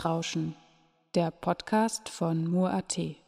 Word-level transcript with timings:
Netzrauschen, 0.00 0.56
der 1.14 1.30
Podcast 1.30 2.08
von 2.08 2.50
Mur.at. 2.50 3.19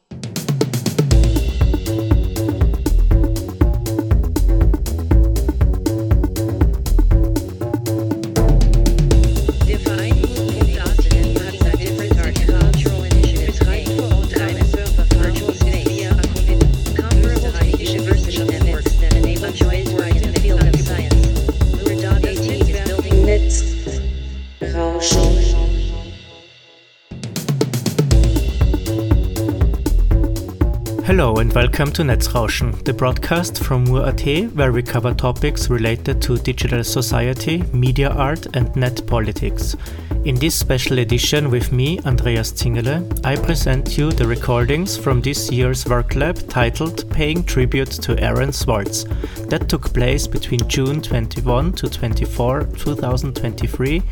welcome 31.55 31.93
to 31.93 32.03
Netzrauschen, 32.03 32.83
the 32.85 32.93
broadcast 32.95 33.63
from 33.63 33.85
Mur.at 33.85 34.23
where 34.55 34.73
we 34.73 34.83
cover 34.83 35.13
topics 35.13 35.69
related 35.69 36.23
to 36.23 36.39
digital 36.39 36.83
society, 36.83 37.63
media 37.75 38.09
art 38.09 38.47
and 38.55 38.75
net 38.75 39.07
politics. 39.07 39.77
In 40.25 40.37
this 40.37 40.55
special 40.55 41.01
edition 41.01 41.51
with 41.51 41.71
me, 41.71 41.99
Andreas 42.07 42.53
Zingerle, 42.53 43.21
I 43.27 43.37
present 43.37 43.99
you 43.99 44.13
the 44.13 44.27
recordings 44.27 44.97
from 44.97 45.21
this 45.21 45.51
year's 45.51 45.85
work 45.85 46.15
lab 46.15 46.49
titled 46.49 47.11
Paying 47.11 47.45
Tribute 47.45 47.91
to 48.03 48.19
Aaron 48.19 48.53
Swartz 48.53 49.05
that 49.49 49.69
took 49.69 49.93
place 49.93 50.27
between 50.27 50.67
June 50.69 51.03
21 51.03 51.73
to 51.75 51.89
24, 51.91 52.63
2023 52.79 54.03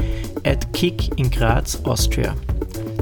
at 0.45 0.71
KIG 0.75 1.19
in 1.19 1.31
Graz, 1.31 1.81
Austria. 1.87 2.37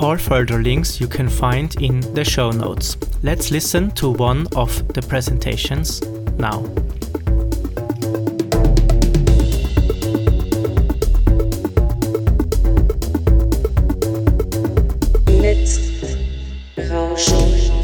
All 0.00 0.16
further 0.16 0.62
links 0.62 1.00
you 1.00 1.08
can 1.08 1.28
find 1.28 1.74
in 1.82 2.00
the 2.14 2.24
show 2.24 2.50
notes. 2.50 2.96
Let's 3.22 3.50
listen 3.50 3.90
to 3.92 4.10
one 4.10 4.46
of 4.54 4.86
the 4.94 5.02
presentations 5.02 6.00
now. 6.38 6.62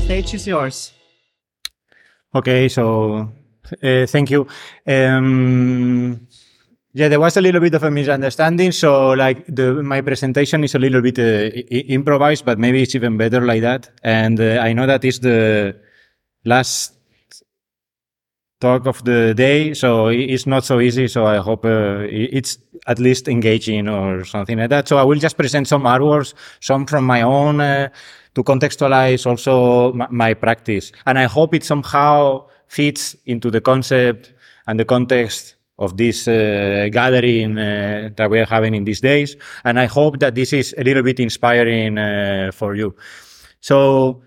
Stage 0.04 0.34
is 0.34 0.46
yours. 0.46 0.92
Okay, 2.32 2.68
so 2.68 3.32
uh, 3.82 4.06
thank 4.06 4.30
you. 4.30 4.46
Um, 4.86 6.28
yeah, 6.94 7.08
there 7.08 7.18
was 7.18 7.36
a 7.36 7.40
little 7.40 7.60
bit 7.60 7.74
of 7.74 7.82
a 7.82 7.90
misunderstanding. 7.90 8.70
So, 8.70 9.10
like, 9.10 9.44
the, 9.46 9.82
my 9.82 10.00
presentation 10.00 10.62
is 10.62 10.76
a 10.76 10.78
little 10.78 11.02
bit 11.02 11.18
uh, 11.18 11.50
improvised, 11.88 12.44
but 12.44 12.56
maybe 12.56 12.82
it's 12.82 12.94
even 12.94 13.16
better 13.16 13.40
like 13.40 13.62
that. 13.62 13.90
And 14.04 14.40
uh, 14.40 14.60
I 14.62 14.72
know 14.72 14.86
that 14.86 15.04
is 15.04 15.18
the 15.18 15.76
last 16.44 16.94
talk 18.60 18.86
of 18.86 19.02
the 19.02 19.34
day, 19.34 19.74
so 19.74 20.06
it's 20.06 20.46
not 20.46 20.64
so 20.64 20.78
easy. 20.78 21.08
So 21.08 21.26
I 21.26 21.38
hope 21.38 21.64
uh, 21.64 22.06
it's 22.08 22.58
at 22.86 23.00
least 23.00 23.26
engaging 23.26 23.88
or 23.88 24.24
something 24.24 24.56
like 24.56 24.70
that. 24.70 24.86
So 24.86 24.96
I 24.96 25.02
will 25.02 25.18
just 25.18 25.36
present 25.36 25.66
some 25.66 25.82
artworks, 25.82 26.32
some 26.60 26.86
from 26.86 27.04
my 27.04 27.22
own, 27.22 27.60
uh, 27.60 27.88
to 28.36 28.44
contextualize 28.44 29.26
also 29.26 29.92
my 30.10 30.32
practice. 30.32 30.92
And 31.06 31.18
I 31.18 31.24
hope 31.24 31.54
it 31.54 31.64
somehow 31.64 32.46
fits 32.68 33.16
into 33.26 33.50
the 33.50 33.60
concept 33.60 34.32
and 34.68 34.78
the 34.78 34.84
context 34.84 35.56
of 35.78 35.96
this 35.96 36.28
uh, 36.28 36.88
gathering 36.92 37.58
uh, 37.58 38.10
that 38.16 38.30
we 38.30 38.38
are 38.38 38.46
having 38.46 38.74
in 38.74 38.84
these 38.84 39.00
days. 39.00 39.36
And 39.64 39.78
I 39.78 39.86
hope 39.86 40.20
that 40.20 40.34
this 40.34 40.52
is 40.52 40.74
a 40.78 40.84
little 40.84 41.02
bit 41.02 41.18
inspiring 41.20 41.98
uh, 41.98 42.50
for 42.52 42.74
you. 42.74 42.94
So, 43.60 44.22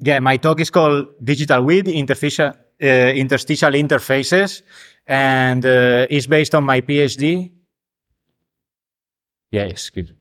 yeah, 0.00 0.18
my 0.20 0.36
talk 0.36 0.60
is 0.60 0.70
called 0.70 1.08
Digital 1.22 1.62
Weeds 1.62 1.88
Interstitial, 1.88 2.52
uh, 2.82 2.86
Interstitial 2.86 3.72
Interfaces, 3.72 4.62
and 5.06 5.64
uh, 5.64 6.06
it's 6.10 6.26
based 6.26 6.54
on 6.54 6.64
my 6.64 6.80
PhD. 6.80 7.52
Yes, 9.50 9.90
good. 9.90 10.14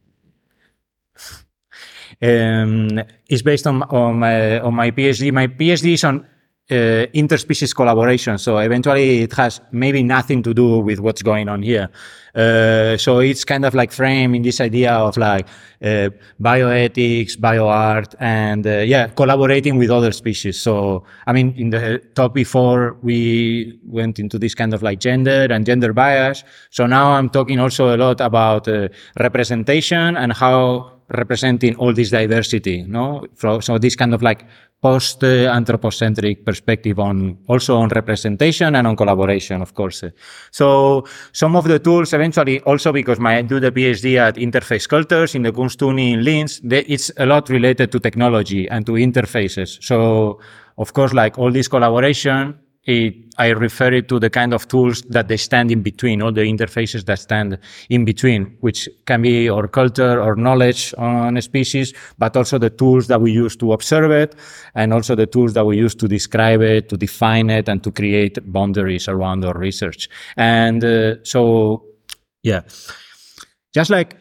Um, 2.19 2.99
it's 3.27 3.43
based 3.43 3.67
on 3.67 3.83
on 3.83 4.19
my, 4.19 4.59
on 4.59 4.73
my 4.73 4.91
PhD. 4.91 5.31
My 5.31 5.47
PhD 5.47 5.93
is 5.93 6.03
on 6.03 6.25
uh, 6.69 7.07
interspecies 7.13 7.73
collaboration. 7.73 8.37
So 8.37 8.57
eventually, 8.57 9.21
it 9.21 9.33
has 9.33 9.61
maybe 9.71 10.03
nothing 10.03 10.43
to 10.43 10.53
do 10.53 10.79
with 10.79 10.99
what's 10.99 11.21
going 11.21 11.47
on 11.49 11.63
here. 11.63 11.89
Uh, 12.35 12.97
so 12.97 13.19
it's 13.19 13.43
kind 13.43 13.65
of 13.65 13.73
like 13.73 13.91
framing 13.91 14.43
this 14.43 14.61
idea 14.61 14.93
of 14.93 15.17
like 15.17 15.47
uh, 15.81 16.09
bioethics, 16.39 17.37
bioart, 17.37 18.13
and 18.19 18.67
uh, 18.67 18.79
yeah, 18.79 19.07
collaborating 19.07 19.77
with 19.77 19.89
other 19.89 20.11
species. 20.11 20.59
So 20.59 21.03
I 21.25 21.33
mean, 21.33 21.53
in 21.57 21.69
the 21.71 21.99
talk 22.15 22.33
before, 22.33 22.97
we 23.01 23.79
went 23.85 24.19
into 24.19 24.37
this 24.37 24.53
kind 24.53 24.73
of 24.73 24.83
like 24.83 24.99
gender 24.99 25.47
and 25.49 25.65
gender 25.65 25.93
bias. 25.93 26.43
So 26.69 26.85
now 26.85 27.11
I'm 27.11 27.29
talking 27.29 27.59
also 27.59 27.95
a 27.95 27.97
lot 27.97 28.21
about 28.21 28.67
uh, 28.67 28.89
representation 29.19 30.17
and 30.17 30.33
how 30.33 30.96
representing 31.09 31.75
all 31.75 31.93
this 31.93 32.09
diversity, 32.09 32.83
no? 32.83 33.25
So, 33.37 33.77
this 33.77 33.95
kind 33.95 34.13
of 34.13 34.21
like 34.21 34.45
post 34.81 35.23
anthropocentric 35.23 36.45
perspective 36.45 36.99
on 36.99 37.37
also 37.47 37.77
on 37.77 37.89
representation 37.89 38.75
and 38.75 38.85
on 38.85 38.95
collaboration, 38.95 39.61
of 39.61 39.73
course. 39.73 40.03
So 40.51 41.05
some 41.31 41.55
of 41.55 41.67
the 41.67 41.79
tools 41.79 42.13
eventually 42.13 42.59
also 42.61 42.93
because 42.93 43.19
my, 43.19 43.37
I 43.37 43.41
do 43.41 43.59
the 43.59 43.71
PhD 43.71 44.17
at 44.17 44.35
Interface 44.35 44.87
Cultures 44.87 45.33
in 45.33 45.41
the 45.43 45.51
Kunstuni 45.51 46.13
in 46.13 46.23
Linz, 46.23 46.61
they, 46.63 46.81
it's 46.81 47.11
a 47.17 47.25
lot 47.25 47.49
related 47.49 47.91
to 47.91 47.99
technology 47.99 48.69
and 48.69 48.85
to 48.85 48.93
interfaces. 48.93 49.81
So 49.83 50.39
of 50.77 50.93
course, 50.93 51.13
like 51.13 51.39
all 51.39 51.51
this 51.51 51.67
collaboration, 51.67 52.59
it, 52.87 53.15
I 53.37 53.49
refer 53.49 53.93
it 53.93 54.07
to 54.07 54.19
the 54.19 54.29
kind 54.29 54.53
of 54.53 54.67
tools 54.67 55.01
that 55.03 55.27
they 55.27 55.37
stand 55.37 55.71
in 55.71 55.83
between, 55.83 56.21
all 56.21 56.31
the 56.31 56.41
interfaces 56.41 57.05
that 57.05 57.19
stand 57.19 57.59
in 57.89 58.05
between, 58.05 58.57
which 58.61 58.89
can 59.05 59.21
be 59.21 59.49
our 59.49 59.67
culture 59.67 60.21
or 60.21 60.35
knowledge 60.35 60.93
on 60.97 61.37
a 61.37 61.41
species, 61.41 61.93
but 62.17 62.35
also 62.35 62.57
the 62.57 62.69
tools 62.69 63.07
that 63.07 63.21
we 63.21 63.31
use 63.31 63.55
to 63.57 63.73
observe 63.73 64.11
it, 64.11 64.35
and 64.73 64.93
also 64.93 65.15
the 65.15 65.27
tools 65.27 65.53
that 65.53 65.65
we 65.65 65.77
use 65.77 65.93
to 65.95 66.07
describe 66.07 66.61
it, 66.61 66.89
to 66.89 66.97
define 66.97 67.49
it, 67.49 67.67
and 67.67 67.83
to 67.83 67.91
create 67.91 68.39
boundaries 68.51 69.07
around 69.07 69.43
our 69.43 69.57
research. 69.57 70.09
And 70.37 70.83
uh, 70.83 71.15
so, 71.23 71.85
yeah, 72.41 72.61
just 73.73 73.89
like 73.89 74.15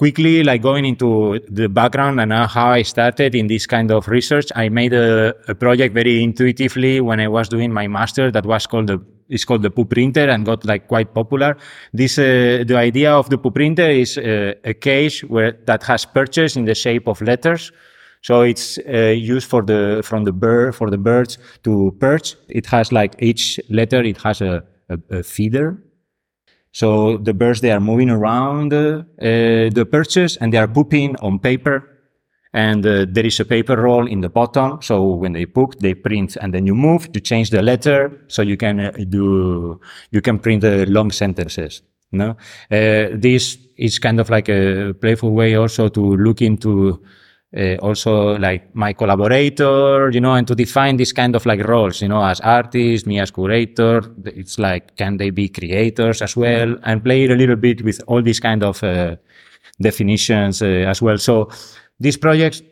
quickly 0.00 0.42
like 0.42 0.62
going 0.62 0.86
into 0.86 1.38
the 1.50 1.68
background 1.68 2.18
and 2.22 2.32
uh, 2.32 2.46
how 2.46 2.70
I 2.70 2.80
started 2.80 3.34
in 3.34 3.48
this 3.48 3.66
kind 3.66 3.90
of 3.90 4.08
research. 4.08 4.46
I 4.56 4.70
made 4.70 4.94
a, 4.94 5.34
a 5.46 5.54
project 5.54 5.92
very 5.92 6.22
intuitively 6.22 7.02
when 7.02 7.20
I 7.20 7.28
was 7.28 7.50
doing 7.50 7.70
my 7.70 7.86
master 7.86 8.30
that 8.30 8.46
was 8.46 8.66
called 8.66 8.86
the 8.86 8.98
it's 9.28 9.44
called 9.44 9.60
the 9.60 9.70
Poo 9.70 9.84
printer 9.84 10.26
and 10.30 10.46
got 10.46 10.64
like 10.64 10.88
quite 10.88 11.12
popular. 11.12 11.54
This 11.92 12.18
uh, 12.18 12.64
the 12.66 12.76
idea 12.78 13.12
of 13.12 13.28
the 13.28 13.36
Poo 13.36 13.50
printer 13.50 13.90
is 13.90 14.16
uh, 14.16 14.54
a 14.64 14.72
cage 14.72 15.20
where 15.28 15.52
that 15.66 15.82
has 15.82 16.06
perches 16.06 16.56
in 16.56 16.64
the 16.64 16.74
shape 16.74 17.06
of 17.06 17.20
letters. 17.20 17.70
So 18.22 18.40
it's 18.40 18.78
uh, 18.78 19.14
used 19.34 19.50
for 19.50 19.62
the 19.62 20.00
from 20.02 20.24
the 20.24 20.32
bird 20.32 20.74
for 20.74 20.88
the 20.88 20.98
birds 20.98 21.36
to 21.64 21.94
perch. 22.00 22.36
It 22.48 22.64
has 22.66 22.90
like 22.90 23.16
each 23.18 23.60
letter 23.68 24.00
it 24.02 24.16
has 24.22 24.40
a, 24.40 24.64
a, 24.88 24.98
a 25.18 25.22
feeder 25.22 25.76
so 26.72 27.16
the 27.18 27.34
birds, 27.34 27.60
they 27.60 27.72
are 27.72 27.80
moving 27.80 28.10
around 28.10 28.72
uh, 28.72 29.02
the 29.18 29.88
perches 29.90 30.36
and 30.36 30.52
they 30.52 30.58
are 30.58 30.68
pooping 30.68 31.16
on 31.16 31.38
paper. 31.38 31.86
and 32.52 32.84
uh, 32.84 33.06
there 33.08 33.26
is 33.26 33.38
a 33.40 33.44
paper 33.44 33.76
roll 33.76 34.06
in 34.06 34.20
the 34.20 34.28
bottom. 34.28 34.82
So 34.82 35.14
when 35.14 35.32
they 35.32 35.44
book, 35.44 35.78
they 35.78 35.94
print, 35.94 36.36
and 36.40 36.52
then 36.52 36.66
you 36.66 36.74
move 36.74 37.12
to 37.12 37.20
change 37.20 37.50
the 37.50 37.62
letter, 37.62 38.24
so 38.28 38.42
you 38.42 38.56
can 38.56 38.80
uh, 38.80 38.92
do 39.08 39.80
you 40.10 40.20
can 40.20 40.38
print 40.38 40.62
the 40.62 40.86
long 40.86 41.12
sentences. 41.12 41.82
No, 42.12 42.30
uh, 42.30 42.34
this 43.14 43.56
is 43.76 43.98
kind 44.00 44.18
of 44.18 44.30
like 44.30 44.48
a 44.48 44.94
playful 45.00 45.30
way 45.30 45.54
also 45.54 45.88
to 45.88 46.16
look 46.16 46.42
into 46.42 47.00
uh, 47.56 47.74
also 47.76 48.38
like 48.38 48.74
my 48.74 48.92
collaborator, 48.92 50.10
you 50.10 50.20
know, 50.20 50.34
and 50.34 50.46
to 50.46 50.54
define 50.54 50.96
this 50.96 51.12
kind 51.12 51.34
of 51.34 51.44
like 51.46 51.66
roles, 51.66 52.00
you 52.00 52.08
know, 52.08 52.24
as 52.24 52.40
artist, 52.40 53.06
me 53.06 53.18
as 53.18 53.30
curator. 53.30 54.02
It's 54.24 54.58
like, 54.58 54.96
can 54.96 55.16
they 55.16 55.30
be 55.30 55.48
creators 55.48 56.22
as 56.22 56.36
well? 56.36 56.76
And 56.84 57.02
play 57.02 57.24
it 57.24 57.30
a 57.30 57.34
little 57.34 57.56
bit 57.56 57.82
with 57.82 58.00
all 58.06 58.22
these 58.22 58.40
kind 58.40 58.62
of 58.62 58.82
uh, 58.84 59.16
definitions 59.80 60.62
uh, 60.62 60.66
as 60.66 61.02
well. 61.02 61.18
So 61.18 61.50
these 61.98 62.16
projects, 62.16 62.62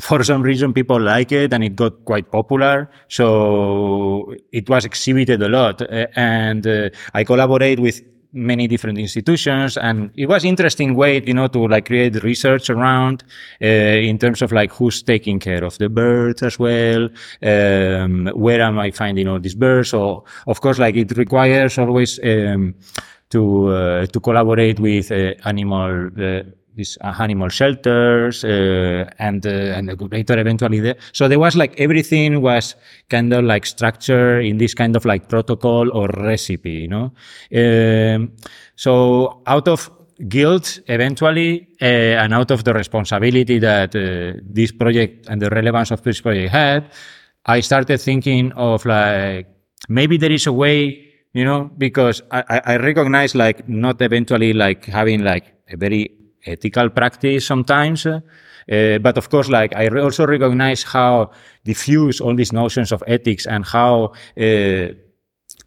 for 0.00 0.24
some 0.24 0.42
reason, 0.42 0.72
people 0.72 1.00
like 1.00 1.32
it 1.32 1.52
and 1.52 1.62
it 1.62 1.76
got 1.76 2.04
quite 2.04 2.30
popular. 2.30 2.90
So 3.08 4.34
it 4.52 4.70
was 4.70 4.86
exhibited 4.86 5.42
a 5.42 5.48
lot. 5.48 5.82
Uh, 5.82 6.06
and 6.16 6.66
uh, 6.66 6.88
I 7.12 7.24
collaborate 7.24 7.78
with 7.78 8.00
many 8.32 8.66
different 8.66 8.98
institutions 8.98 9.76
and 9.76 10.10
it 10.16 10.26
was 10.26 10.44
interesting 10.44 10.94
way 10.94 11.22
you 11.22 11.32
know 11.32 11.48
to 11.48 11.66
like 11.66 11.86
create 11.86 12.22
research 12.22 12.68
around 12.68 13.24
uh, 13.62 13.66
in 13.66 14.18
terms 14.18 14.42
of 14.42 14.52
like 14.52 14.70
who's 14.70 15.02
taking 15.02 15.38
care 15.38 15.64
of 15.64 15.78
the 15.78 15.88
birds 15.88 16.42
as 16.42 16.58
well 16.58 17.08
um, 17.42 18.26
where 18.34 18.60
am 18.60 18.78
i 18.78 18.90
finding 18.90 19.28
all 19.28 19.38
these 19.38 19.54
birds? 19.54 19.88
So 19.90 20.24
of 20.46 20.60
course 20.60 20.78
like 20.78 20.96
it 20.96 21.16
requires 21.16 21.78
always 21.78 22.18
um, 22.22 22.74
to 23.30 23.68
uh, 23.68 24.06
to 24.06 24.20
collaborate 24.20 24.80
with 24.80 25.10
uh, 25.12 25.34
animal 25.44 26.08
uh, 26.18 26.42
these 26.78 26.96
animal 27.02 27.48
shelters 27.48 28.44
uh, 28.44 29.04
and 29.18 29.44
uh, 29.46 29.76
and 29.76 29.90
eventually 29.90 30.80
there. 30.80 30.96
So 31.12 31.28
there 31.28 31.38
was 31.38 31.56
like 31.56 31.78
everything 31.78 32.40
was 32.40 32.76
kind 33.10 33.32
of 33.32 33.44
like 33.44 33.66
structure 33.66 34.40
in 34.40 34.58
this 34.58 34.74
kind 34.74 34.96
of 34.96 35.04
like 35.04 35.28
protocol 35.28 35.90
or 35.92 36.08
recipe, 36.08 36.86
you 36.86 36.88
know. 36.88 37.12
Um, 37.52 38.32
so 38.76 39.42
out 39.46 39.68
of 39.68 39.90
guilt 40.28 40.80
eventually 40.86 41.68
uh, 41.82 42.22
and 42.22 42.32
out 42.32 42.50
of 42.50 42.64
the 42.64 42.72
responsibility 42.72 43.58
that 43.58 43.94
uh, 43.94 44.40
this 44.42 44.72
project 44.72 45.28
and 45.28 45.42
the 45.42 45.50
relevance 45.50 45.90
of 45.90 46.02
this 46.02 46.20
project 46.20 46.50
had, 46.52 46.90
I 47.44 47.60
started 47.60 47.98
thinking 48.00 48.52
of 48.52 48.86
like 48.86 49.48
maybe 49.88 50.16
there 50.16 50.32
is 50.32 50.46
a 50.46 50.52
way 50.52 51.08
you 51.34 51.44
know, 51.44 51.70
because 51.78 52.22
I, 52.30 52.60
I 52.64 52.76
recognize 52.78 53.34
like 53.34 53.68
not 53.68 54.00
eventually 54.00 54.52
like 54.52 54.86
having 54.86 55.22
like 55.22 55.54
a 55.70 55.76
very 55.76 56.17
ethical 56.46 56.90
practice 56.90 57.46
sometimes. 57.46 58.06
Uh, 58.06 58.98
but 58.98 59.16
of 59.16 59.30
course, 59.30 59.48
like 59.48 59.74
I 59.74 59.88
also 59.88 60.26
recognize 60.26 60.82
how 60.82 61.30
diffuse 61.64 62.20
all 62.20 62.34
these 62.34 62.52
notions 62.52 62.92
of 62.92 63.02
ethics 63.06 63.46
and 63.46 63.64
how 63.64 64.12
uh, 64.38 64.88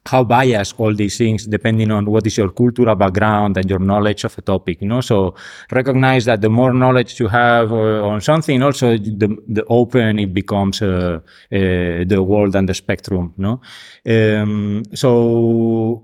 how 0.06 0.24
biased 0.24 0.80
all 0.80 0.94
these 0.96 1.18
things 1.18 1.46
depending 1.46 1.92
on 1.92 2.06
what 2.06 2.26
is 2.26 2.36
your 2.36 2.50
cultural 2.50 2.96
background 2.96 3.56
and 3.58 3.70
your 3.70 3.80
knowledge 3.80 4.24
of 4.24 4.36
a 4.38 4.42
topic 4.42 4.82
you 4.82 4.88
know 4.88 5.02
so 5.02 5.36
recognize 5.72 6.26
that 6.26 6.42
the 6.42 6.50
more 6.50 6.74
knowledge 6.74 7.20
you 7.20 7.28
have 7.28 7.72
uh, 7.72 8.04
on 8.04 8.20
something 8.20 8.64
also 8.64 8.98
the, 8.98 9.38
the 9.48 9.64
open 9.66 10.18
it 10.18 10.34
becomes 10.34 10.82
uh, 10.82 11.20
uh, 11.20 11.22
the 11.52 12.24
world 12.26 12.56
and 12.56 12.68
the 12.68 12.74
spectrum 12.74 13.34
no 13.38 13.62
um, 14.08 14.84
so 14.96 16.04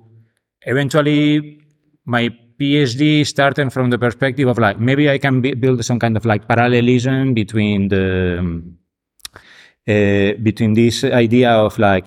eventually 0.62 1.60
my 2.06 2.30
PhD 2.60 3.26
starting 3.26 3.70
from 3.70 3.90
the 3.90 3.98
perspective 3.98 4.48
of 4.48 4.58
like 4.58 4.80
maybe 4.80 5.10
I 5.10 5.18
can 5.18 5.42
build 5.42 5.84
some 5.86 6.00
kind 6.00 6.18
of 6.18 6.26
like 6.26 6.48
parallelism 6.48 7.34
between 7.34 7.90
the 7.90 8.38
um, 8.40 8.78
uh, 9.88 10.34
between 10.42 10.74
this 10.74 11.04
idea 11.04 11.52
of 11.52 11.78
like 11.80 12.06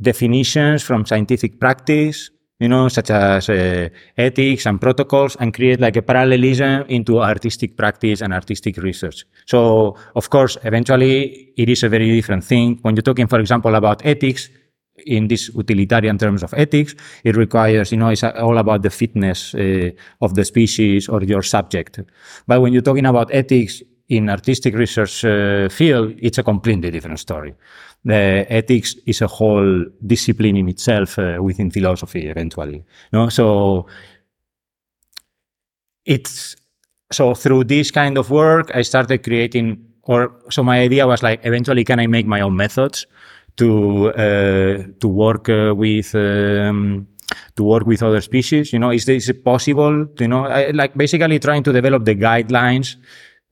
definitions 0.00 0.82
from 0.82 1.04
scientific 1.06 1.60
practice, 1.60 2.30
you 2.60 2.68
know, 2.68 2.88
such 2.88 3.10
as 3.10 3.48
uh, 3.48 3.88
ethics 4.16 4.66
and 4.66 4.80
protocols, 4.80 5.36
and 5.36 5.54
create 5.54 5.80
like 5.80 5.96
a 5.96 6.02
parallelism 6.02 6.84
into 6.88 7.20
artistic 7.20 7.76
practice 7.76 8.20
and 8.20 8.32
artistic 8.32 8.76
research. 8.78 9.24
So, 9.46 9.96
of 10.14 10.30
course, 10.30 10.56
eventually 10.64 11.52
it 11.56 11.68
is 11.68 11.82
a 11.82 11.88
very 11.88 12.10
different 12.10 12.44
thing. 12.44 12.78
When 12.82 12.96
you're 12.96 13.02
talking, 13.02 13.26
for 13.26 13.40
example, 13.40 13.74
about 13.74 14.04
ethics, 14.04 14.48
in 15.06 15.28
this 15.28 15.50
utilitarian 15.54 16.18
terms 16.18 16.42
of 16.42 16.54
ethics, 16.54 16.94
it 17.24 17.36
requires, 17.36 17.92
you 17.92 17.98
know, 17.98 18.08
it's 18.08 18.24
all 18.24 18.58
about 18.58 18.82
the 18.82 18.90
fitness 18.90 19.54
uh, 19.54 19.90
of 20.20 20.34
the 20.34 20.44
species 20.44 21.08
or 21.08 21.22
your 21.22 21.42
subject. 21.42 22.00
But 22.46 22.60
when 22.60 22.72
you're 22.72 22.82
talking 22.82 23.06
about 23.06 23.30
ethics 23.32 23.82
in 24.08 24.30
artistic 24.30 24.74
research 24.74 25.24
uh, 25.24 25.68
field, 25.68 26.14
it's 26.18 26.38
a 26.38 26.42
completely 26.42 26.90
different 26.90 27.18
story. 27.18 27.54
The 28.04 28.46
ethics 28.48 28.96
is 29.06 29.20
a 29.22 29.26
whole 29.26 29.84
discipline 30.06 30.56
in 30.56 30.68
itself 30.68 31.18
uh, 31.18 31.38
within 31.40 31.70
philosophy 31.70 32.26
eventually. 32.28 32.84
No, 33.12 33.28
so 33.28 33.86
it's 36.04 36.56
so 37.10 37.34
through 37.34 37.64
this 37.64 37.90
kind 37.90 38.18
of 38.18 38.30
work, 38.30 38.70
I 38.74 38.82
started 38.82 39.22
creating, 39.22 39.84
or 40.02 40.32
so 40.50 40.62
my 40.62 40.80
idea 40.80 41.06
was 41.06 41.22
like, 41.22 41.40
eventually, 41.44 41.84
can 41.84 42.00
I 42.00 42.06
make 42.06 42.26
my 42.26 42.40
own 42.40 42.56
methods? 42.56 43.06
To 43.58 44.08
uh, 44.10 44.82
to 45.00 45.08
work 45.08 45.48
uh, 45.48 45.74
with 45.74 46.14
um, 46.14 47.06
to 47.56 47.64
work 47.64 47.86
with 47.86 48.02
other 48.02 48.20
species. 48.20 48.72
You 48.72 48.78
know, 48.78 48.90
is 48.90 49.04
this 49.04 49.30
possible? 49.44 50.06
You 50.18 50.28
know, 50.28 50.46
I, 50.46 50.70
like 50.70 50.94
basically 50.96 51.38
trying 51.38 51.62
to 51.64 51.72
develop 51.72 52.04
the 52.04 52.14
guidelines 52.14 52.96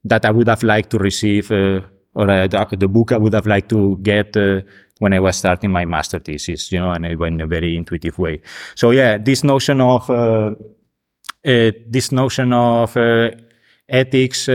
that 0.05 0.25
I 0.25 0.31
would 0.31 0.49
have 0.49 0.63
liked 0.63 0.91
to 0.91 0.99
receive, 0.99 1.51
uh, 1.51 1.81
or 2.15 2.31
uh, 2.31 2.47
the, 2.47 2.89
book 2.89 3.13
I 3.13 3.19
would 3.19 3.35
have 3.35 3.47
liked 3.47 3.69
to 3.71 3.99
get 4.03 4.37
uh, 4.37 4.63
when 4.99 5.13
I 5.13 5.21
was 5.21 5.37
starting 5.37 5.71
my 5.71 5.85
master 5.85 6.21
thesis. 6.21 6.73
You 6.73 6.81
know, 6.81 6.93
and 6.93 7.05
it 7.05 7.19
went 7.19 7.35
in 7.35 7.41
a 7.41 7.47
very 7.47 7.77
intuitive 7.77 8.19
way. 8.19 8.41
So 8.75 8.93
yeah, 8.93 9.19
this 9.19 9.43
notion 9.45 9.81
of 9.81 10.09
uh, 10.09 10.55
this 11.43 12.13
notion 12.13 12.53
of 12.53 12.97
ethics 13.89 14.49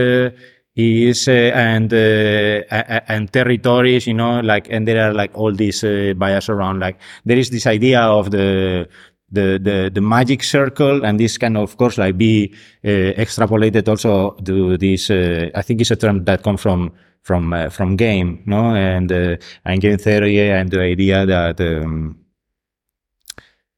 is 0.74 1.28
uh, 1.28 1.52
and 1.54 1.92
uh, 1.92 2.62
and 3.08 3.32
territories 3.32 4.06
you 4.06 4.14
know 4.14 4.40
like 4.40 4.68
and 4.70 4.88
there 4.88 5.06
are 5.06 5.12
like 5.12 5.30
all 5.34 5.52
these 5.52 5.84
uh, 5.84 6.14
bias 6.16 6.48
around 6.48 6.80
like 6.80 6.98
there 7.26 7.36
is 7.36 7.50
this 7.50 7.66
idea 7.66 8.00
of 8.00 8.30
the 8.30 8.88
the 9.30 9.58
the, 9.62 9.90
the 9.92 10.00
magic 10.00 10.42
circle 10.42 11.04
and 11.04 11.20
this 11.20 11.36
can 11.36 11.56
of 11.56 11.76
course 11.76 11.98
like 11.98 12.16
be 12.16 12.54
uh, 12.84 12.88
extrapolated 13.20 13.86
also 13.86 14.30
to 14.44 14.78
this 14.78 15.10
uh, 15.10 15.50
i 15.54 15.60
think 15.60 15.80
it's 15.80 15.90
a 15.90 15.96
term 15.96 16.24
that 16.24 16.42
comes 16.42 16.60
from 16.60 16.90
from 17.22 17.52
uh, 17.52 17.68
from 17.68 17.96
game 17.96 18.42
no? 18.46 18.74
And 18.74 19.12
and 19.12 19.80
game 19.80 19.98
theory 19.98 20.50
and 20.50 20.70
the 20.70 20.80
idea 20.80 21.26
that 21.26 21.60
um, 21.60 22.18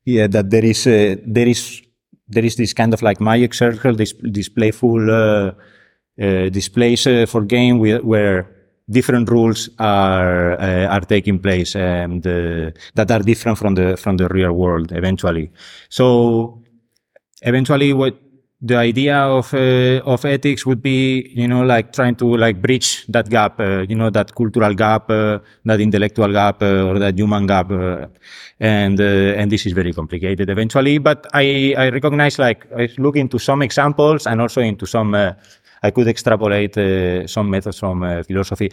yeah 0.04 0.28
that 0.28 0.48
there 0.48 0.64
is 0.64 0.84
there 0.84 1.48
is 1.48 1.82
there 2.28 2.44
is 2.44 2.54
this 2.54 2.72
kind 2.72 2.94
of 2.94 3.02
like 3.02 3.20
magic 3.20 3.52
circle 3.52 3.94
this 3.94 4.14
this 4.22 4.48
playful 4.48 5.10
uh, 6.20 6.48
displays 6.48 7.06
uh, 7.08 7.26
for 7.26 7.42
game 7.42 7.80
where 7.80 8.46
different 8.88 9.28
rules 9.30 9.68
are 9.80 10.52
uh, 10.60 10.86
are 10.86 11.00
taking 11.00 11.40
place 11.40 11.74
and 11.74 12.24
uh, 12.26 12.70
that 12.94 13.10
are 13.10 13.18
different 13.18 13.58
from 13.58 13.74
the 13.74 13.96
from 13.96 14.16
the 14.16 14.28
real 14.28 14.52
world 14.52 14.92
eventually. 14.92 15.50
So 15.88 16.62
eventually 17.42 17.92
what 17.92 18.14
the 18.60 18.76
idea 18.76 19.16
of 19.16 19.52
uh, 19.54 20.00
of 20.04 20.24
ethics 20.24 20.64
would 20.64 20.82
be 20.82 21.32
you 21.34 21.48
know 21.48 21.64
like 21.64 21.92
trying 21.92 22.14
to 22.14 22.36
like 22.36 22.62
bridge 22.62 23.04
that 23.08 23.28
gap 23.28 23.58
uh, 23.58 23.84
you 23.88 23.96
know 23.96 24.08
that 24.08 24.34
cultural 24.36 24.72
gap 24.72 25.08
that 25.08 25.80
intellectual 25.80 26.32
gap 26.32 26.62
or 26.62 26.98
that 27.00 27.18
human 27.18 27.46
gap 27.46 27.72
and 28.60 29.00
and 29.00 29.50
this 29.50 29.66
is 29.66 29.72
very 29.72 29.92
complicated 29.92 30.48
eventually. 30.48 30.98
But 30.98 31.26
i 31.34 31.74
i 31.76 31.88
recognize 31.88 32.38
like 32.38 32.66
i 32.78 32.88
look 32.98 33.16
into 33.16 33.38
some 33.38 33.62
examples 33.62 34.28
and 34.28 34.40
also 34.40 34.60
into 34.60 34.86
some 34.86 35.34
I 35.84 35.90
could 35.90 36.08
extrapolate 36.08 36.76
uh, 36.78 37.26
some 37.26 37.50
methods 37.50 37.78
from 37.78 38.02
uh, 38.02 38.22
philosophy. 38.22 38.72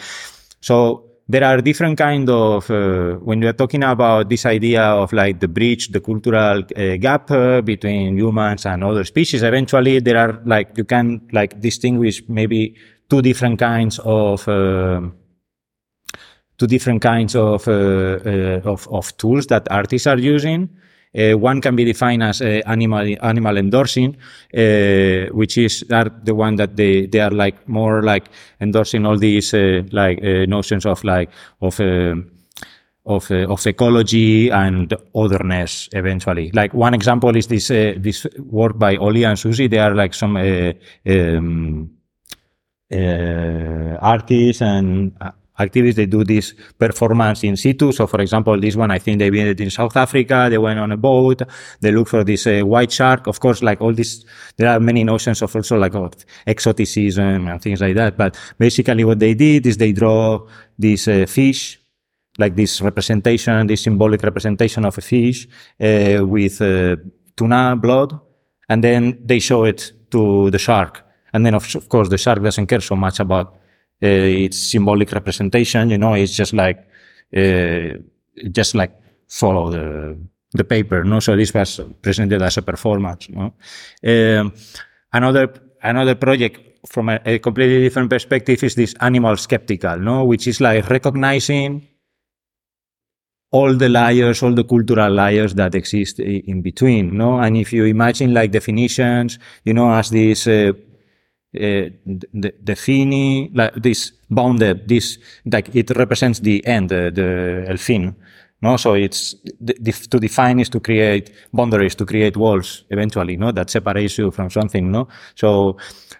So 0.62 1.12
there 1.27 1.44
are 1.44 1.62
different 1.62 1.98
kind 1.98 2.30
of 2.30 2.70
uh, 2.72 3.15
when 3.15 3.41
we 3.41 3.48
are 3.48 3.53
talking 3.53 3.84
about 3.84 4.30
this 4.30 4.46
idea 4.46 4.84
of 4.84 5.12
like 5.13 5.39
the 5.39 5.48
bridge 5.48 5.89
the 5.89 6.00
cultural 6.00 6.63
uh, 6.75 6.96
gap 6.98 7.30
uh, 7.32 7.62
between 7.62 8.18
humans 8.18 8.65
and 8.65 8.84
other 8.84 9.03
species 9.03 9.44
eventually 9.44 10.00
there 10.00 10.18
are 10.18 10.41
like 10.46 10.77
you 10.77 10.84
can 10.84 11.22
like 11.32 11.60
distinguish 11.62 12.24
maybe 12.27 12.75
two 13.10 13.22
different 13.22 13.60
kinds 13.60 14.00
of 14.00 14.48
uh, 14.48 15.01
two 16.58 16.68
different 16.68 17.01
kinds 17.01 17.36
of, 17.36 17.68
of, 17.68 18.88
of 18.91 19.18
tools 19.18 19.48
that 19.48 19.68
artists 19.72 20.08
are 20.08 20.20
using 20.20 20.70
uh, 21.18 21.38
one 21.38 21.60
can 21.60 21.75
be 21.75 21.84
defined 21.84 22.24
as 22.24 22.41
uh, 22.41 22.62
animal 22.65 23.15
animal 23.22 23.58
endorsing, 23.58 24.15
uh, 24.56 25.27
which 25.34 25.58
is 25.58 25.82
that 25.89 26.25
the 26.25 26.34
one 26.34 26.56
that 26.56 26.77
they 26.77 27.06
they 27.06 27.20
are 27.20 27.32
like 27.32 27.68
more 27.68 28.01
like 28.01 28.30
endorsing 28.62 29.06
all 29.06 29.18
these 29.18 29.53
uh, 29.53 29.84
like 29.91 30.24
uh, 30.24 30.46
notions 30.46 30.86
of 30.86 31.03
like 31.03 31.30
of 31.62 31.80
uh, 31.82 32.15
of 33.06 33.30
of 33.32 33.68
ecology 33.68 34.50
and 34.50 34.94
otherness 35.13 35.89
eventually. 35.91 36.50
Like 36.53 36.74
one 36.74 36.94
example 36.94 37.36
is 37.36 37.48
this 37.48 37.68
this 37.68 38.25
work 38.39 38.80
by 38.80 38.96
Olly 38.96 39.25
and 39.25 39.38
Suzi. 39.38 39.70
They 39.70 39.80
are 39.80 39.94
like 39.94 40.13
some 40.13 40.38
um, 40.38 41.89
artists 44.01 44.62
and 44.62 45.12
activists. 45.60 45.96
They 45.96 46.05
do 46.05 46.24
this 46.24 46.53
performance 46.77 47.43
in 47.43 47.58
situ. 47.58 47.91
So, 47.91 48.08
for 48.08 48.22
example, 48.22 48.60
this 48.60 48.75
one, 48.75 48.91
I 48.91 49.00
think 49.00 49.20
they 49.20 49.29
did 49.29 49.48
it 49.48 49.62
in 49.62 49.70
South 49.70 49.96
Africa. 49.98 50.48
They 50.50 50.58
went 50.58 50.79
on 50.79 50.91
a 50.91 50.98
boat. 50.98 51.41
They 51.79 51.91
look 51.91 52.08
for 52.08 52.24
this 52.24 52.48
uh, 52.48 52.62
white 52.62 52.91
shark. 52.91 53.27
Of 53.27 53.39
course, 53.39 53.62
like 53.62 53.81
all 53.81 53.93
this, 53.93 54.25
there 54.58 54.70
are 54.70 54.79
many 54.79 55.03
notions 55.03 55.41
of 55.41 55.55
also 55.55 55.77
like 55.77 55.93
exoticism 56.48 57.48
and 57.48 57.62
things 57.62 57.81
like 57.81 57.96
that. 57.96 58.17
But 58.17 58.38
basically 58.58 59.03
what 59.03 59.20
they 59.20 59.34
did 59.34 59.65
is 59.65 59.77
they 59.77 59.91
draw 59.91 60.48
this 60.77 61.08
uh, 61.08 61.25
fish 61.27 61.81
like 62.38 62.55
this 62.55 62.81
representation, 62.81 63.67
this 63.67 63.84
symbolic 63.84 64.24
representation 64.24 64.86
of 64.86 64.98
a 64.98 65.01
fish 65.01 65.48
uh, 65.79 66.25
with 66.25 66.62
uh, 66.62 66.96
tuna 67.36 67.75
blood, 67.75 68.20
and 68.70 68.84
then 68.84 69.20
they 69.25 69.39
show 69.39 69.65
it 69.65 69.91
to 70.12 70.50
the 70.50 70.60
shark. 70.60 71.05
And 71.34 71.46
then, 71.46 71.55
of, 71.55 71.75
of 71.75 71.88
course, 71.89 72.10
the 72.10 72.17
shark 72.17 72.41
doesn't 72.41 72.67
care 72.67 72.81
so 72.81 72.96
much 72.96 73.20
about 73.20 73.58
its 74.08 74.58
symbolic 74.58 75.12
representation. 75.12 75.89
You 75.89 75.98
know, 75.98 76.13
it's 76.13 76.36
just 76.36 76.53
like 76.53 76.88
uh, 77.36 77.98
just 78.51 78.75
like 78.75 78.91
follow 79.27 79.70
the 79.72 80.17
the 80.53 80.63
paper. 80.63 81.03
No, 81.03 81.20
so 81.20 81.36
this 81.36 81.53
was 81.53 81.79
presented 82.01 82.41
as 82.41 82.58
a 82.58 82.62
performance. 82.62 83.29
No? 83.29 83.53
Um, 84.05 84.53
another 85.13 85.53
another 85.81 86.15
project 86.15 86.60
from 86.88 87.10
a, 87.10 87.20
a 87.25 87.39
completely 87.39 87.79
different 87.81 88.10
perspective 88.10 88.63
is 88.63 88.75
this 88.75 88.96
animal 89.01 89.38
skeptical, 89.38 89.98
no, 89.98 90.25
which 90.25 90.48
is 90.48 90.60
like 90.60 90.89
recognizing 90.89 91.88
all 93.51 93.74
the 93.74 93.89
layers, 93.89 94.41
all 94.43 94.53
the 94.53 94.63
cultural 94.63 95.12
layers 95.12 95.53
that 95.55 95.75
exist 95.75 96.20
in 96.20 96.62
between, 96.62 97.17
no? 97.17 97.39
And 97.39 97.58
if 97.58 97.74
you 97.74 97.86
imagine 97.86 98.34
like 98.34 98.51
definitions, 98.51 99.39
you 99.65 99.74
know, 99.74 99.91
as 99.93 100.10
this, 100.10 100.48
uh, 100.48 100.72
uh, 101.55 101.89
the, 102.05 102.53
the 102.63 102.75
fini, 102.75 103.51
like 103.53 103.74
this 103.75 104.13
bounded, 104.29 104.88
this, 104.88 105.17
like 105.46 105.75
it 105.75 105.89
represents 105.91 106.39
the 106.39 106.65
end, 106.65 106.89
the, 106.89 107.65
el 107.67 107.77
fin, 107.77 108.15
no? 108.62 108.77
So 108.77 108.93
it's, 108.93 109.36
to 110.10 110.20
define 110.20 110.60
is 110.60 110.70
to 110.70 110.79
create 110.79 111.31
boundaries, 111.51 111.96
to 111.96 112.05
create 112.05 112.38
walls 112.38 112.86
eventually, 112.89 113.36
no? 113.36 113.51
That 113.51 113.70
separates 113.70 114.17
you 114.17 114.31
from 114.31 114.50
something, 114.50 114.91
no? 114.91 115.08
So 115.36 115.77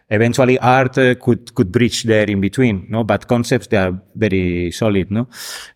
eventually 0.10 0.60
art 0.60 0.98
uh, 0.98 1.16
could, 1.16 1.54
could 1.56 1.72
bridge 1.72 2.04
there 2.04 2.30
in 2.30 2.42
between, 2.42 2.88
no? 2.90 3.04
But 3.04 3.28
concepts, 3.28 3.68
they 3.68 3.78
are 3.78 3.98
very 4.16 4.72
solid, 4.72 5.12
no? 5.12 5.28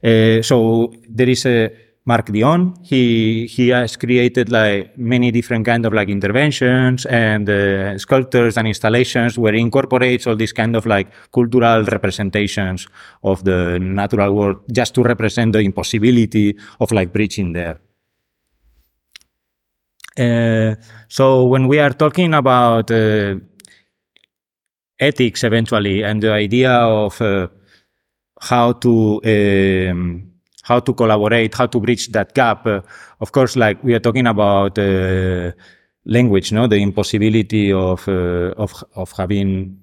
Uh, 0.04 0.42
so 0.42 0.94
there 1.08 1.30
is 1.30 1.46
a, 1.46 1.72
Mark 2.08 2.32
Dion, 2.32 2.76
he, 2.84 3.48
he 3.48 3.70
has 3.70 3.98
created 3.98 4.52
like 4.52 4.96
many 4.96 5.32
different 5.32 5.66
kind 5.66 5.88
of 5.88 5.94
like 5.94 6.08
interventions 6.08 7.08
and 7.08 7.50
uh, 7.50 7.98
sculptures 7.98 8.58
and 8.58 8.68
installations 8.68 9.40
where 9.40 9.54
he 9.54 9.60
incorporates 9.60 10.28
all 10.28 10.36
these 10.36 10.54
kind 10.54 10.76
of 10.76 10.86
like 10.86 11.08
cultural 11.34 11.84
representations 11.86 12.88
of 13.24 13.44
the 13.44 13.80
natural 13.80 14.36
world 14.36 14.58
just 14.72 14.94
to 14.94 15.02
represent 15.02 15.54
the 15.54 15.60
impossibility 15.60 16.56
of 16.80 16.92
like 16.92 17.12
breaching 17.12 17.54
there. 17.54 17.80
Uh, 20.18 20.76
so 21.08 21.46
when 21.46 21.68
we 21.68 21.80
are 21.80 21.90
talking 21.90 22.36
about 22.36 22.92
uh, 22.92 23.36
ethics 25.00 25.44
eventually 25.44 26.04
and 26.04 26.22
the 26.22 26.32
idea 26.32 26.72
of 26.72 27.20
uh, 27.20 27.48
how 28.40 28.74
to 28.74 29.20
um, 29.26 30.35
how 30.66 30.80
to 30.80 30.94
collaborate, 30.94 31.54
how 31.54 31.68
to 31.68 31.80
bridge 31.80 32.08
that 32.10 32.34
gap. 32.34 32.66
Uh, 32.66 32.82
of 33.22 33.32
course, 33.32 33.56
like 33.56 33.84
we 33.84 33.94
are 33.94 34.00
talking 34.00 34.26
about 34.26 34.78
uh, 34.80 35.52
language, 36.06 36.52
no, 36.52 36.68
the 36.68 36.78
impossibility 36.78 37.72
of 37.72 38.08
uh, 38.08 38.52
of 38.58 38.84
of 38.96 39.12
having 39.12 39.78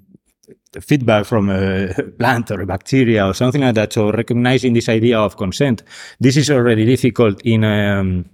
feedback 0.81 1.25
from 1.25 1.51
a 1.51 1.95
plant 2.19 2.51
or 2.51 2.61
a 2.61 2.67
bacteria 2.67 3.25
or 3.27 3.33
something 3.33 3.61
like 3.61 3.77
that. 3.77 3.93
So 3.93 4.11
recognizing 4.11 4.73
this 4.73 4.89
idea 4.89 5.21
of 5.21 5.37
consent, 5.37 5.85
this 6.19 6.37
is 6.37 6.51
already 6.51 6.85
difficult 6.85 7.41
in 7.45 7.63
um, 7.63 8.25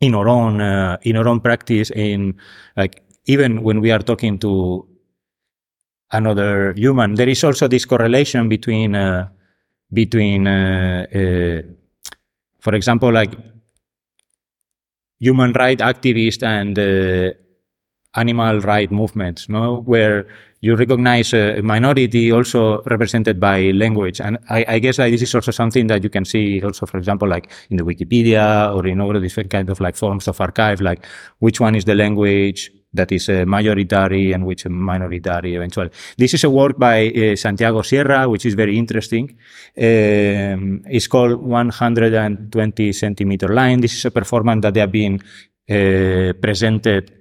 in 0.00 0.14
our 0.14 0.28
own 0.28 0.60
uh, 0.60 0.98
in 1.02 1.16
our 1.16 1.26
own 1.26 1.40
practice. 1.40 1.90
In 1.90 2.36
like 2.76 3.02
even 3.26 3.64
when 3.64 3.80
we 3.80 3.90
are 3.90 4.04
talking 4.04 4.38
to 4.38 4.86
another 6.12 6.74
human, 6.74 7.16
there 7.16 7.28
is 7.28 7.42
also 7.42 7.66
this 7.66 7.84
correlation 7.86 8.48
between 8.48 8.94
uh, 8.94 9.28
between 9.92 10.46
uh, 10.46 11.06
uh, 11.12 11.77
for 12.60 12.74
example, 12.74 13.12
like 13.12 13.34
human 15.20 15.52
rights 15.52 15.82
activists 15.82 16.42
and 16.42 16.78
uh, 16.78 17.32
animal 18.14 18.60
right 18.60 18.90
movements, 18.90 19.48
no, 19.48 19.82
where 19.82 20.26
you 20.60 20.74
recognize 20.74 21.32
a 21.32 21.60
minority 21.62 22.32
also 22.32 22.82
represented 22.82 23.38
by 23.38 23.70
language. 23.70 24.20
And 24.20 24.38
I, 24.50 24.64
I 24.66 24.78
guess 24.80 24.98
like, 24.98 25.12
this 25.12 25.22
is 25.22 25.34
also 25.34 25.52
something 25.52 25.86
that 25.86 26.02
you 26.02 26.10
can 26.10 26.24
see 26.24 26.60
also, 26.62 26.84
for 26.86 26.98
example, 26.98 27.28
like 27.28 27.50
in 27.70 27.76
the 27.76 27.84
Wikipedia 27.84 28.74
or 28.74 28.86
in 28.86 29.00
all 29.00 29.12
different 29.20 29.50
kind 29.50 29.70
of 29.70 29.80
like 29.80 29.94
forms 29.94 30.26
of 30.26 30.40
archive, 30.40 30.80
like 30.80 31.06
which 31.38 31.60
one 31.60 31.76
is 31.76 31.84
the 31.84 31.94
language 31.94 32.72
that 32.92 33.12
is 33.12 33.28
a 33.28 33.44
majoritary 33.44 34.32
and 34.32 34.46
which 34.46 34.64
a 34.64 34.68
minority 34.68 35.54
eventually. 35.54 35.90
This 36.16 36.34
is 36.34 36.44
a 36.44 36.50
work 36.50 36.78
by 36.78 37.08
uh, 37.08 37.36
Santiago 37.36 37.82
Sierra, 37.82 38.28
which 38.28 38.46
is 38.46 38.54
very 38.54 38.78
interesting. 38.78 39.36
Um, 39.76 40.82
it's 40.86 41.06
called 41.06 41.42
120 41.42 42.92
centimeter 42.92 43.48
line. 43.48 43.80
This 43.80 43.94
is 43.94 44.04
a 44.04 44.10
performance 44.10 44.62
that 44.62 44.74
they 44.74 44.80
have 44.80 44.92
been 44.92 45.20
uh, 45.68 46.32
presented 46.40 47.12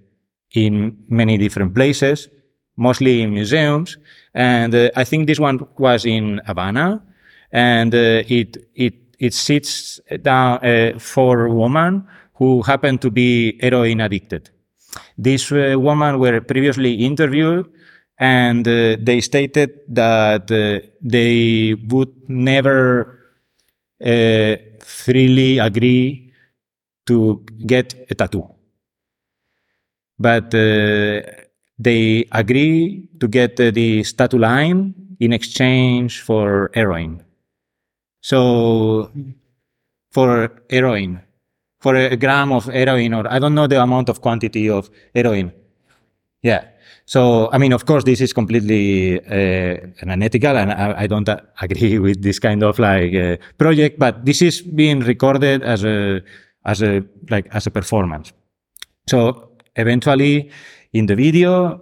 in 0.53 1.03
many 1.09 1.37
different 1.37 1.75
places, 1.75 2.29
mostly 2.77 3.21
in 3.21 3.33
museums. 3.33 3.97
And 4.33 4.73
uh, 4.73 4.89
I 4.95 5.03
think 5.03 5.27
this 5.27 5.39
one 5.39 5.67
was 5.77 6.05
in 6.05 6.39
Havana, 6.45 7.03
and 7.51 7.93
uh, 7.93 8.23
it 8.27 8.57
it 8.73 8.93
it 9.19 9.33
sits 9.33 9.99
down 10.21 10.65
uh, 10.65 10.97
for 10.97 11.47
a 11.47 11.53
woman 11.53 12.07
who 12.35 12.61
happened 12.61 13.01
to 13.01 13.11
be 13.11 13.59
heroin 13.61 13.99
addicted. 13.99 14.51
These 15.17 15.51
uh, 15.51 15.75
women 15.79 16.19
were 16.19 16.41
previously 16.41 16.93
interviewed 17.05 17.65
and 18.19 18.67
uh, 18.67 18.97
they 18.99 19.21
stated 19.21 19.79
that 19.89 20.49
uh, 20.51 20.85
they 21.01 21.75
would 21.89 22.13
never 22.29 23.19
uh, 24.03 24.55
freely 24.81 25.59
agree 25.59 26.33
to 27.07 27.45
get 27.65 27.95
a 28.09 28.15
tattoo. 28.15 28.47
But 30.19 30.53
uh, 30.53 31.21
they 31.79 32.25
agree 32.31 33.07
to 33.19 33.27
get 33.27 33.59
uh, 33.59 33.71
the 33.71 34.03
tattoo 34.03 34.39
line 34.39 34.93
in 35.19 35.33
exchange 35.33 36.21
for 36.21 36.71
heroin. 36.73 37.23
So, 38.21 39.11
for 40.11 40.61
heroin 40.69 41.21
for 41.87 41.95
a 41.95 42.17
gram 42.17 42.51
of 42.51 42.65
heroin, 42.65 43.13
or 43.13 43.31
I 43.31 43.39
don't 43.39 43.55
know 43.55 43.65
the 43.65 43.81
amount 43.81 44.09
of 44.09 44.19
quantity 44.19 44.69
of 44.69 44.89
heroin. 45.15 45.53
Yeah. 46.43 46.65
So, 47.05 47.49
I 47.53 47.57
mean, 47.57 47.71
of 47.71 47.85
course, 47.85 48.03
this 48.03 48.19
is 48.19 48.33
completely 48.33 49.21
uh, 49.21 49.77
unethical, 50.01 50.57
and 50.57 50.73
I, 50.73 51.03
I, 51.03 51.07
don't 51.07 51.29
agree 51.61 51.97
with 52.07 52.21
this 52.21 52.39
kind 52.39 52.61
of 52.61 52.77
like 52.77 53.15
uh, 53.15 53.37
project. 53.57 53.97
But 53.97 54.25
this 54.25 54.41
is 54.41 54.61
being 54.61 54.99
recorded 54.99 55.63
as 55.63 55.85
a 55.85 56.21
as 56.65 56.81
a 56.81 57.05
like 57.29 57.47
as 57.53 57.67
a 57.67 57.71
performance. 57.71 58.33
So, 59.07 59.51
eventually, 59.77 60.51
in 60.91 61.05
the 61.05 61.15
video, 61.15 61.79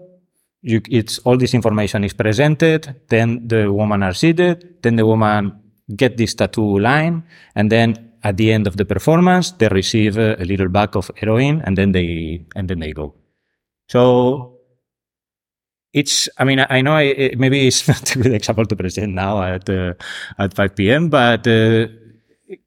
you, 0.62 0.82
it's 0.88 1.18
all 1.26 1.38
this 1.38 1.56
information 1.56 2.04
is 2.04 2.14
presented. 2.14 2.96
Then 3.10 3.48
the 3.48 3.74
woman 3.74 4.04
are 4.04 4.14
seated. 4.14 4.84
Then 4.84 4.98
the 4.98 5.06
woman 5.08 5.60
get 5.96 6.18
this 6.18 6.36
tattoo 6.36 6.78
line, 6.78 7.24
and 7.56 7.72
then 7.72 8.05
at 8.26 8.38
the 8.38 8.52
end 8.52 8.66
of 8.66 8.76
the 8.76 8.86
performance, 8.86 9.52
they 9.52 9.68
receive 9.68 10.18
a, 10.18 10.36
a 10.42 10.46
little 10.46 10.68
bag 10.68 10.96
of 10.98 11.12
heroin 11.16 11.62
and 11.62 11.78
then 11.78 11.92
they, 11.92 12.44
and 12.56 12.68
then 12.68 12.80
they 12.80 12.92
go. 12.92 13.14
So 13.88 14.58
it's, 15.94 16.28
I 16.40 16.44
mean, 16.44 16.66
I, 16.68 16.82
know 16.82 16.94
I, 16.94 17.36
maybe 17.38 17.68
it's 17.68 17.88
not 17.94 18.16
a 18.16 18.20
good 18.20 18.34
example 18.34 18.66
to 18.66 18.76
present 18.76 19.14
now 19.14 19.44
at, 19.44 19.70
uh, 19.70 19.94
at 20.40 20.56
5 20.56 20.76
p.m., 20.76 21.10
but 21.10 21.48
uh, 21.48 21.88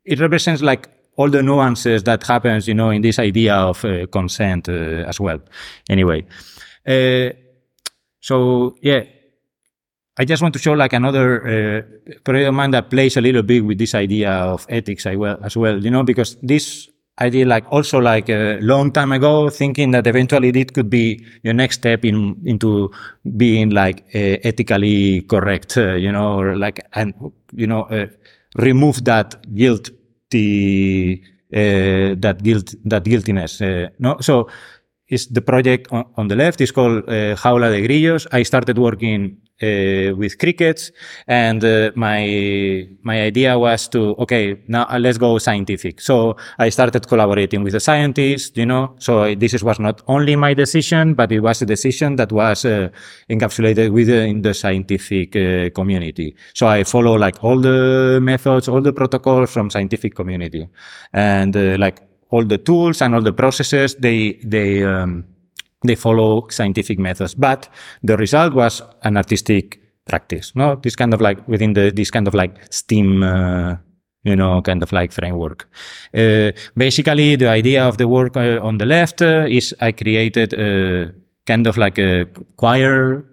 it 0.05 0.21
represents 0.21 0.63
like 0.63 0.89
all 1.17 1.29
the 1.29 1.43
nuances 1.43 2.05
that 2.05 2.23
happens, 2.23 2.69
you 2.69 2.75
know, 2.75 2.91
in 2.91 3.03
this 3.03 3.19
idea 3.19 3.57
of 3.57 3.85
uh, 3.85 4.07
consent 4.07 4.69
uh, 4.69 5.09
as 5.09 5.19
well. 5.19 5.41
Anyway, 5.91 6.25
uh, 6.87 7.31
so 8.21 8.77
yeah, 8.81 9.03
I 10.19 10.25
just 10.25 10.43
want 10.43 10.53
to 10.55 10.59
show 10.59 10.73
like 10.73 10.93
another 10.93 11.47
uh, 11.47 11.83
project 12.25 12.49
of 12.49 12.71
that 12.73 12.91
plays 12.91 13.17
a 13.17 13.21
little 13.21 13.43
bit 13.43 13.65
with 13.65 13.79
this 13.79 13.95
idea 13.95 14.33
of 14.33 14.67
ethics 14.69 15.07
as 15.07 15.57
well, 15.57 15.83
you 15.83 15.91
know, 15.91 16.03
because 16.03 16.37
this 16.43 16.89
idea, 17.21 17.47
like 17.47 17.65
also 17.71 18.01
like 18.01 18.29
a 18.29 18.59
long 18.61 18.91
time 18.93 19.13
ago, 19.13 19.49
thinking 19.49 19.93
that 19.93 20.07
eventually 20.07 20.49
it 20.49 20.75
could 20.75 20.91
be 20.91 21.25
your 21.43 21.55
next 21.55 21.77
step 21.77 22.05
in 22.05 22.37
into 22.45 22.91
being 23.37 23.71
like 23.71 24.05
uh, 24.15 24.39
ethically 24.43 25.23
correct, 25.23 25.77
uh, 25.77 25.95
you 25.95 26.11
know, 26.11 26.39
or 26.39 26.57
like 26.57 26.81
and 26.95 27.15
you 27.55 27.67
know 27.67 27.83
uh, 27.83 28.07
remove 28.57 29.05
that 29.05 29.37
guilt, 29.55 29.91
the 30.31 31.23
uh, 31.55 32.15
that 32.19 32.41
guilt, 32.43 32.75
that 32.85 33.05
guiltiness. 33.05 33.61
Uh, 33.61 33.89
no, 33.99 34.17
so 34.21 34.49
is 35.09 35.29
the 35.29 35.41
project 35.41 35.89
on, 35.91 36.05
on 36.17 36.29
the 36.29 36.37
left 36.37 36.61
is 36.61 36.73
called 36.73 37.05
uh, 37.09 37.35
Jaula 37.37 37.71
de 37.71 37.83
Grillos. 37.83 38.27
I 38.33 38.43
started 38.43 38.79
working 38.79 39.39
uh, 39.61 40.15
with 40.15 40.39
crickets, 40.39 40.93
and 41.27 41.65
uh, 41.65 41.91
my 41.97 42.87
my 43.03 43.23
idea 43.23 43.59
was 43.59 43.89
to 43.89 44.15
okay 44.19 44.63
now 44.69 44.87
uh, 44.89 44.99
let's 44.99 45.19
go 45.19 45.39
scientific. 45.39 46.01
So 46.01 46.37
I 46.59 46.69
started 46.69 47.09
collaborating 47.09 47.65
with 47.65 47.73
the 47.73 47.81
scientists, 47.81 48.57
you 48.57 48.67
know. 48.67 48.95
So 48.99 49.35
this 49.35 49.55
is, 49.55 49.65
was 49.65 49.81
not 49.81 50.03
only 50.07 50.37
my 50.37 50.55
decision, 50.55 51.15
but 51.15 51.33
it 51.33 51.41
was 51.41 51.63
a 51.63 51.67
decision 51.67 52.17
that 52.17 52.31
was 52.31 52.65
uh, 52.65 52.91
encapsulated 53.29 53.91
within 53.91 54.43
the 54.43 54.55
scientific 54.55 55.35
uh, 55.35 55.71
community. 55.71 56.37
So 56.55 56.69
I 56.69 56.85
follow 56.85 57.17
like 57.17 57.43
all 57.43 57.59
the 57.61 58.21
methods, 58.23 58.69
all 58.69 58.81
the 58.81 58.93
protocols 58.93 59.51
from 59.51 59.71
scientific 59.71 60.15
community, 60.15 60.69
and 61.13 61.57
uh, 61.57 61.77
like 61.79 62.08
all 62.31 62.45
the 62.45 62.59
tools 62.59 63.03
and 63.03 63.15
all 63.15 63.23
the 63.23 63.33
processes 63.33 63.95
they 63.97 64.39
they 64.45 64.85
um, 64.85 65.25
they 65.87 65.95
follow 65.95 66.49
scientific 66.49 66.99
methods. 66.99 67.35
But 67.35 67.69
the 68.03 68.17
result 68.17 68.55
was 68.55 68.83
an 69.03 69.17
artistic 69.17 69.81
practice 70.05 70.53
no? 70.55 70.77
This 70.77 70.97
kind 70.97 71.15
of 71.15 71.21
like 71.21 71.47
within 71.49 71.75
the 71.75 71.91
this 71.91 72.11
kind 72.11 72.27
of 72.27 72.35
like 72.35 72.59
steam 72.71 73.23
uh, 73.23 73.77
you 74.25 74.37
know 74.37 74.63
kind 74.63 74.83
of 74.83 74.93
like 74.93 75.13
framework. 75.13 75.69
Uh, 76.15 76.53
basically 76.77 77.37
the 77.37 77.49
idea 77.49 77.87
of 77.87 77.97
the 77.99 78.09
work 78.09 78.37
uh, 78.37 78.61
on 78.63 78.79
the 78.79 78.87
left 78.87 79.23
uh, 79.23 79.47
is 79.49 79.75
i 79.81 79.93
created 79.93 80.53
a 80.55 81.13
kind 81.47 81.67
of 81.67 81.77
like 81.77 81.99
a 81.99 82.27
choir 82.57 83.25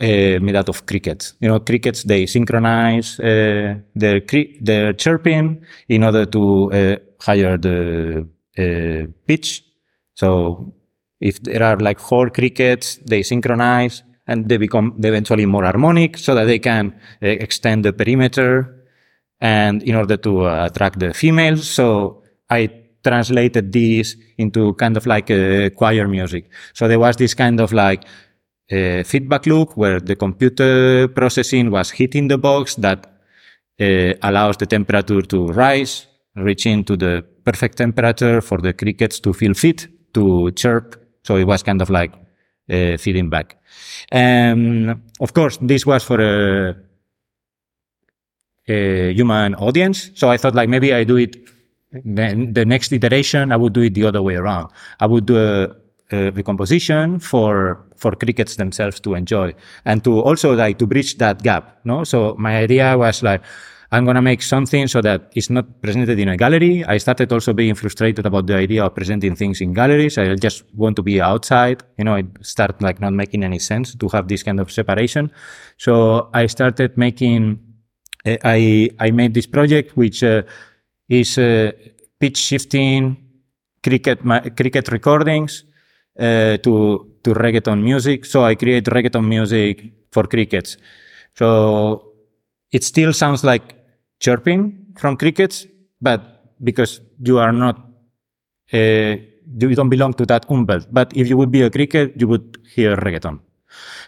uh, 0.00 0.38
made 0.40 0.56
out 0.56 0.68
of 0.68 0.86
crickets. 0.86 1.34
You 1.40 1.48
know, 1.48 1.60
crickets 1.60 2.04
they 2.04 2.26
synchronize 2.26 3.18
uh, 3.20 3.74
their 3.94 4.20
cri- 4.20 4.58
their 4.60 4.92
chirping 4.92 5.64
in 5.88 6.04
order 6.04 6.26
to 6.26 6.72
uh, 6.72 6.96
higher 7.20 7.56
the 7.56 8.26
pitch. 9.26 9.64
So 10.14 10.72
if 11.20 11.42
there 11.42 11.62
are 11.62 11.76
like 11.76 11.98
four 11.98 12.30
crickets, 12.30 12.98
they 13.06 13.22
synchronize 13.22 14.02
and 14.26 14.48
they 14.48 14.56
become 14.56 14.94
eventually 15.02 15.46
more 15.46 15.64
harmonic 15.64 16.18
so 16.18 16.34
that 16.34 16.44
they 16.44 16.58
can 16.58 16.94
extend 17.20 17.84
the 17.84 17.92
perimeter 17.92 18.82
and 19.40 19.82
in 19.82 19.96
order 19.96 20.16
to 20.16 20.46
uh, 20.46 20.66
attract 20.66 21.00
the 21.00 21.12
females. 21.12 21.68
So 21.68 22.22
I 22.48 22.70
translated 23.02 23.72
this 23.72 24.16
into 24.38 24.74
kind 24.74 24.96
of 24.96 25.06
like 25.06 25.30
a 25.30 25.70
choir 25.70 26.06
music. 26.06 26.48
So 26.72 26.86
there 26.86 27.00
was 27.00 27.16
this 27.16 27.34
kind 27.34 27.60
of 27.60 27.72
like 27.72 28.04
uh, 28.70 29.02
feedback 29.02 29.46
loop 29.46 29.76
where 29.76 30.00
the 30.00 30.16
computer 30.16 31.08
processing 31.08 31.70
was 31.70 31.90
hitting 31.90 32.28
the 32.28 32.38
box 32.38 32.76
that 32.76 33.06
uh, 33.80 34.14
allows 34.22 34.56
the 34.56 34.66
temperature 34.66 35.22
to 35.22 35.48
rise, 35.48 36.06
reaching 36.36 36.84
to 36.84 36.96
the 36.96 37.24
perfect 37.44 37.78
temperature 37.78 38.40
for 38.40 38.58
the 38.58 38.72
crickets 38.72 39.20
to 39.20 39.32
feel 39.32 39.54
fit 39.54 39.88
to 40.14 40.50
chirp. 40.52 40.96
So 41.24 41.36
it 41.36 41.44
was 41.44 41.62
kind 41.62 41.80
of 41.82 41.90
like 41.90 42.12
uh, 42.70 42.96
feeding 42.96 43.30
back. 43.30 43.56
Um, 44.10 45.02
of 45.20 45.32
course, 45.34 45.58
this 45.60 45.86
was 45.86 46.04
for 46.04 46.20
a, 46.20 46.76
a 48.68 49.12
human 49.12 49.54
audience. 49.54 50.10
So 50.14 50.30
I 50.30 50.36
thought 50.36 50.54
like 50.54 50.68
maybe 50.68 50.92
I 50.92 51.04
do 51.04 51.16
it 51.16 51.36
then 51.92 52.54
the 52.54 52.64
next 52.64 52.92
iteration, 52.92 53.52
I 53.52 53.56
would 53.56 53.72
do 53.72 53.82
it 53.82 53.94
the 53.94 54.04
other 54.04 54.22
way 54.22 54.34
around. 54.34 54.70
I 55.00 55.06
would 55.06 55.26
do 55.26 55.36
a, 55.36 55.76
a 56.12 56.30
recomposition 56.30 57.18
for 57.18 57.84
for 57.96 58.12
crickets 58.12 58.56
themselves 58.56 59.00
to 59.00 59.14
enjoy 59.14 59.54
and 59.84 60.02
to 60.04 60.20
also 60.20 60.54
like 60.54 60.78
to 60.78 60.86
bridge 60.86 61.18
that 61.18 61.42
gap. 61.42 61.78
No, 61.84 62.04
so 62.04 62.34
my 62.38 62.56
idea 62.56 62.96
was 62.96 63.22
like 63.22 63.42
I'm 63.90 64.06
gonna 64.06 64.22
make 64.22 64.40
something 64.42 64.88
so 64.88 65.02
that 65.02 65.30
it's 65.34 65.50
not 65.50 65.82
presented 65.82 66.18
in 66.18 66.28
a 66.28 66.36
gallery. 66.36 66.84
I 66.84 66.96
started 66.98 67.30
also 67.32 67.52
being 67.52 67.74
frustrated 67.74 68.24
about 68.24 68.46
the 68.46 68.56
idea 68.56 68.84
of 68.84 68.94
presenting 68.94 69.36
things 69.36 69.60
in 69.60 69.74
galleries. 69.74 70.16
I 70.16 70.34
just 70.34 70.64
want 70.74 70.96
to 70.96 71.02
be 71.02 71.20
outside. 71.20 71.82
You 71.98 72.04
know, 72.04 72.14
it 72.14 72.26
started 72.40 72.80
like 72.80 73.00
not 73.00 73.12
making 73.12 73.44
any 73.44 73.58
sense 73.58 73.94
to 73.94 74.08
have 74.08 74.28
this 74.28 74.42
kind 74.42 74.60
of 74.60 74.72
separation. 74.72 75.30
So 75.76 76.30
I 76.32 76.46
started 76.46 76.96
making. 76.96 77.58
I 78.24 78.90
I 78.98 79.10
made 79.10 79.34
this 79.34 79.46
project 79.46 79.96
which. 79.96 80.22
Uh, 80.22 80.42
is 81.12 81.38
uh, 81.38 81.72
pitch 82.18 82.38
shifting 82.38 83.16
cricket 83.82 84.20
cricket 84.56 84.88
recordings 84.88 85.64
uh, 86.18 86.56
to 86.58 87.12
to 87.22 87.34
reggaeton 87.34 87.82
music. 87.82 88.24
So 88.24 88.44
I 88.44 88.54
create 88.54 88.84
reggaeton 88.84 89.26
music 89.26 89.92
for 90.10 90.24
crickets. 90.24 90.76
So 91.34 92.12
it 92.70 92.84
still 92.84 93.12
sounds 93.12 93.44
like 93.44 93.74
chirping 94.20 94.94
from 94.96 95.16
crickets, 95.16 95.66
but 96.00 96.20
because 96.62 97.00
you 97.24 97.38
are 97.38 97.52
not, 97.52 97.76
uh, 98.72 99.16
you 99.58 99.74
don't 99.74 99.88
belong 99.88 100.14
to 100.14 100.26
that 100.26 100.48
Umwelt. 100.48 100.86
But 100.90 101.16
if 101.16 101.28
you 101.28 101.36
would 101.36 101.50
be 101.50 101.62
a 101.62 101.70
cricket, 101.70 102.20
you 102.20 102.28
would 102.28 102.58
hear 102.74 102.96
reggaeton. 102.96 103.40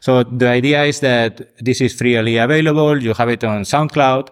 So 0.00 0.22
the 0.22 0.48
idea 0.48 0.84
is 0.84 1.00
that 1.00 1.54
this 1.64 1.80
is 1.80 1.94
freely 1.94 2.36
available. 2.36 3.02
You 3.02 3.14
have 3.14 3.30
it 3.30 3.44
on 3.44 3.62
SoundCloud. 3.62 4.28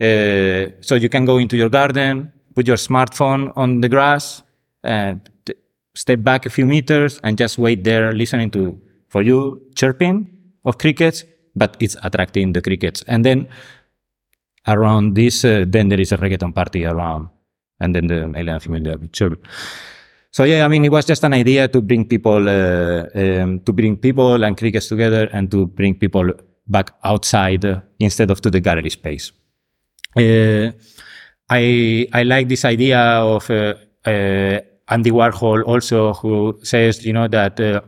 Uh, 0.00 0.72
so 0.80 0.94
you 0.94 1.08
can 1.08 1.24
go 1.24 1.38
into 1.38 1.56
your 1.56 1.68
garden, 1.68 2.32
put 2.54 2.66
your 2.66 2.76
smartphone 2.76 3.52
on 3.56 3.80
the 3.80 3.88
grass, 3.88 4.42
and 4.82 5.20
step 5.94 6.22
back 6.22 6.46
a 6.46 6.50
few 6.50 6.66
meters 6.66 7.20
and 7.22 7.36
just 7.36 7.58
wait 7.58 7.84
there, 7.84 8.12
listening 8.12 8.50
to 8.50 8.80
for 9.08 9.22
you 9.22 9.60
chirping 9.74 10.30
of 10.64 10.78
crickets, 10.78 11.24
but 11.54 11.76
it's 11.80 11.96
attracting 12.02 12.52
the 12.52 12.62
crickets. 12.62 13.04
And 13.06 13.24
then 13.24 13.48
around 14.66 15.14
this, 15.14 15.44
uh, 15.44 15.64
then 15.66 15.88
there 15.88 16.00
is 16.00 16.12
a 16.12 16.16
reggaeton 16.16 16.54
party 16.54 16.84
around, 16.86 17.28
and 17.80 17.94
then 17.94 18.06
the 18.06 18.22
and 18.24 18.62
female 18.62 18.96
chirp. 19.12 19.46
So 20.30 20.44
yeah, 20.44 20.64
I 20.64 20.68
mean, 20.68 20.84
it 20.84 20.90
was 20.90 21.04
just 21.04 21.24
an 21.24 21.34
idea 21.34 21.68
to 21.68 21.82
bring 21.82 22.08
people, 22.08 22.48
uh, 22.48 23.04
um, 23.14 23.60
to 23.60 23.72
bring 23.72 23.98
people 23.98 24.44
and 24.44 24.56
crickets 24.56 24.88
together, 24.88 25.28
and 25.32 25.50
to 25.50 25.66
bring 25.66 25.94
people 25.94 26.32
back 26.66 26.92
outside 27.04 27.64
uh, 27.64 27.80
instead 27.98 28.30
of 28.30 28.40
to 28.40 28.50
the 28.50 28.60
gallery 28.60 28.88
space. 28.88 29.32
Uh, 30.16 30.72
I 31.50 32.06
I 32.12 32.22
like 32.22 32.48
this 32.48 32.64
idea 32.64 32.98
of 32.98 33.50
uh, 33.50 33.74
uh, 34.06 34.60
Andy 34.88 35.10
Warhol 35.10 35.64
also, 35.64 36.14
who 36.14 36.58
says 36.62 37.04
you 37.04 37.12
know 37.12 37.28
that 37.28 37.84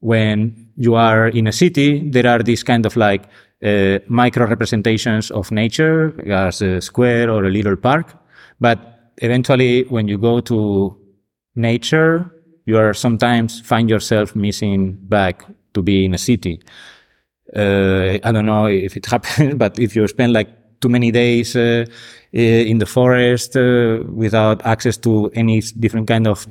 when 0.00 0.68
you 0.76 0.94
are 0.94 1.28
in 1.28 1.46
a 1.46 1.52
city, 1.52 2.08
there 2.10 2.26
are 2.26 2.42
these 2.42 2.62
kind 2.62 2.86
of 2.86 2.96
like 2.96 3.24
micro 4.08 4.46
representations 4.46 5.30
of 5.30 5.50
nature 5.50 6.14
as 6.30 6.60
a 6.60 6.80
square 6.80 7.30
or 7.30 7.44
a 7.44 7.50
little 7.50 7.76
park, 7.76 8.14
but 8.60 9.12
eventually 9.18 9.84
when 9.84 10.08
you 10.08 10.18
go 10.18 10.40
to 10.40 10.96
nature, 11.56 12.30
you 12.66 12.78
are 12.78 12.94
sometimes 12.94 13.60
find 13.60 13.88
yourself 13.88 14.34
missing 14.34 14.92
back 14.92 15.44
to 15.74 15.82
be 15.82 16.04
in 16.04 16.14
a 16.14 16.18
city. 16.18 16.60
Uh, 17.54 18.18
I 18.22 18.32
don't 18.32 18.46
know 18.46 18.66
if 18.66 18.96
it 18.96 19.06
happens, 19.12 19.54
but 19.54 19.78
if 19.78 19.94
you 19.94 20.06
spend 20.08 20.32
like 20.32 20.48
too 20.84 20.90
many 20.90 21.10
days 21.10 21.56
uh, 21.56 21.86
in 22.32 22.78
the 22.78 22.86
forest 22.86 23.56
uh, 23.56 24.02
without 24.12 24.58
access 24.66 24.98
to 24.98 25.30
any 25.34 25.60
different 25.80 26.06
kind 26.06 26.26
of 26.26 26.46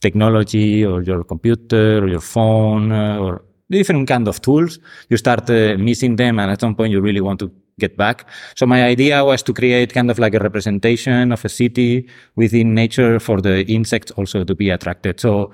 technology 0.00 0.84
or 0.84 1.02
your 1.02 1.24
computer 1.24 1.98
or 1.98 2.08
your 2.08 2.20
phone 2.20 2.92
uh, 2.92 3.18
or 3.18 3.42
different 3.68 4.06
kind 4.06 4.28
of 4.28 4.40
tools, 4.40 4.78
you 5.08 5.16
start 5.16 5.50
uh, 5.50 5.76
missing 5.78 6.16
them, 6.16 6.38
and 6.38 6.50
at 6.50 6.60
some 6.60 6.74
point 6.74 6.92
you 6.92 7.00
really 7.00 7.20
want 7.20 7.40
to 7.40 7.50
get 7.80 7.96
back. 7.96 8.28
So 8.54 8.66
my 8.66 8.84
idea 8.84 9.24
was 9.24 9.42
to 9.44 9.52
create 9.52 9.92
kind 9.92 10.10
of 10.10 10.18
like 10.18 10.34
a 10.34 10.38
representation 10.38 11.32
of 11.32 11.44
a 11.44 11.48
city 11.48 12.06
within 12.36 12.74
nature 12.74 13.18
for 13.18 13.40
the 13.40 13.64
insects 13.66 14.12
also 14.12 14.44
to 14.44 14.54
be 14.54 14.70
attracted. 14.70 15.18
So 15.18 15.50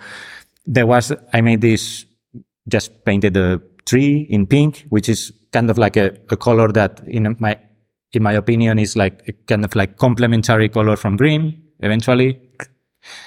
there 0.67 0.87
was 0.87 1.13
I 1.33 1.41
made 1.41 1.61
this 1.61 2.05
just 2.69 3.05
painted 3.05 3.37
a 3.37 3.63
tree 3.87 4.27
in 4.29 4.47
pink, 4.47 4.85
which 4.91 5.09
is 5.09 5.33
kind 5.53 5.71
of 5.71 5.79
like 5.79 5.97
a, 5.97 6.11
a 6.29 6.37
color 6.37 6.69
that 6.73 7.01
in 7.07 7.37
my 7.39 7.57
in 8.13 8.23
my 8.23 8.33
opinion, 8.33 8.79
is 8.79 8.97
like 8.97 9.47
kind 9.47 9.65
of 9.65 9.75
like 9.75 9.97
complementary 9.97 10.69
color 10.69 10.97
from 10.97 11.17
green 11.17 11.63
eventually, 11.81 12.41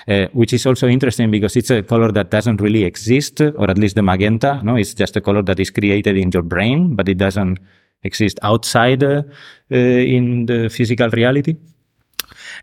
uh, 0.08 0.28
which 0.34 0.54
is 0.54 0.66
also 0.66 0.88
interesting 0.88 1.32
because 1.32 1.56
it's 1.56 1.70
a 1.70 1.84
color 1.84 2.12
that 2.12 2.32
doesn't 2.32 2.60
really 2.62 2.84
exist, 2.84 3.42
or 3.42 3.70
at 3.70 3.78
least 3.78 3.96
the 3.96 4.02
magenta. 4.02 4.62
No, 4.64 4.76
it's 4.76 4.94
just 4.94 5.16
a 5.16 5.22
color 5.22 5.42
that 5.44 5.60
is 5.60 5.70
created 5.70 6.18
in 6.18 6.32
your 6.32 6.44
brain, 6.44 6.96
but 6.96 7.08
it 7.08 7.18
doesn't 7.18 7.60
exist 8.04 8.40
outside 8.42 9.04
uh, 9.04 9.24
uh, 9.72 9.76
in 9.76 10.46
the 10.48 10.70
physical 10.70 11.10
reality. 11.10 11.56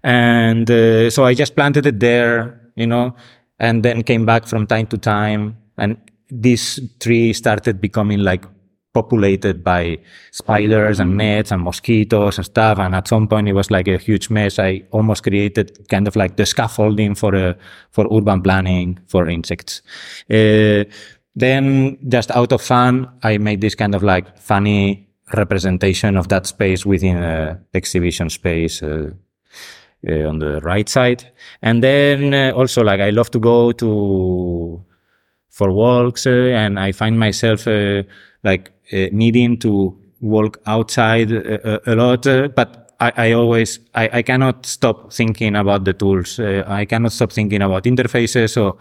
And 0.03 0.71
uh, 0.71 1.11
so 1.11 1.25
I 1.25 1.35
just 1.35 1.55
planted 1.55 1.87
it 1.87 2.01
there, 2.01 2.61
you 2.75 2.87
know, 2.87 3.15
and 3.59 3.83
then 3.83 4.03
came 4.03 4.27
back 4.27 4.47
from 4.47 4.67
time 4.67 4.87
to 4.89 4.99
time, 4.99 5.57
and 5.77 5.97
this 6.31 6.79
tree 7.01 7.33
started 7.33 7.81
becoming 7.81 8.19
like 8.19 8.45
populated 8.93 9.63
by 9.63 9.99
spiders 10.31 11.01
and 11.01 11.17
nets 11.17 11.51
and 11.53 11.63
mosquitoes 11.63 12.39
and 12.39 12.47
stuff. 12.47 12.79
And 12.79 12.95
at 12.95 13.09
some 13.09 13.29
point, 13.29 13.49
it 13.49 13.53
was 13.53 13.71
like 13.71 13.89
a 13.89 13.99
huge 13.99 14.31
mess. 14.31 14.59
I 14.59 14.83
almost 14.91 15.23
created 15.23 15.89
kind 15.89 16.09
of 16.09 16.17
like 16.17 16.37
the 16.37 16.47
scaffolding 16.47 17.15
for 17.15 17.35
a, 17.35 17.57
for 17.91 18.07
urban 18.11 18.43
planning 18.43 18.99
for 19.07 19.29
insects. 19.29 19.83
Uh, 20.31 20.85
then, 21.37 21.99
just 22.09 22.31
out 22.33 22.53
of 22.53 22.63
fun, 22.63 23.09
I 23.23 23.39
made 23.39 23.61
this 23.61 23.75
kind 23.75 23.95
of 23.95 24.03
like 24.03 24.39
funny 24.39 25.09
representation 25.35 26.17
of 26.17 26.29
that 26.29 26.47
space 26.47 26.85
within 26.85 27.17
a 27.19 27.61
exhibition 27.75 28.31
space. 28.31 28.83
Uh, 28.83 29.11
uh, 30.09 30.29
on 30.29 30.39
the 30.39 30.61
right 30.61 30.89
side. 30.89 31.25
And 31.61 31.83
then 31.83 32.33
uh, 32.33 32.53
also 32.55 32.85
like 32.85 33.01
I 33.01 33.11
love 33.11 33.33
to 33.33 33.41
go 33.41 33.73
to 33.73 34.85
for 35.49 35.73
walks 35.73 36.25
uh, 36.25 36.31
and 36.31 36.79
I 36.79 36.93
find 36.93 37.19
myself 37.19 37.67
uh, 37.67 38.05
like 38.45 38.69
uh, 38.69 38.78
needing 38.93 39.59
to 39.59 39.97
walk 40.21 40.61
outside 40.67 41.31
a, 41.31 41.93
a 41.93 41.95
lot, 41.95 42.27
uh, 42.27 42.49
but 42.49 42.95
I, 43.01 43.13
I 43.17 43.33
always, 43.33 43.79
I, 43.95 44.11
I 44.13 44.23
cannot 44.23 44.67
stop 44.67 45.13
thinking 45.13 45.55
about 45.57 45.85
the 45.85 45.93
tools. 45.93 46.39
Uh, 46.39 46.65
I 46.67 46.85
cannot 46.85 47.13
stop 47.13 47.33
thinking 47.33 47.63
about 47.63 47.85
interfaces. 47.85 48.51
So, 48.51 48.79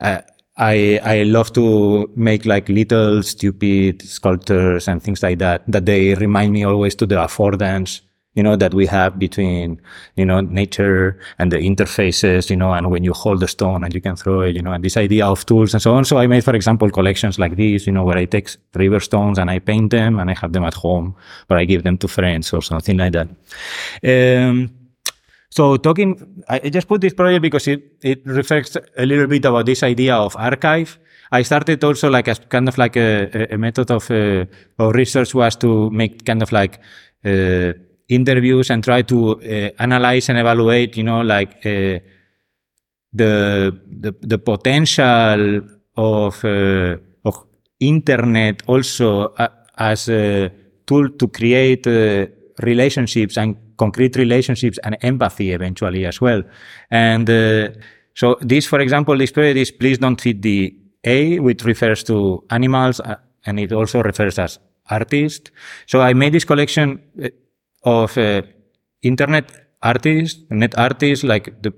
uh, 0.00 0.22
I, 0.56 1.00
I 1.02 1.22
love 1.22 1.52
to 1.54 2.10
make 2.14 2.44
like 2.44 2.68
little 2.68 3.22
stupid 3.22 4.02
sculptures 4.02 4.86
and 4.86 5.02
things 5.02 5.22
like 5.22 5.38
that, 5.38 5.62
that 5.68 5.86
they 5.86 6.14
remind 6.14 6.52
me 6.52 6.64
always 6.64 6.94
to 6.96 7.06
the 7.06 7.14
affordance 7.16 8.00
you 8.34 8.42
know, 8.42 8.56
that 8.56 8.72
we 8.72 8.86
have 8.86 9.18
between, 9.18 9.80
you 10.16 10.24
know, 10.24 10.40
nature 10.40 11.20
and 11.38 11.52
the 11.52 11.58
interfaces, 11.58 12.48
you 12.48 12.56
know, 12.56 12.72
and 12.72 12.90
when 12.90 13.04
you 13.04 13.12
hold 13.12 13.40
the 13.40 13.48
stone 13.48 13.84
and 13.84 13.94
you 13.94 14.00
can 14.00 14.16
throw 14.16 14.40
it, 14.40 14.56
you 14.56 14.62
know, 14.62 14.72
and 14.72 14.82
this 14.82 14.96
idea 14.96 15.26
of 15.26 15.44
tools 15.44 15.74
and 15.74 15.82
so 15.82 15.94
on. 15.94 16.04
So 16.04 16.16
I 16.16 16.26
made, 16.26 16.42
for 16.42 16.54
example, 16.54 16.90
collections 16.90 17.38
like 17.38 17.56
this, 17.56 17.86
you 17.86 17.92
know, 17.92 18.04
where 18.04 18.16
I 18.16 18.24
take 18.24 18.48
river 18.74 19.00
stones 19.00 19.38
and 19.38 19.50
I 19.50 19.58
paint 19.58 19.90
them 19.90 20.18
and 20.18 20.30
I 20.30 20.34
have 20.40 20.52
them 20.52 20.64
at 20.64 20.74
home, 20.74 21.14
but 21.46 21.58
I 21.58 21.66
give 21.66 21.82
them 21.82 21.98
to 21.98 22.08
friends 22.08 22.52
or 22.54 22.62
something 22.62 22.96
like 22.96 23.12
that. 23.12 23.28
Um, 24.02 24.70
so 25.50 25.76
talking, 25.76 26.42
I 26.48 26.70
just 26.70 26.88
put 26.88 27.02
this 27.02 27.12
project 27.12 27.42
because 27.42 27.68
it, 27.68 27.98
it 28.02 28.22
reflects 28.24 28.78
a 28.96 29.04
little 29.04 29.26
bit 29.26 29.44
about 29.44 29.66
this 29.66 29.82
idea 29.82 30.16
of 30.16 30.34
archive. 30.36 30.98
I 31.30 31.42
started 31.42 31.84
also 31.84 32.08
like 32.08 32.28
as 32.28 32.38
kind 32.38 32.66
of 32.66 32.78
like 32.78 32.96
a, 32.96 33.52
a 33.52 33.58
method 33.58 33.90
of, 33.90 34.10
uh, 34.10 34.46
of 34.78 34.94
research 34.94 35.34
was 35.34 35.56
to 35.56 35.90
make 35.90 36.24
kind 36.24 36.42
of 36.42 36.50
like, 36.52 36.80
uh, 37.26 37.72
interviews 38.08 38.70
and 38.70 38.82
try 38.84 39.02
to 39.02 39.40
uh, 39.40 39.70
analyze 39.78 40.28
and 40.28 40.38
evaluate, 40.38 40.96
you 40.96 41.04
know, 41.04 41.22
like 41.22 41.64
uh, 41.66 41.98
the, 43.12 43.80
the 44.00 44.14
the 44.20 44.38
potential 44.38 45.60
of 45.96 46.44
uh, 46.44 46.96
of 47.24 47.44
internet 47.80 48.62
also 48.66 49.34
uh, 49.38 49.48
as 49.76 50.08
a 50.08 50.50
tool 50.86 51.08
to 51.10 51.28
create 51.28 51.86
uh, 51.86 52.26
relationships 52.62 53.36
and 53.36 53.56
concrete 53.76 54.16
relationships 54.16 54.78
and 54.84 54.96
empathy 55.02 55.52
eventually 55.52 56.06
as 56.06 56.20
well. 56.20 56.42
And 56.90 57.28
uh, 57.28 57.68
so 58.14 58.36
this, 58.40 58.66
for 58.66 58.80
example, 58.80 59.16
this 59.16 59.32
period 59.32 59.56
is 59.56 59.70
please 59.70 59.98
don't 59.98 60.20
feed 60.20 60.42
the 60.42 60.74
A, 61.04 61.38
which 61.40 61.64
refers 61.64 62.04
to 62.04 62.44
animals, 62.50 63.00
and 63.46 63.58
it 63.58 63.72
also 63.72 64.02
refers 64.02 64.38
as 64.38 64.58
artist. 64.90 65.50
So 65.86 66.00
I 66.00 66.12
made 66.14 66.32
this 66.32 66.44
collection 66.44 67.00
of 67.84 68.16
uh, 68.18 68.42
internet 69.02 69.50
artists, 69.82 70.40
net 70.50 70.76
artists, 70.78 71.24
like 71.24 71.62
the 71.62 71.72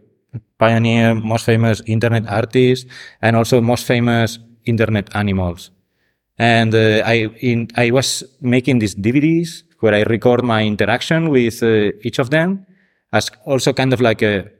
pioneer, 0.59 1.15
most 1.15 1.45
famous 1.45 1.83
internet 1.87 2.27
artists, 2.29 2.87
and 3.23 3.37
also 3.37 3.61
most 3.61 3.87
famous 3.87 4.39
internet 4.65 5.15
animals. 5.15 5.71
And 6.39 6.75
uh, 6.75 7.03
I 7.07 7.31
in, 7.41 7.69
I 7.77 7.91
was 7.91 8.25
making 8.41 8.81
these 8.81 8.95
DVDs 8.95 9.63
where 9.81 9.95
I 9.95 10.03
record 10.03 10.45
my 10.45 10.65
interaction 10.65 11.29
with 11.29 11.63
uh, 11.63 11.93
each 12.03 12.19
of 12.19 12.31
them, 12.31 12.67
as 13.13 13.31
also 13.45 13.73
kind 13.73 13.93
of 13.93 14.01
like 14.01 14.23
a 14.23 14.51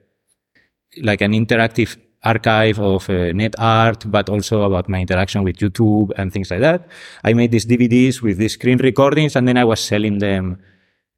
like 1.01 1.21
an 1.21 1.33
interactive 1.33 1.97
archive 2.23 2.79
of 2.79 3.09
uh, 3.09 3.31
net 3.33 3.55
art, 3.59 4.09
but 4.09 4.29
also 4.29 4.63
about 4.63 4.89
my 4.89 4.99
interaction 4.99 5.43
with 5.43 5.57
YouTube 5.57 6.11
and 6.17 6.31
things 6.31 6.49
like 6.49 6.61
that. 6.61 6.87
I 7.23 7.33
made 7.33 7.51
these 7.51 7.65
DVDs 7.65 8.21
with 8.21 8.37
these 8.37 8.53
screen 8.53 8.77
recordings, 8.77 9.35
and 9.35 9.47
then 9.47 9.57
I 9.57 9.63
was 9.63 9.79
selling 9.79 10.19
them 10.19 10.57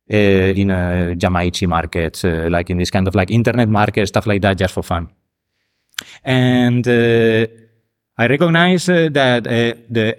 Eh, 0.09 0.53
in 0.55 0.69
eh, 0.69 1.11
a 1.11 1.15
Jamaichi 1.15 1.67
market, 1.67 2.23
uh, 2.23 2.27
eh, 2.29 2.49
like 2.49 2.69
in 2.69 2.77
this 2.77 2.89
kind 2.89 3.07
of 3.07 3.13
like 3.13 3.29
internet 3.29 3.67
market, 3.67 4.07
stuff 4.07 4.25
like 4.25 4.41
that, 4.41 4.57
just 4.57 4.73
for 4.73 4.81
fun. 4.81 5.09
And 6.23 6.87
I 6.87 8.27
recognize 8.27 8.85
that 8.85 9.43
the 9.43 10.17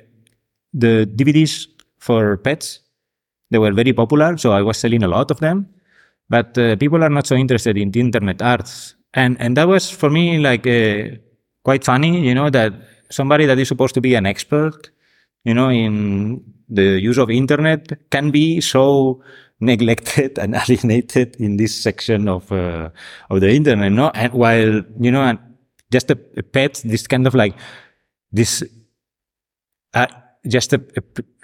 the 0.75 1.07
DVDs 1.07 1.69
for 1.99 2.37
pets 2.37 2.81
they 3.51 3.57
were 3.57 3.73
very 3.73 3.95
popular, 3.95 4.37
so 4.37 4.53
I 4.53 4.61
was 4.61 4.77
selling 4.77 5.03
a 5.05 5.09
lot 5.09 5.31
of 5.31 5.41
them. 5.41 5.67
But 6.29 6.55
people 6.79 7.03
are 7.03 7.09
not 7.09 7.27
so 7.27 7.37
interested 7.37 7.79
in 7.79 7.91
the 7.91 8.01
internet 8.01 8.43
arts, 8.43 8.95
and 9.15 9.41
and 9.41 9.57
that 9.57 9.69
was 9.69 9.91
for 9.91 10.11
me 10.11 10.39
like 10.39 10.65
quite 11.63 11.85
funny, 11.85 12.27
you 12.27 12.35
know, 12.35 12.51
that 12.51 12.75
somebody 13.09 13.47
that 13.47 13.59
is 13.59 13.69
supposed 13.69 13.95
to 13.95 14.03
be 14.03 14.17
an 14.17 14.27
expert, 14.27 14.91
you 15.45 15.55
know, 15.55 15.71
in 15.71 16.43
the 16.69 17.01
use 17.01 17.17
of 17.17 17.31
internet 17.31 18.11
can 18.11 18.31
be 18.31 18.61
so 18.61 19.23
neglected 19.61 20.39
and 20.39 20.55
alienated 20.69 21.37
in 21.37 21.57
this 21.57 21.75
section 21.75 22.29
of 22.29 22.51
uh, 22.53 22.91
of 23.31 23.41
the 23.41 23.51
internet. 23.51 23.93
No, 23.93 24.11
and 24.15 24.33
while 24.33 24.83
you 25.01 25.11
know, 25.11 25.39
just 25.91 26.11
a, 26.11 26.19
a 26.37 26.43
pet, 26.43 26.83
this 26.85 27.07
kind 27.07 27.27
of 27.27 27.35
like 27.35 27.55
this, 28.33 28.63
uh, 29.95 30.07
just 30.47 30.73
a, 30.73 30.83
a 30.97 31.03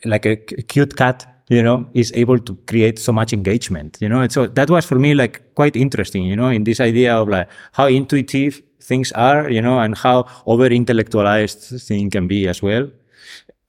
like 0.08 0.26
a 0.26 0.36
cute 0.36 0.96
cat, 0.96 1.26
you 1.48 1.62
know, 1.62 1.88
is 1.94 2.12
able 2.14 2.38
to 2.38 2.56
create 2.66 2.98
so 2.98 3.12
much 3.12 3.32
engagement. 3.32 3.98
You 4.00 4.08
know, 4.08 4.20
and 4.20 4.30
so 4.30 4.46
that 4.46 4.70
was 4.70 4.84
for 4.84 4.98
me 4.98 5.14
like 5.14 5.54
quite 5.54 5.76
interesting. 5.76 6.24
You 6.24 6.36
know, 6.36 6.48
in 6.48 6.64
this 6.64 6.80
idea 6.80 7.14
of 7.16 7.28
like 7.28 7.48
how 7.72 7.86
intuitive 7.86 8.62
things 8.80 9.12
are, 9.12 9.50
you 9.50 9.62
know, 9.62 9.80
and 9.80 9.96
how 9.96 10.26
over 10.46 10.66
intellectualized 10.66 11.80
thing 11.82 12.10
can 12.10 12.28
be 12.28 12.46
as 12.46 12.62
well. 12.62 12.88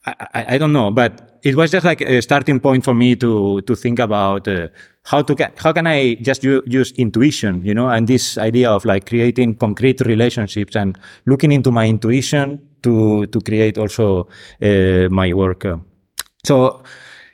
I, 0.05 0.45
I, 0.55 0.57
don't 0.57 0.71
know, 0.71 0.91
but 0.91 1.39
it 1.43 1.55
was 1.55 1.71
just 1.71 1.83
like 1.83 2.01
a 2.01 2.21
starting 2.21 2.59
point 2.59 2.83
for 2.83 2.93
me 2.93 3.15
to 3.15 3.61
to 3.61 3.75
think 3.75 3.99
about 3.99 4.47
uh, 4.47 4.67
how 5.03 5.23
to 5.23 5.51
how 5.57 5.73
can 5.73 5.87
I 5.87 6.15
just 6.15 6.43
u- 6.43 6.63
use 6.67 6.91
intuition, 6.91 7.65
you 7.65 7.73
know, 7.73 7.89
and 7.89 8.07
this 8.07 8.37
idea 8.37 8.69
of 8.69 8.85
like 8.85 9.07
creating 9.07 9.55
concrete 9.55 10.01
relationships 10.01 10.75
and 10.75 10.97
looking 11.25 11.51
into 11.51 11.71
my 11.71 11.87
intuition 11.87 12.59
to 12.83 13.25
to 13.27 13.41
create 13.41 13.77
also 13.79 14.27
uh, 14.61 15.09
my 15.09 15.33
work. 15.33 15.65
So, 16.43 16.83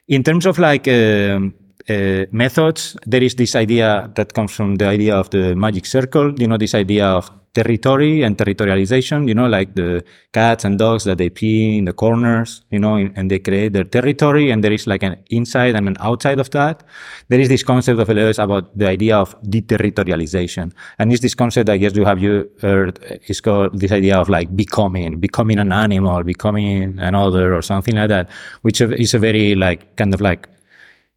in 0.08 0.24
terms 0.24 0.46
of 0.46 0.58
like 0.58 0.88
um, 0.88 1.54
uh, 1.90 2.26
methods, 2.32 2.96
there 3.06 3.24
is 3.24 3.36
this 3.36 3.56
idea 3.56 4.10
that 4.16 4.34
comes 4.34 4.52
from 4.54 4.76
the 4.76 4.86
idea 4.86 5.16
of 5.16 5.30
the 5.30 5.56
magic 5.56 5.86
circle. 5.86 6.34
You 6.40 6.48
know, 6.48 6.58
this 6.58 6.74
idea 6.74 7.06
of 7.08 7.30
territory 7.54 8.24
and 8.24 8.38
territorialization, 8.38 9.28
you 9.28 9.34
know, 9.34 9.48
like 9.48 9.76
the 9.76 10.04
cats 10.32 10.64
and 10.64 10.80
dogs 10.80 11.04
that 11.04 11.18
they 11.18 11.30
pee 11.30 11.78
in 11.78 11.86
the 11.86 11.94
corners, 11.94 12.64
you 12.72 12.80
know, 12.80 12.96
and 12.96 13.30
they 13.30 13.40
create 13.40 13.74
their 13.74 13.84
territory 13.84 14.52
and 14.52 14.64
there 14.64 14.72
is 14.72 14.88
like 14.88 15.04
an 15.04 15.18
inside 15.30 15.76
and 15.76 15.88
an 15.88 15.98
outside 16.00 16.40
of 16.40 16.50
that. 16.52 16.84
There 17.28 17.40
is 17.40 17.50
this 17.50 17.64
concept 17.64 18.00
of 18.00 18.08
Deleuze 18.08 18.42
about 18.42 18.78
the 18.78 18.88
idea 18.88 19.18
of 19.18 19.36
deterritorialization. 19.44 20.72
And 20.98 21.12
it's 21.12 21.22
this 21.22 21.36
concept, 21.36 21.70
I 21.70 21.78
guess 21.78 21.96
you 21.96 22.06
have 22.06 22.20
you 22.20 22.50
heard, 22.62 23.00
is 23.28 23.42
called 23.42 23.78
this 23.80 23.92
idea 23.92 24.18
of 24.18 24.30
like 24.30 24.56
becoming, 24.56 25.20
becoming 25.20 25.60
an 25.60 25.74
animal, 25.74 26.24
becoming 26.24 27.00
another 27.00 27.54
or 27.54 27.62
something 27.62 27.96
like 27.96 28.10
that, 28.10 28.30
which 28.62 28.80
is 28.80 29.14
a 29.14 29.20
very 29.20 29.56
like 29.56 29.98
kind 29.98 30.14
of 30.14 30.22
like 30.22 30.48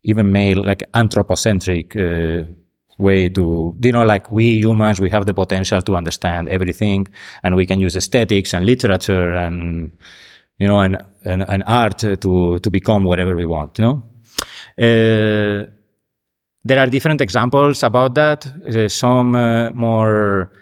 even 0.02 0.32
male, 0.32 0.62
like 0.64 0.82
anthropocentric, 0.94 1.96
uh, 1.96 2.42
way 2.98 3.28
to, 3.28 3.76
you 3.82 3.92
know, 3.92 4.04
like 4.04 4.30
we 4.30 4.58
humans, 4.58 5.00
we 5.00 5.10
have 5.10 5.26
the 5.26 5.34
potential 5.34 5.82
to 5.82 5.96
understand 5.96 6.48
everything 6.48 7.06
and 7.42 7.56
we 7.56 7.66
can 7.66 7.80
use 7.80 7.96
aesthetics 7.96 8.54
and 8.54 8.66
literature 8.66 9.34
and, 9.34 9.92
you 10.58 10.68
know, 10.68 10.80
and, 10.80 11.02
and, 11.24 11.48
and 11.48 11.64
art 11.66 11.98
to, 11.98 12.58
to 12.58 12.70
become 12.70 13.04
whatever 13.04 13.34
we 13.36 13.46
want, 13.46 13.78
you 13.78 13.84
know? 13.84 14.02
Uh, 14.78 15.66
there 16.64 16.78
are 16.78 16.86
different 16.86 17.20
examples 17.20 17.82
about 17.82 18.14
that. 18.14 18.46
Uh, 18.46 18.88
some 18.88 19.34
uh, 19.34 19.70
more, 19.70 20.52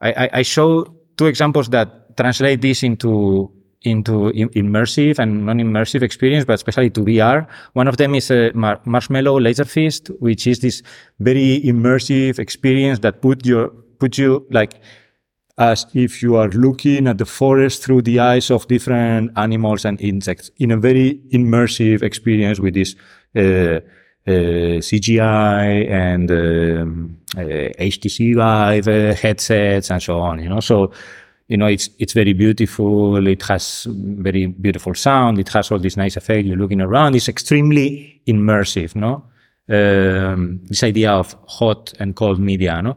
I, 0.00 0.12
I, 0.12 0.30
I 0.32 0.42
show 0.42 0.84
two 1.16 1.26
examples 1.26 1.68
that 1.70 2.16
translate 2.16 2.60
this 2.60 2.82
into 2.82 3.50
into 3.84 4.32
immersive 4.54 5.18
and 5.18 5.46
non-immersive 5.46 6.02
experience, 6.02 6.44
but 6.44 6.54
especially 6.54 6.90
to 6.90 7.00
VR. 7.00 7.46
One 7.74 7.88
of 7.88 7.96
them 7.96 8.14
is 8.14 8.30
a 8.30 8.52
Mar- 8.54 8.80
Marshmallow 8.84 9.40
Laser 9.40 9.64
Feast, 9.64 10.10
which 10.20 10.46
is 10.46 10.60
this 10.60 10.82
very 11.20 11.60
immersive 11.64 12.38
experience 12.38 13.00
that 13.00 13.22
put 13.22 13.46
your 13.46 13.68
put 13.98 14.18
you 14.18 14.46
like 14.50 14.80
as 15.58 15.86
if 15.94 16.22
you 16.22 16.36
are 16.36 16.48
looking 16.48 17.06
at 17.06 17.18
the 17.18 17.26
forest 17.26 17.84
through 17.84 18.02
the 18.02 18.18
eyes 18.18 18.50
of 18.50 18.66
different 18.68 19.30
animals 19.36 19.84
and 19.84 20.00
insects 20.00 20.50
in 20.58 20.70
a 20.70 20.76
very 20.76 21.20
immersive 21.32 22.02
experience 22.02 22.58
with 22.58 22.74
this 22.74 22.96
uh, 23.36 23.80
uh, 24.26 24.80
CGI 24.80 25.90
and 25.90 26.30
um, 26.30 27.18
uh, 27.36 27.40
HTC 27.40 28.36
Vive 28.36 28.88
uh, 28.88 29.14
headsets 29.14 29.90
and 29.90 30.02
so 30.02 30.18
on. 30.20 30.42
You 30.42 30.48
know, 30.48 30.60
so 30.60 30.92
you 31.52 31.58
know, 31.58 31.66
it's, 31.66 31.90
it's 31.98 32.14
very 32.14 32.32
beautiful. 32.32 33.26
It 33.26 33.42
has 33.42 33.86
very 33.90 34.46
beautiful 34.46 34.94
sound. 34.94 35.38
It 35.38 35.50
has 35.50 35.70
all 35.70 35.78
this 35.78 35.98
nice 35.98 36.16
effect. 36.16 36.46
You're 36.46 36.56
looking 36.56 36.80
around. 36.80 37.14
It's 37.14 37.28
extremely 37.28 38.22
immersive, 38.26 38.96
no? 38.96 39.26
Um, 39.68 40.60
this 40.64 40.82
idea 40.82 41.12
of 41.12 41.36
hot 41.46 41.92
and 42.00 42.16
cold 42.16 42.40
media, 42.40 42.80
no? 42.80 42.96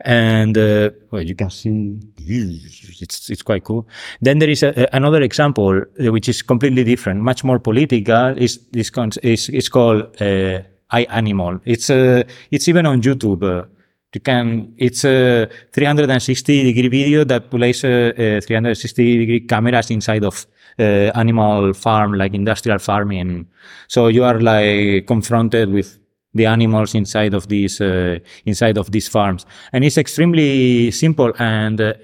And, 0.00 0.58
uh, 0.58 0.90
well, 1.12 1.22
you 1.22 1.36
can 1.36 1.50
see 1.50 2.00
it's, 2.26 3.30
it's 3.30 3.42
quite 3.42 3.62
cool. 3.62 3.86
Then 4.20 4.40
there 4.40 4.50
is 4.50 4.64
a, 4.64 4.88
another 4.92 5.22
example, 5.22 5.80
uh, 5.80 6.12
which 6.12 6.28
is 6.28 6.42
completely 6.42 6.82
different, 6.82 7.20
much 7.20 7.44
more 7.44 7.60
political. 7.60 8.36
Is 8.36 8.58
this, 8.72 8.90
is, 9.22 9.48
it's 9.50 9.68
called, 9.68 10.20
uh, 10.20 10.62
Animal. 10.90 11.60
It's, 11.64 11.90
uh, 11.90 12.22
it's 12.50 12.68
even 12.68 12.86
on 12.86 13.02
YouTube. 13.02 13.42
Uh, 13.42 13.66
You 14.14 14.20
can, 14.20 14.72
it's 14.78 15.04
a 15.04 15.48
360 15.72 16.62
degree 16.62 16.88
video 16.88 17.24
that 17.24 17.50
plays 17.50 17.82
a, 17.82 18.36
a 18.36 18.40
360 18.40 19.18
degree 19.18 19.40
cameras 19.40 19.90
inside 19.90 20.22
of 20.24 20.46
uh, 20.78 21.10
animal 21.16 21.72
farm, 21.72 22.14
like 22.14 22.32
industrial 22.32 22.78
farming. 22.78 23.48
So 23.88 24.06
you 24.06 24.22
are 24.22 24.40
like 24.40 25.06
confronted 25.08 25.72
with 25.72 25.98
the 26.32 26.46
animals 26.46 26.94
inside 26.94 27.34
of 27.34 27.48
these 27.48 27.80
uh, 27.80 28.18
inside 28.44 28.78
of 28.78 28.90
these 28.90 29.08
farms, 29.08 29.46
and 29.72 29.84
it's 29.84 29.98
extremely 29.98 30.90
simple 30.90 31.32
and 31.38 31.80
uh, 31.80 31.94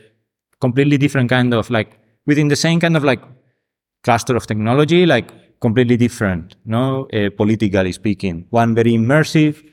completely 0.60 0.98
different 0.98 1.30
kind 1.30 1.52
of 1.52 1.68
like 1.70 1.98
within 2.26 2.48
the 2.48 2.56
same 2.56 2.80
kind 2.80 2.96
of 2.96 3.04
like 3.04 3.20
cluster 4.02 4.36
of 4.36 4.46
technology, 4.46 5.06
like 5.06 5.30
completely 5.60 5.96
different, 5.96 6.56
no, 6.64 7.06
uh, 7.12 7.30
politically 7.36 7.92
speaking. 7.92 8.46
One 8.50 8.74
very 8.74 8.92
immersive. 8.92 9.64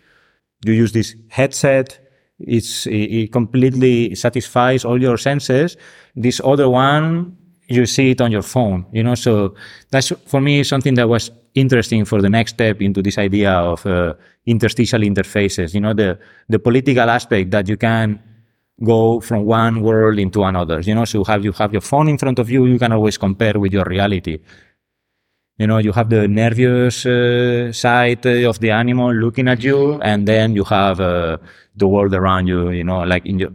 You 0.66 0.74
use 0.74 0.92
this 0.92 1.16
headset. 1.30 2.07
It's 2.40 2.86
it, 2.88 3.32
completely 3.32 4.16
satisfies 4.16 4.86
all 4.86 5.02
your 5.02 5.18
senses. 5.18 5.78
This 6.16 6.40
other 6.44 6.70
one 6.70 7.36
you 7.68 7.86
see 7.86 8.12
it 8.12 8.22
on 8.22 8.32
your 8.32 8.44
phone, 8.44 8.86
you 8.94 9.04
know. 9.04 9.16
So 9.16 9.56
that's 9.92 10.14
for 10.26 10.40
me 10.40 10.64
something 10.64 10.96
that 10.96 11.10
was 11.10 11.32
interesting 11.54 12.06
for 12.06 12.22
the 12.22 12.30
next 12.30 12.54
step 12.54 12.82
into 12.82 13.02
this 13.02 13.18
idea 13.18 13.52
of 13.52 13.86
uh, 13.86 14.14
interstitial 14.46 15.02
interfaces. 15.02 15.74
You 15.74 15.82
know, 15.82 15.94
the 15.94 16.20
the 16.48 16.60
political 16.60 17.10
aspect 17.10 17.52
that 17.52 17.68
you 17.68 17.78
can 17.78 18.22
go 18.84 19.20
from 19.20 19.46
one 19.46 19.82
world 19.82 20.20
into 20.20 20.44
another. 20.44 20.80
You 20.80 20.96
know, 20.96 21.06
so 21.06 21.24
have 21.24 21.44
you 21.44 21.52
have 21.54 21.74
your 21.74 21.82
phone 21.82 22.08
in 22.08 22.18
front 22.18 22.40
of 22.40 22.50
you, 22.50 22.66
you 22.66 22.80
can 22.80 22.92
always 22.92 23.18
compare 23.18 23.60
with 23.60 23.74
your 23.74 23.86
reality. 23.86 24.40
You 25.58 25.66
know, 25.66 25.80
you 25.80 25.92
have 25.92 26.10
the 26.10 26.28
nervous 26.28 27.06
uh, 27.06 27.72
side 27.72 28.26
of 28.26 28.60
the 28.60 28.72
animal 28.72 29.14
looking 29.14 29.48
at 29.48 29.64
you, 29.64 30.00
and 30.02 30.28
then 30.28 30.56
you 30.56 30.64
have 30.66 31.00
uh, 31.00 31.38
the 31.76 31.88
world 31.88 32.14
around 32.14 32.48
you. 32.48 32.70
You 32.70 32.84
know, 32.84 33.00
like 33.00 33.26
in 33.26 33.40
your 33.40 33.50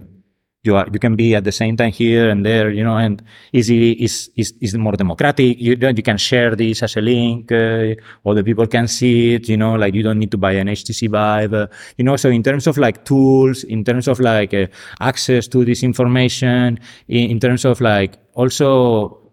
you 0.65 0.77
are 0.77 0.87
you 0.93 0.99
can 0.99 1.17
be 1.17 1.35
at 1.35 1.45
the 1.45 1.53
same 1.53 1.77
time 1.77 1.91
here 1.91 2.31
and 2.31 2.47
there 2.47 2.71
you 2.71 2.85
know 2.85 2.97
and 2.97 3.23
easy 3.53 3.93
is 3.93 4.31
is 4.37 4.55
is 4.61 4.75
more 4.77 4.93
democratic 4.93 5.59
you 5.59 5.77
you 5.77 6.03
can 6.03 6.17
share 6.17 6.55
this 6.55 6.83
as 6.83 6.97
a 6.97 7.01
link 7.01 7.51
uh, 7.51 7.95
other 8.25 8.45
people 8.45 8.67
can 8.67 8.87
see 8.87 9.35
it 9.35 9.49
you 9.49 9.57
know 9.57 9.75
like 9.75 9.93
you 9.95 10.03
don't 10.03 10.19
need 10.19 10.31
to 10.31 10.39
buy 10.39 10.53
an 10.53 10.69
htc 10.69 11.11
vive 11.11 11.53
uh, 11.53 11.67
you 11.97 12.05
know 12.05 12.17
so 12.17 12.29
in 12.29 12.43
terms 12.43 12.67
of 12.69 12.79
like 12.79 13.05
tools 13.05 13.65
in 13.65 13.83
terms 13.83 14.07
of 14.07 14.21
like 14.21 14.55
uh, 14.55 14.67
access 15.01 15.49
to 15.49 15.65
this 15.65 15.83
information 15.83 16.79
in, 17.09 17.31
in 17.31 17.41
terms 17.41 17.65
of 17.65 17.81
like 17.81 18.19
also 18.35 19.33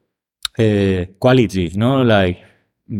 uh, 0.57 1.05
quality 1.19 1.67
you 1.67 1.77
know 1.77 2.01
like 2.01 2.39
uh, 2.91 2.95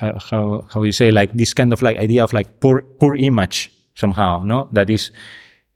how, 0.00 0.18
how 0.18 0.66
how 0.72 0.82
you 0.82 0.92
say 0.92 1.10
like 1.10 1.32
this 1.34 1.54
kind 1.54 1.72
of 1.72 1.82
like 1.82 1.98
idea 1.98 2.24
of 2.24 2.32
like 2.32 2.60
poor 2.60 2.82
poor 2.82 3.14
image 3.14 3.70
somehow 3.94 4.42
no 4.44 4.68
that 4.72 4.90
is 4.90 5.12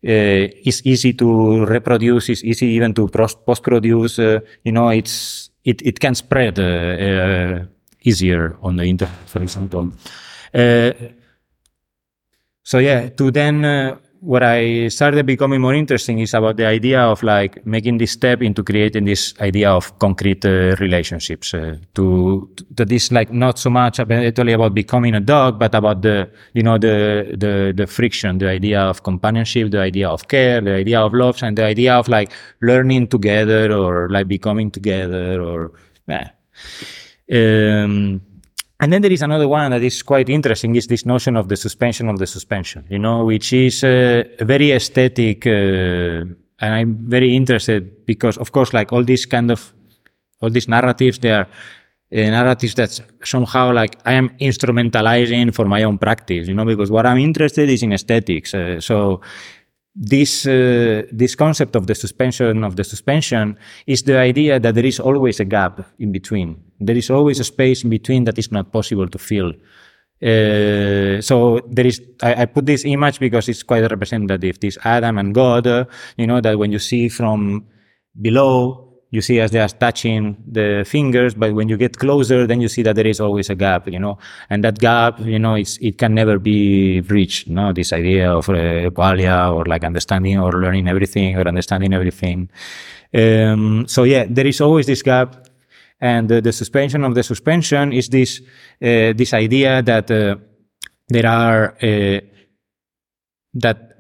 uh, 0.05 0.51
it's 0.67 0.83
easy 0.85 1.13
to 1.13 1.65
reproduce. 1.65 2.29
It's 2.29 2.43
easy 2.43 2.67
even 2.75 2.93
to 2.95 3.07
post 3.07 3.63
produce. 3.63 4.19
Uh, 4.19 4.41
you 4.65 4.73
know, 4.73 4.89
it's 4.89 5.51
it 5.65 5.81
it 5.83 6.01
can 6.01 6.17
spread 6.17 6.59
easier 8.03 8.57
on 8.63 8.77
the 8.77 8.85
internet, 8.85 9.15
for 9.27 9.43
example. 9.43 9.93
so 12.65 12.79
yeah, 12.79 13.11
to 13.11 13.31
then 13.31 13.65
what 14.23 14.45
I 14.45 14.87
started 14.87 15.27
becoming 15.27 15.61
more 15.61 15.75
interesting 15.75 16.21
is 16.21 16.33
about 16.33 16.57
the 16.57 16.65
idea 16.65 17.01
of 17.01 17.25
like 17.25 17.67
making 17.67 17.99
this 17.99 18.13
step 18.13 18.41
into 18.41 18.63
creating 18.63 19.05
this 19.05 19.35
idea 19.41 19.69
of 19.69 19.99
concrete 19.99 20.45
uh, 20.45 20.77
relationships. 20.79 21.53
Uh, 21.53 21.77
to, 21.95 22.49
to 22.57 22.65
that 22.77 22.93
is 22.93 23.11
like 23.11 23.33
not 23.33 23.59
so 23.59 23.69
much 23.69 23.99
actually 23.99 24.53
about 24.53 24.75
becoming 24.75 25.17
a 25.17 25.21
dog, 25.21 25.59
but 25.59 25.75
about 25.75 26.03
the 26.03 26.31
you 26.55 26.63
know 26.63 26.79
the 26.79 27.35
the 27.37 27.75
the 27.77 27.87
friction, 27.89 28.39
the 28.39 28.49
idea 28.49 28.81
of 28.81 29.03
companionship, 29.03 29.73
the 29.73 29.81
idea 29.81 30.09
of 30.09 30.29
care, 30.29 30.61
the 30.61 30.75
idea 30.75 31.01
of 31.01 31.13
love, 31.13 31.43
and 31.43 31.59
the 31.59 31.65
idea 31.65 31.95
of 31.97 32.07
like 32.07 32.31
learning 32.61 33.09
together 33.09 33.73
or 33.73 34.09
like 34.09 34.29
becoming 34.29 34.71
together 34.71 35.43
or. 35.43 35.73
yeah. 36.07 36.31
Um, 37.33 38.21
and 38.83 38.93
then 38.93 39.01
there 39.01 39.13
is 39.13 39.23
another 39.23 39.47
one 39.47 39.71
that 39.71 39.83
is 39.83 40.03
quite 40.03 40.29
interesting 40.29 40.75
is 40.75 40.89
this 40.89 41.07
notion 41.07 41.37
of 41.37 41.49
the 41.49 41.57
suspension 41.57 42.09
of 42.09 42.19
the 42.19 42.27
suspension, 42.27 42.85
you 42.91 42.99
know, 42.99 43.25
which 43.25 43.53
is 43.53 43.85
uh, 43.85 44.25
very 44.41 44.73
aesthetic. 44.73 45.47
Uh, 45.47 46.25
and 46.59 46.75
I'm 46.75 46.97
very 47.09 47.37
interested 47.37 48.05
because, 48.07 48.37
of 48.39 48.51
course, 48.51 48.73
like 48.73 48.93
all 48.93 49.05
these 49.05 49.25
kind 49.25 49.53
of, 49.53 49.73
all 50.41 50.51
these 50.51 50.67
narratives, 50.67 51.21
they 51.21 51.31
are 51.31 51.47
uh, 51.47 51.47
narratives 52.11 52.75
that 52.75 53.01
somehow 53.23 53.73
like 53.73 54.01
I 54.05 54.15
am 54.15 54.31
instrumentalizing 54.41 55.55
for 55.55 55.65
my 55.67 55.85
own 55.85 55.97
practice, 55.99 56.49
you 56.49 56.55
know, 56.55 56.65
because 56.65 56.91
what 56.91 57.07
I'm 57.07 57.19
interested 57.19 57.71
is 57.71 57.85
in 57.85 57.93
aesthetics. 57.93 58.53
Uh, 58.53 58.81
so 58.81 59.21
this 59.95 60.47
uh, 60.47 61.03
this 61.13 61.35
concept 61.35 61.77
of 61.77 61.87
the 61.87 61.95
suspension 61.95 62.65
of 62.65 62.77
the 62.77 62.85
suspension 62.85 63.57
is 63.87 64.03
the 64.03 64.19
idea 64.19 64.59
that 64.59 64.75
there 64.75 64.87
is 64.87 64.99
always 64.99 65.39
a 65.39 65.45
gap 65.45 65.87
in 65.99 66.11
between. 66.13 66.57
There 66.87 66.97
is 66.97 67.11
always 67.11 67.41
a 67.41 67.45
space 67.45 67.85
in 67.85 67.91
between 67.91 68.25
that 68.25 68.39
is 68.39 68.51
not 68.53 68.73
possible 68.73 69.09
to 69.09 69.19
fill. 69.19 69.53
Uh, 70.23 71.21
so 71.21 71.61
there 71.69 71.87
is. 71.87 72.01
I, 72.23 72.43
I, 72.43 72.47
put 72.47 72.67
this 72.67 72.85
image 72.85 73.19
because 73.19 73.49
it's 73.49 73.65
quite 73.65 73.83
representative. 73.91 74.61
This 74.61 74.79
Adam 74.85 75.19
and 75.19 75.35
God. 75.35 75.67
Uh, 75.67 75.85
you 76.17 76.29
know 76.29 76.41
that 76.41 76.59
when 76.59 76.71
you 76.71 76.79
see 76.79 77.09
from 77.09 77.67
below, 78.21 78.93
you 79.13 79.21
see 79.21 79.41
as 79.41 79.51
they 79.51 79.61
are 79.61 79.69
touching 79.69 80.37
the 80.47 80.85
fingers, 80.87 81.35
but 81.35 81.55
when 81.55 81.69
you 81.69 81.77
get 81.77 81.99
closer, 81.99 82.47
then 82.47 82.61
you 82.61 82.69
see 82.69 82.83
that 82.83 82.97
there 82.97 83.07
is 83.07 83.21
always 83.21 83.51
a 83.51 83.55
gap, 83.55 83.87
you 83.87 83.99
know, 83.99 84.19
and 84.49 84.65
that 84.65 84.79
gap, 84.79 85.21
you 85.21 85.39
know, 85.39 85.55
it's, 85.55 85.77
it 85.79 85.99
can 85.99 86.15
never 86.15 86.39
be 86.39 87.03
reached, 87.03 87.47
you 87.47 87.55
know, 87.55 87.73
this 87.75 87.93
idea 87.93 88.33
of 88.33 88.49
uh, 88.49 88.91
or 88.97 89.65
like 89.67 89.85
understanding 89.85 90.39
or 90.39 90.53
learning 90.53 90.89
everything 90.89 91.37
or 91.37 91.47
understanding 91.47 91.93
everything. 91.93 92.49
Um, 93.15 93.87
so 93.87 94.05
yeah, 94.05 94.25
there 94.29 94.47
is 94.47 94.61
always 94.63 94.87
this 94.87 95.03
gap. 95.03 95.49
And 96.03 96.31
uh, 96.33 96.41
the 96.41 96.53
suspension 96.53 97.05
of 97.05 97.15
the 97.15 97.23
suspension 97.23 97.93
is 97.93 98.09
this, 98.09 98.41
uh, 98.41 99.15
this 99.15 99.33
idea 99.33 99.83
that, 99.83 100.11
uh, 100.11 100.35
there 101.09 101.27
are, 101.27 101.77
uh, 101.81 102.21
that 103.55 103.92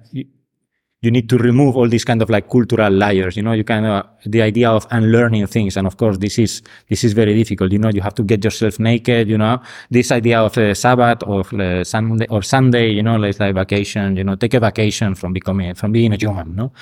you 1.02 1.10
need 1.10 1.28
to 1.28 1.36
remove 1.36 1.76
all 1.76 1.88
these 1.88 2.04
kind 2.04 2.22
of 2.22 2.30
like 2.30 2.48
cultural 2.48 2.90
layers. 2.90 3.36
You 3.36 3.42
know, 3.42 3.52
you 3.52 3.64
kind 3.64 3.86
of 3.86 4.06
the 4.24 4.40
idea 4.40 4.70
of 4.70 4.86
unlearning 4.90 5.46
things, 5.48 5.76
and 5.76 5.86
of 5.86 5.96
course, 5.96 6.16
this 6.18 6.38
is 6.38 6.62
this 6.88 7.02
is 7.02 7.12
very 7.12 7.34
difficult. 7.34 7.72
You 7.72 7.78
know, 7.78 7.90
you 7.90 8.00
have 8.00 8.14
to 8.14 8.22
get 8.22 8.44
yourself 8.44 8.78
naked. 8.78 9.28
You 9.28 9.36
know, 9.36 9.60
this 9.90 10.12
idea 10.12 10.40
of 10.40 10.56
a 10.56 10.74
Sabbath 10.74 11.24
or 11.26 11.44
uh, 11.60 11.82
Sunday 11.84 12.26
or 12.30 12.42
Sunday. 12.42 12.90
You 12.90 13.02
know, 13.02 13.16
like, 13.16 13.38
like 13.40 13.54
vacation. 13.54 14.16
You 14.16 14.24
know, 14.24 14.36
take 14.36 14.54
a 14.54 14.60
vacation 14.60 15.16
from 15.16 15.32
becoming 15.32 15.74
from 15.74 15.90
being 15.90 16.12
a 16.12 16.16
human. 16.16 16.54
No. 16.54 16.72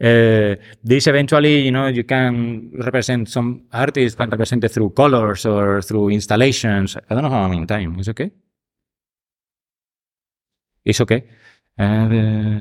Uh, 0.00 0.56
this 0.82 1.06
eventually, 1.06 1.60
you 1.60 1.70
know, 1.70 1.86
you 1.86 2.04
can 2.04 2.72
represent 2.74 3.28
some 3.28 3.64
artists 3.72 4.16
can 4.16 4.30
represent 4.30 4.64
it 4.64 4.70
through 4.70 4.90
colors 4.90 5.44
or 5.46 5.82
through 5.82 6.08
installations. 6.08 6.96
I 6.96 7.14
don't 7.14 7.22
know 7.22 7.30
how 7.30 7.52
in 7.52 7.66
time. 7.66 8.00
Is 8.00 8.08
okay? 8.08 8.32
It's 10.84 11.00
okay. 11.00 11.24
And, 11.78 12.12
uh, 12.12 12.60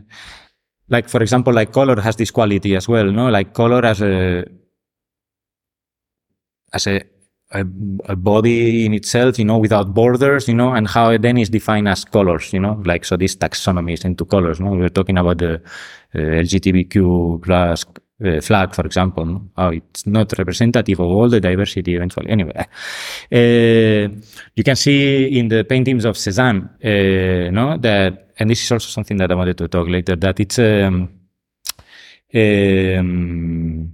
like 0.92 1.10
for 1.10 1.22
example, 1.24 1.54
like 1.54 1.72
color 1.72 2.00
has 2.02 2.16
this 2.18 2.32
quality 2.32 2.76
as 2.76 2.88
well, 2.88 3.06
no? 3.12 3.30
Like 3.30 3.54
color 3.54 3.84
as 3.86 4.02
a 4.02 4.46
as 6.74 6.88
a, 6.88 7.02
a, 7.52 7.62
a 8.06 8.16
body 8.16 8.86
in 8.86 8.94
itself, 8.94 9.40
you 9.40 9.46
know, 9.46 9.58
without 9.58 9.94
borders, 9.94 10.48
you 10.48 10.54
know, 10.54 10.74
and 10.74 10.88
how 10.88 11.10
it 11.10 11.22
then 11.22 11.38
is 11.38 11.50
defined 11.50 11.88
as 11.88 12.06
colors, 12.06 12.54
you 12.54 12.60
know, 12.60 12.82
like 12.86 13.06
so 13.06 13.18
this 13.18 13.36
taxonomy 13.36 13.94
is 13.94 14.06
into 14.06 14.26
colors. 14.26 14.60
No, 14.60 14.72
we're 14.72 14.90
talking 14.90 15.18
about 15.18 15.38
the 15.38 15.56
uh, 16.14 16.18
LGBTQ 16.18 17.42
plus 17.44 17.86
uh, 18.26 18.42
flag, 18.42 18.74
for 18.74 18.86
example, 18.86 19.26
no? 19.26 19.50
how 19.58 19.70
it's 19.70 20.06
not 20.06 20.32
representative 20.38 21.00
of 21.00 21.08
all 21.08 21.30
the 21.30 21.40
diversity 21.40 21.96
eventually. 21.96 22.30
Anyway, 22.30 22.54
uh, 22.58 22.66
you 24.56 24.64
can 24.64 24.76
see 24.76 25.38
in 25.38 25.48
the 25.48 25.64
paintings 25.64 26.06
of 26.06 26.16
Cézanne, 26.16 26.70
uh, 26.84 27.52
no, 27.52 27.78
that, 27.78 28.34
and 28.38 28.50
this 28.50 28.64
is 28.64 28.72
also 28.72 28.88
something 28.88 29.18
that 29.18 29.32
I 29.32 29.36
wanted 29.36 29.58
to 29.58 29.68
talk 29.68 29.88
later, 29.88 30.16
that 30.16 30.40
it's, 30.40 30.60
um, 30.60 31.10
um, 32.34 33.92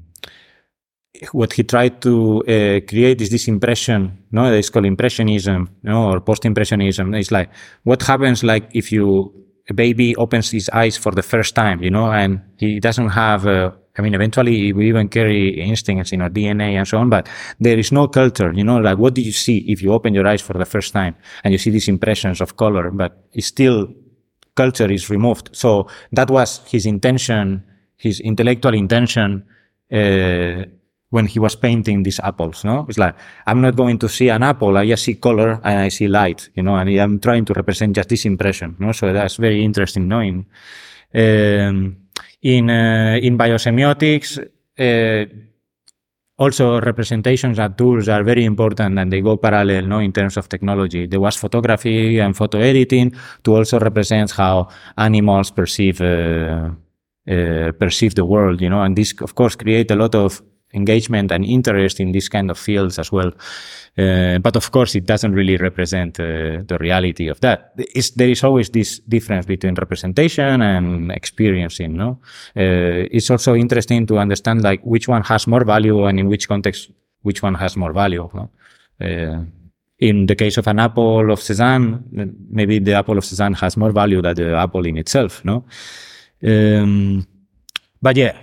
what 1.32 1.54
he 1.54 1.63
tried 1.63 2.00
to 2.02 2.42
uh, 2.42 2.80
create 2.88 3.22
is 3.22 3.30
this 3.30 3.48
impression, 3.48 4.26
no, 4.32 4.54
it's 4.54 4.70
called 4.70 4.86
impressionism, 4.86 5.70
no, 5.84 6.12
or 6.12 6.22
post-impressionism. 6.22 7.13
It's 7.16 7.32
like 7.32 7.50
what 7.84 8.04
happens, 8.04 8.44
like 8.44 8.70
if 8.74 8.92
you 8.92 9.34
a 9.70 9.74
baby 9.74 10.16
opens 10.16 10.52
his 10.52 10.70
eyes 10.70 10.98
for 10.98 11.12
the 11.12 11.24
first 11.24 11.56
time, 11.56 11.84
you 11.84 11.90
know, 11.90 12.12
and 12.12 12.42
he 12.58 12.80
doesn't 12.80 13.10
have 13.10 13.46
a 13.46 13.76
I 13.97 14.01
mean, 14.01 14.13
eventually 14.13 14.73
we 14.73 14.88
even 14.89 15.10
carry 15.10 15.60
instincts 15.60 16.12
in 16.12 16.21
our 16.21 16.29
DNA 16.29 16.73
and 16.73 16.88
so 16.88 16.97
on, 16.97 17.10
but 17.10 17.27
there 17.60 17.77
is 17.77 17.91
no 17.91 18.07
culture, 18.07 18.51
you 18.53 18.63
know, 18.63 18.77
like 18.77 18.97
what 18.97 19.13
do 19.13 19.21
you 19.21 19.31
see 19.31 19.60
if 19.69 19.81
you 19.81 19.91
open 19.93 20.13
your 20.13 20.27
eyes 20.27 20.41
for 20.41 20.53
the 20.53 20.65
first 20.65 20.93
time 20.93 21.15
and 21.43 21.53
you 21.53 21.57
see 21.57 21.71
these 21.71 21.88
impressions 21.88 22.41
of 22.41 22.57
color, 22.57 22.91
but 22.91 23.25
it's 23.33 23.47
still 23.47 23.88
culture 24.55 24.91
is 24.91 25.10
removed. 25.10 25.49
So 25.53 25.88
that 26.12 26.29
was 26.29 26.62
his 26.67 26.86
intention, 26.86 27.63
his 27.97 28.19
intellectual 28.19 28.73
intention, 28.73 29.45
uh, 29.91 30.63
when 31.10 31.25
he 31.25 31.39
was 31.39 31.55
painting 31.55 32.03
these 32.03 32.19
apples. 32.19 32.65
No, 32.65 32.86
it's 32.89 32.97
like 32.97 33.15
I'm 33.45 33.62
not 33.62 33.75
going 33.75 33.97
to 33.99 34.10
see 34.10 34.29
an 34.29 34.43
apple. 34.43 34.77
I 34.77 34.86
just 34.88 35.05
see 35.05 35.15
color 35.15 35.62
and 35.63 35.79
I 35.79 35.89
see 35.89 36.07
light. 36.07 36.49
You 36.55 36.63
know, 36.63 36.75
and 36.75 36.89
I'm 36.89 37.19
trying 37.19 37.45
to 37.45 37.53
represent 37.53 37.95
just 37.95 38.10
this 38.10 38.25
impression. 38.25 38.75
No, 38.79 38.91
so 38.91 39.13
that's 39.13 39.38
very 39.38 39.63
interesting. 39.63 40.07
Knowing 40.07 40.45
um, 41.15 41.97
in 42.41 42.69
uh, 42.69 43.19
in 43.21 43.38
biosemiotics. 43.38 44.39
Uh, 44.80 45.26
also 46.39 46.80
representations 46.80 47.58
and 47.58 47.78
tools 47.78 48.08
are 48.08 48.23
very 48.23 48.45
important 48.45 49.00
and 49.00 49.12
they 49.12 49.21
go 49.21 49.38
parallel 49.38 49.88
no 49.88 50.00
in 50.00 50.12
terms 50.13 50.38
of 50.38 50.47
technology 50.47 51.08
there 51.08 51.19
was 51.19 51.36
photography 51.36 52.19
and 52.19 52.38
photo 52.38 52.60
editing 52.60 53.12
to 53.43 53.56
also 53.56 53.80
represent 53.80 54.30
how 54.32 54.67
animals 54.97 55.50
perceive 55.50 56.00
uh, 56.00 56.69
uh, 57.28 57.71
perceive 57.80 58.13
the 58.13 58.23
world 58.23 58.62
you 58.62 58.69
know 58.69 58.84
and 58.84 58.95
this 58.95 59.19
of 59.21 59.34
course 59.34 59.56
create 59.56 59.89
a 59.89 59.95
lot 59.95 60.13
of 60.13 60.41
engagement 60.73 61.32
and 61.32 61.45
interest 61.45 61.99
in 61.99 62.12
these 62.12 62.30
kind 62.30 62.51
of 62.51 62.58
fields 62.58 62.99
as 62.99 63.12
well 63.12 63.32
uh, 63.97 64.38
but 64.38 64.56
of 64.56 64.71
course, 64.71 64.93
it 64.93 65.06
doesn't 65.08 65.34
really 65.34 65.58
represent 65.58 66.19
uh, 66.19 66.62
the 66.67 66.77
reality 66.80 67.30
of 67.30 67.39
that. 67.41 67.73
It's, 67.77 68.12
there 68.12 68.30
is 68.30 68.43
always 68.43 68.69
this 68.69 68.99
difference 68.99 69.47
between 69.47 69.73
representation 69.73 70.62
and 70.62 71.12
experiencing. 71.12 71.97
No, 71.97 72.19
uh, 72.56 73.10
it's 73.12 73.32
also 73.32 73.56
interesting 73.56 74.06
to 74.06 74.19
understand 74.19 74.62
like 74.62 74.82
which 74.84 75.08
one 75.08 75.23
has 75.23 75.47
more 75.47 75.63
value 75.63 76.06
and 76.06 76.19
in 76.19 76.27
which 76.27 76.47
context 76.47 76.91
which 77.23 77.41
one 77.41 77.56
has 77.56 77.75
more 77.75 77.91
value. 77.91 78.30
No? 78.36 78.49
Uh, 79.01 79.45
in 79.97 80.27
the 80.27 80.36
case 80.36 80.58
of 80.58 80.67
an 80.67 80.77
apple 80.77 81.32
of 81.32 81.41
Cezanne, 81.41 82.03
maybe 82.51 82.77
the 82.77 82.93
apple 82.93 83.17
of 83.17 83.25
Cezanne 83.25 83.56
has 83.56 83.77
more 83.77 83.91
value 83.91 84.21
than 84.21 84.36
the 84.36 84.56
apple 84.56 84.86
in 84.86 84.97
itself. 84.97 85.43
No, 85.43 85.65
um, 86.43 87.25
but 87.99 88.15
yeah, 88.15 88.38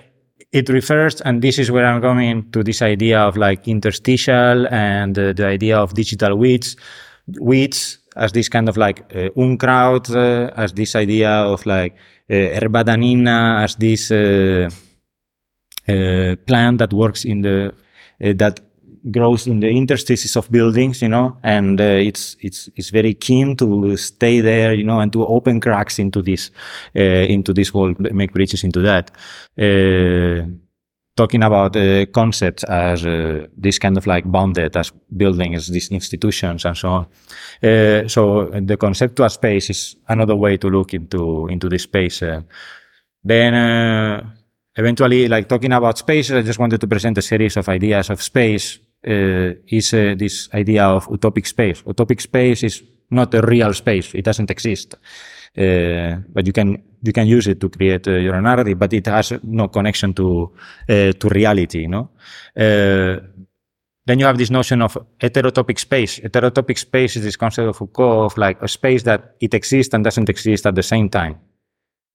it 0.54 0.68
refers, 0.68 1.20
and 1.22 1.42
this 1.42 1.58
is 1.58 1.68
where 1.70 1.84
I'm 1.84 2.00
going 2.00 2.48
to 2.52 2.62
this 2.62 2.80
idea 2.80 3.18
of 3.20 3.36
like 3.36 3.66
interstitial 3.66 4.68
and 4.68 5.18
uh, 5.18 5.32
the 5.32 5.46
idea 5.46 5.76
of 5.76 5.94
digital 5.94 6.36
weeds, 6.36 6.76
weeds 7.40 7.98
as 8.14 8.30
this 8.30 8.48
kind 8.48 8.68
of 8.68 8.76
like 8.76 9.00
uh, 9.12 9.30
Unkraut, 9.36 10.08
uh, 10.10 10.52
as 10.56 10.72
this 10.72 10.94
idea 10.94 11.30
of 11.30 11.66
like 11.66 11.96
uh, 12.30 12.34
Herbadanina, 12.34 13.64
as 13.64 13.74
this 13.74 14.12
uh, 14.12 14.70
uh, 15.88 16.36
plant 16.46 16.78
that 16.78 16.92
works 16.92 17.24
in 17.24 17.42
the, 17.42 17.74
uh, 18.22 18.32
that 18.36 18.60
grows 19.10 19.46
in 19.46 19.60
the 19.60 19.68
interstices 19.68 20.36
of 20.36 20.50
buildings, 20.50 21.02
you 21.02 21.08
know, 21.08 21.36
and 21.42 21.80
uh, 21.80 21.84
it's 21.84 22.36
it's 22.40 22.68
it's 22.76 22.90
very 22.90 23.14
keen 23.14 23.56
to 23.56 23.96
stay 23.96 24.40
there, 24.40 24.72
you 24.72 24.84
know, 24.84 25.00
and 25.00 25.12
to 25.12 25.26
open 25.26 25.60
cracks 25.60 25.98
into 25.98 26.22
this 26.22 26.50
uh, 26.96 27.00
into 27.00 27.52
this 27.52 27.74
wall, 27.74 27.94
make 27.98 28.32
bridges 28.32 28.64
into 28.64 28.80
that. 28.80 29.10
Uh, 29.58 30.46
talking 31.16 31.42
about 31.42 31.76
uh, 31.76 32.06
concepts 32.06 32.64
as 32.64 33.06
uh, 33.06 33.46
this 33.56 33.78
kind 33.78 33.96
of 33.96 34.06
like 34.06 34.24
bounded 34.30 34.76
as 34.76 34.90
buildings, 35.16 35.68
these 35.68 35.90
institutions, 35.90 36.64
and 36.64 36.76
so 36.76 36.88
on. 36.88 37.06
Uh, 37.62 38.08
so 38.08 38.46
the 38.46 38.76
conceptual 38.76 39.28
space 39.28 39.70
is 39.70 39.96
another 40.08 40.34
way 40.34 40.56
to 40.56 40.68
look 40.68 40.94
into 40.94 41.46
into 41.48 41.68
this 41.68 41.82
space. 41.82 42.22
then 43.26 43.54
eventually, 44.76 45.28
like 45.28 45.48
talking 45.48 45.72
about 45.72 45.98
space, 45.98 46.30
I 46.30 46.42
just 46.42 46.58
wanted 46.58 46.80
to 46.80 46.86
present 46.86 47.18
a 47.18 47.22
series 47.22 47.56
of 47.56 47.68
ideas 47.68 48.10
of 48.10 48.22
space 48.22 48.80
is 49.04 49.94
uh, 49.94 50.14
this 50.16 50.48
idea 50.54 50.84
of 50.86 51.06
utopic 51.08 51.46
space. 51.46 51.82
Utopic 51.82 52.20
space 52.20 52.62
is 52.62 52.82
not 53.10 53.34
a 53.34 53.40
real 53.42 53.72
space; 53.72 54.14
it 54.14 54.24
doesn't 54.24 54.50
exist. 54.50 54.94
Uh, 55.56 56.16
but 56.32 56.46
you 56.46 56.52
can 56.52 56.82
you 57.02 57.12
can 57.12 57.26
use 57.26 57.46
it 57.46 57.60
to 57.60 57.68
create 57.68 58.06
your 58.06 58.40
narrative, 58.40 58.78
but 58.78 58.92
it 58.92 59.06
has 59.06 59.32
no 59.42 59.68
connection 59.68 60.12
to 60.14 60.52
to 60.86 61.28
reality. 61.28 61.86
No. 61.86 62.10
then 64.06 64.18
you 64.18 64.26
have 64.26 64.36
this 64.36 64.50
notion 64.50 64.82
of 64.82 64.98
heterotopic 65.18 65.78
space. 65.78 66.20
Heterotopic 66.20 66.78
space 66.78 67.16
is 67.16 67.24
this 67.24 67.36
concept 67.36 67.68
of 67.68 67.76
Foucault 67.76 68.24
of 68.24 68.36
like 68.36 68.60
a 68.60 68.68
space 68.68 69.02
that 69.04 69.36
it 69.40 69.54
exists 69.54 69.94
and 69.94 70.04
doesn't 70.04 70.28
exist 70.28 70.66
at 70.66 70.74
the 70.74 70.82
same 70.82 71.08
time, 71.08 71.38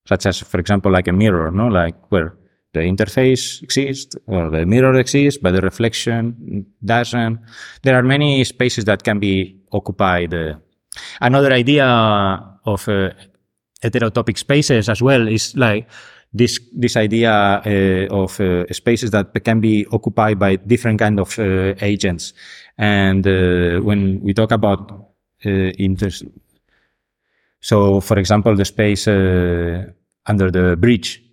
such 0.06 0.26
as, 0.26 0.40
for 0.40 0.60
example, 0.60 0.92
like 0.92 1.08
a 1.08 1.12
mirror, 1.12 1.50
no, 1.50 1.66
like 1.66 1.96
where 2.10 2.36
the 2.72 2.80
interface 2.80 3.62
exists 3.62 4.16
or 4.26 4.50
the 4.50 4.64
mirror 4.64 4.94
exists, 4.98 5.40
but 5.42 5.52
the 5.52 5.60
reflection 5.60 6.66
doesn't. 6.84 7.40
There 7.82 7.96
are 7.96 8.02
many 8.02 8.44
spaces 8.44 8.84
that 8.84 9.02
can 9.02 9.18
be 9.18 9.60
occupied. 9.72 10.32
Uh, 10.32 10.54
another 11.20 11.52
idea 11.52 11.86
of 12.64 12.88
uh, 12.88 13.10
heterotopic 13.82 14.38
spaces 14.38 14.88
as 14.88 15.02
well 15.02 15.26
is 15.26 15.56
like 15.56 15.88
this 16.32 16.60
this 16.72 16.96
idea 16.96 17.32
uh, 17.32 18.06
of 18.14 18.40
uh, 18.40 18.64
spaces 18.72 19.10
that 19.10 19.34
can 19.44 19.60
be 19.60 19.84
occupied 19.90 20.38
by 20.38 20.54
different 20.56 21.00
kind 21.00 21.18
of 21.18 21.36
uh, 21.38 21.74
agents. 21.80 22.32
And 22.78 23.26
uh, 23.26 23.80
when 23.80 24.20
we 24.20 24.32
talk 24.32 24.52
about 24.52 25.08
inter, 25.42 26.10
so 27.60 28.00
for 28.00 28.18
example, 28.18 28.54
the 28.54 28.64
space 28.64 29.08
under 29.08 30.50
the 30.50 30.76
bridge 30.78 31.29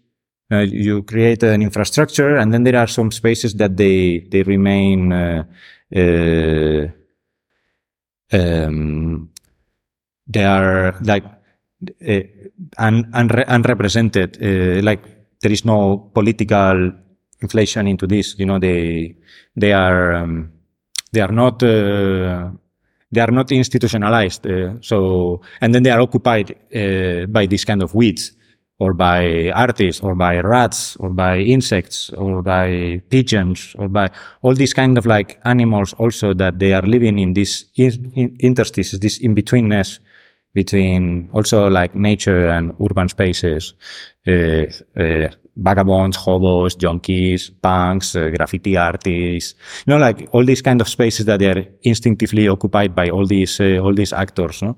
uh, 0.52 0.60
you 0.60 1.04
create 1.04 1.44
an 1.44 1.62
infrastructure, 1.62 2.38
and 2.38 2.54
then 2.54 2.64
there 2.64 2.78
are 2.78 2.88
some 2.88 3.12
spaces 3.12 3.54
that 3.56 3.76
they 3.76 4.20
they 4.32 4.44
remain 4.44 5.12
uh, 5.12 5.44
uh, 5.96 6.88
um, 8.32 9.30
they 10.28 10.46
are 10.46 10.96
like 11.02 11.26
uh, 11.26 12.22
un, 12.78 13.12
unre 13.14 13.44
unrepresented. 13.48 14.38
Uh, 14.42 14.82
like 14.84 15.02
there 15.42 15.52
is 15.52 15.66
no 15.66 16.10
political 16.14 16.94
inflation 17.42 17.88
into 17.88 18.08
this. 18.08 18.36
You 18.38 18.46
know, 18.46 18.60
they 18.60 19.16
they 19.56 19.74
are 19.74 20.14
um, 20.14 20.52
they 21.12 21.22
are 21.22 21.32
not. 21.32 21.62
Uh, 21.62 22.52
they 23.10 23.22
are 23.22 23.32
not 23.32 23.50
institutionalized, 23.54 24.46
so 24.82 25.42
and 25.62 25.74
then 25.74 25.82
they 25.82 25.92
are 25.92 26.02
occupied 26.02 26.58
by 27.32 27.46
this 27.46 27.64
kind 27.64 27.82
of 27.82 27.96
weeds 27.96 28.37
or 28.80 28.94
by 28.94 29.50
artists 29.52 30.02
or 30.04 30.14
by 30.16 30.40
rats 30.40 30.96
or 30.98 31.10
by 31.10 31.40
insects 31.40 32.12
or 32.12 32.44
by 32.44 33.02
pigeons 33.10 33.76
or 33.80 33.88
by 33.88 34.10
all 34.44 34.54
these 34.54 34.74
kind 34.74 34.98
of 34.98 35.06
like 35.06 35.40
animals 35.46 35.94
also 35.94 36.34
that 36.34 36.60
they 36.60 36.74
are 36.74 36.84
living 36.84 37.18
in 37.18 37.34
this 37.34 37.66
interstices, 37.76 39.00
this 39.00 39.18
in-betweenness 39.18 40.00
between 40.54 41.30
also 41.34 41.70
like 41.70 41.96
nature 41.96 42.50
and 42.50 42.74
urban 42.82 43.10
spaces, 43.10 43.74
uh, 44.28 44.66
uh, 45.00 45.28
vagabonds, 45.56 46.18
hobos, 46.18 46.76
junkies, 46.76 47.52
punks, 47.62 48.16
uh, 48.16 48.30
graffiti 48.30 48.78
artists, 48.78 49.56
you 49.86 49.94
know, 49.94 50.00
like 50.00 50.30
all 50.34 50.46
these 50.46 50.62
kind 50.62 50.82
of 50.82 50.88
spaces 50.88 51.26
that 51.26 51.40
they 51.40 51.50
are 51.50 51.64
instinctively 51.82 52.48
occupied 52.48 52.96
by 52.96 53.10
all 53.10 53.26
these, 53.26 53.60
uh, 53.60 53.80
all 53.80 53.94
these 53.94 54.14
actors, 54.14 54.62
no? 54.62 54.78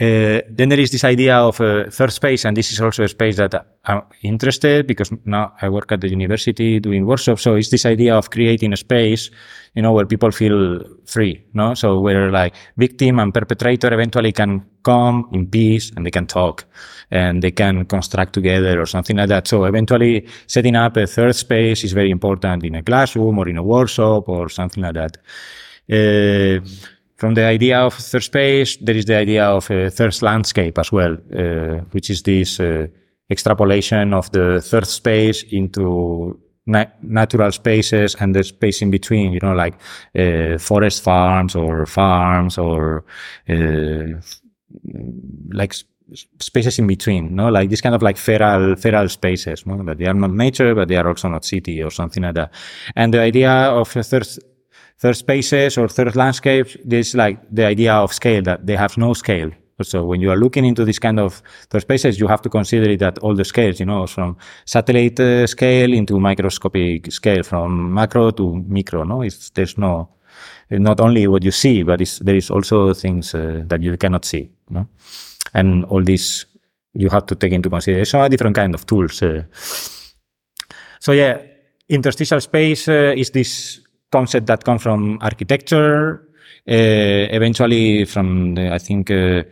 Uh, 0.00 0.40
then 0.48 0.70
there 0.70 0.80
is 0.80 0.90
this 0.90 1.04
idea 1.04 1.36
of 1.36 1.60
a 1.60 1.90
third 1.90 2.10
space, 2.10 2.46
and 2.46 2.56
this 2.56 2.72
is 2.72 2.80
also 2.80 3.04
a 3.04 3.08
space 3.08 3.36
that 3.36 3.54
I'm 3.84 4.02
interested 4.22 4.86
because 4.86 5.12
now 5.26 5.52
I 5.60 5.68
work 5.68 5.92
at 5.92 6.00
the 6.00 6.08
university 6.08 6.80
doing 6.80 7.04
workshops. 7.04 7.42
So 7.42 7.56
it's 7.56 7.68
this 7.68 7.84
idea 7.84 8.16
of 8.16 8.30
creating 8.30 8.72
a 8.72 8.76
space, 8.76 9.30
you 9.74 9.82
know, 9.82 9.92
where 9.92 10.06
people 10.06 10.30
feel 10.30 10.82
free, 11.04 11.44
no? 11.52 11.74
So 11.74 12.00
where 12.00 12.30
like 12.30 12.54
victim 12.78 13.18
and 13.18 13.34
perpetrator 13.34 13.92
eventually 13.92 14.32
can 14.32 14.64
come 14.82 15.28
in 15.32 15.46
peace 15.46 15.92
and 15.94 16.06
they 16.06 16.10
can 16.10 16.26
talk 16.26 16.64
and 17.10 17.42
they 17.42 17.50
can 17.50 17.84
construct 17.84 18.32
together 18.32 18.80
or 18.80 18.86
something 18.86 19.18
like 19.18 19.28
that. 19.28 19.46
So 19.46 19.64
eventually 19.64 20.26
setting 20.46 20.74
up 20.74 20.96
a 20.96 21.06
third 21.06 21.36
space 21.36 21.84
is 21.84 21.92
very 21.92 22.10
important 22.10 22.64
in 22.64 22.76
a 22.76 22.82
classroom 22.82 23.38
or 23.38 23.46
in 23.46 23.58
a 23.58 23.62
workshop 23.62 24.28
or 24.30 24.48
something 24.48 24.82
like 24.82 24.94
that. 24.94 25.18
Uh, 25.90 26.64
from 27.22 27.34
the 27.34 27.44
idea 27.44 27.78
of 27.78 27.94
third 27.94 28.24
space, 28.24 28.76
there 28.78 28.96
is 28.96 29.04
the 29.04 29.16
idea 29.16 29.44
of 29.44 29.70
a 29.70 29.90
third 29.90 30.20
landscape 30.22 30.76
as 30.76 30.90
well, 30.90 31.16
uh, 31.38 31.84
which 31.92 32.10
is 32.10 32.20
this 32.24 32.58
uh, 32.58 32.88
extrapolation 33.30 34.12
of 34.12 34.28
the 34.32 34.60
third 34.60 34.88
space 34.88 35.44
into 35.52 36.36
na 36.66 36.84
natural 37.00 37.52
spaces 37.52 38.16
and 38.18 38.34
the 38.34 38.42
space 38.42 38.82
in 38.82 38.90
between, 38.90 39.32
you 39.32 39.38
know, 39.40 39.54
like 39.54 39.74
uh, 40.18 40.58
forest 40.58 41.04
farms 41.04 41.54
or 41.54 41.86
farms 41.86 42.58
or 42.58 43.04
uh, 43.48 44.18
like 45.52 45.76
spaces 46.40 46.80
in 46.80 46.88
between, 46.88 47.36
no, 47.36 47.50
like 47.50 47.70
this 47.70 47.80
kind 47.80 47.94
of 47.94 48.02
like 48.02 48.16
feral 48.16 48.74
feral 48.74 49.08
spaces, 49.08 49.64
no? 49.64 49.94
they 49.94 50.08
are 50.08 50.14
not 50.14 50.32
nature, 50.32 50.74
but 50.74 50.88
they 50.88 50.96
are 50.96 51.06
also 51.06 51.28
not 51.28 51.44
city 51.44 51.80
or 51.84 51.90
something 51.92 52.24
like 52.24 52.34
that. 52.34 52.52
And 52.96 53.14
the 53.14 53.20
idea 53.20 53.52
of 53.70 53.96
a 53.96 54.02
third 54.02 54.26
third 55.02 55.16
spaces 55.16 55.76
or 55.78 55.88
third 55.88 56.14
landscapes, 56.14 56.76
there's 56.84 57.14
like 57.14 57.38
the 57.50 57.64
idea 57.66 57.92
of 57.92 58.12
scale 58.12 58.42
that 58.42 58.64
they 58.66 58.76
have 58.76 58.96
no 58.96 59.14
scale. 59.14 59.50
So 59.82 60.04
when 60.04 60.20
you 60.20 60.30
are 60.30 60.36
looking 60.36 60.64
into 60.64 60.84
this 60.84 61.00
kind 61.00 61.18
of 61.18 61.42
third 61.70 61.82
spaces, 61.82 62.20
you 62.20 62.28
have 62.28 62.40
to 62.42 62.48
consider 62.48 62.88
it 62.88 63.00
that 63.00 63.18
all 63.18 63.34
the 63.34 63.44
scales, 63.44 63.80
you 63.80 63.86
know, 63.86 64.06
from 64.06 64.36
satellite 64.64 65.18
uh, 65.18 65.46
scale 65.48 65.92
into 65.92 66.20
microscopic 66.20 67.10
scale, 67.10 67.42
from 67.42 67.92
macro 67.92 68.30
to 68.30 68.64
micro. 68.68 69.02
No, 69.02 69.22
it's, 69.22 69.50
there's 69.50 69.76
no, 69.76 70.08
not 70.70 71.00
only 71.00 71.26
what 71.26 71.42
you 71.42 71.50
see, 71.50 71.82
but 71.82 71.98
there 72.20 72.36
is 72.36 72.50
also 72.50 72.94
things 72.94 73.34
uh, 73.34 73.62
that 73.66 73.82
you 73.82 73.96
cannot 73.96 74.24
see. 74.24 74.50
No? 74.70 74.86
And 75.52 75.84
all 75.86 76.04
this 76.04 76.46
you 76.94 77.08
have 77.08 77.26
to 77.26 77.34
take 77.34 77.52
into 77.52 77.70
consideration 77.70 78.20
a 78.20 78.28
different 78.28 78.54
kind 78.54 78.74
of 78.74 78.86
tools. 78.86 79.22
Uh. 79.22 79.42
So 81.00 81.12
yeah, 81.12 81.42
interstitial 81.88 82.40
space 82.40 82.86
uh, 82.86 83.14
is 83.16 83.30
this 83.30 83.80
concept 84.12 84.46
that 84.46 84.64
come 84.64 84.78
from 84.78 85.18
architecture, 85.20 86.28
uh, 86.68 87.34
eventually 87.38 88.04
from 88.04 88.54
the, 88.54 88.72
I 88.72 88.78
think 88.78 89.10
uh, 89.10 89.42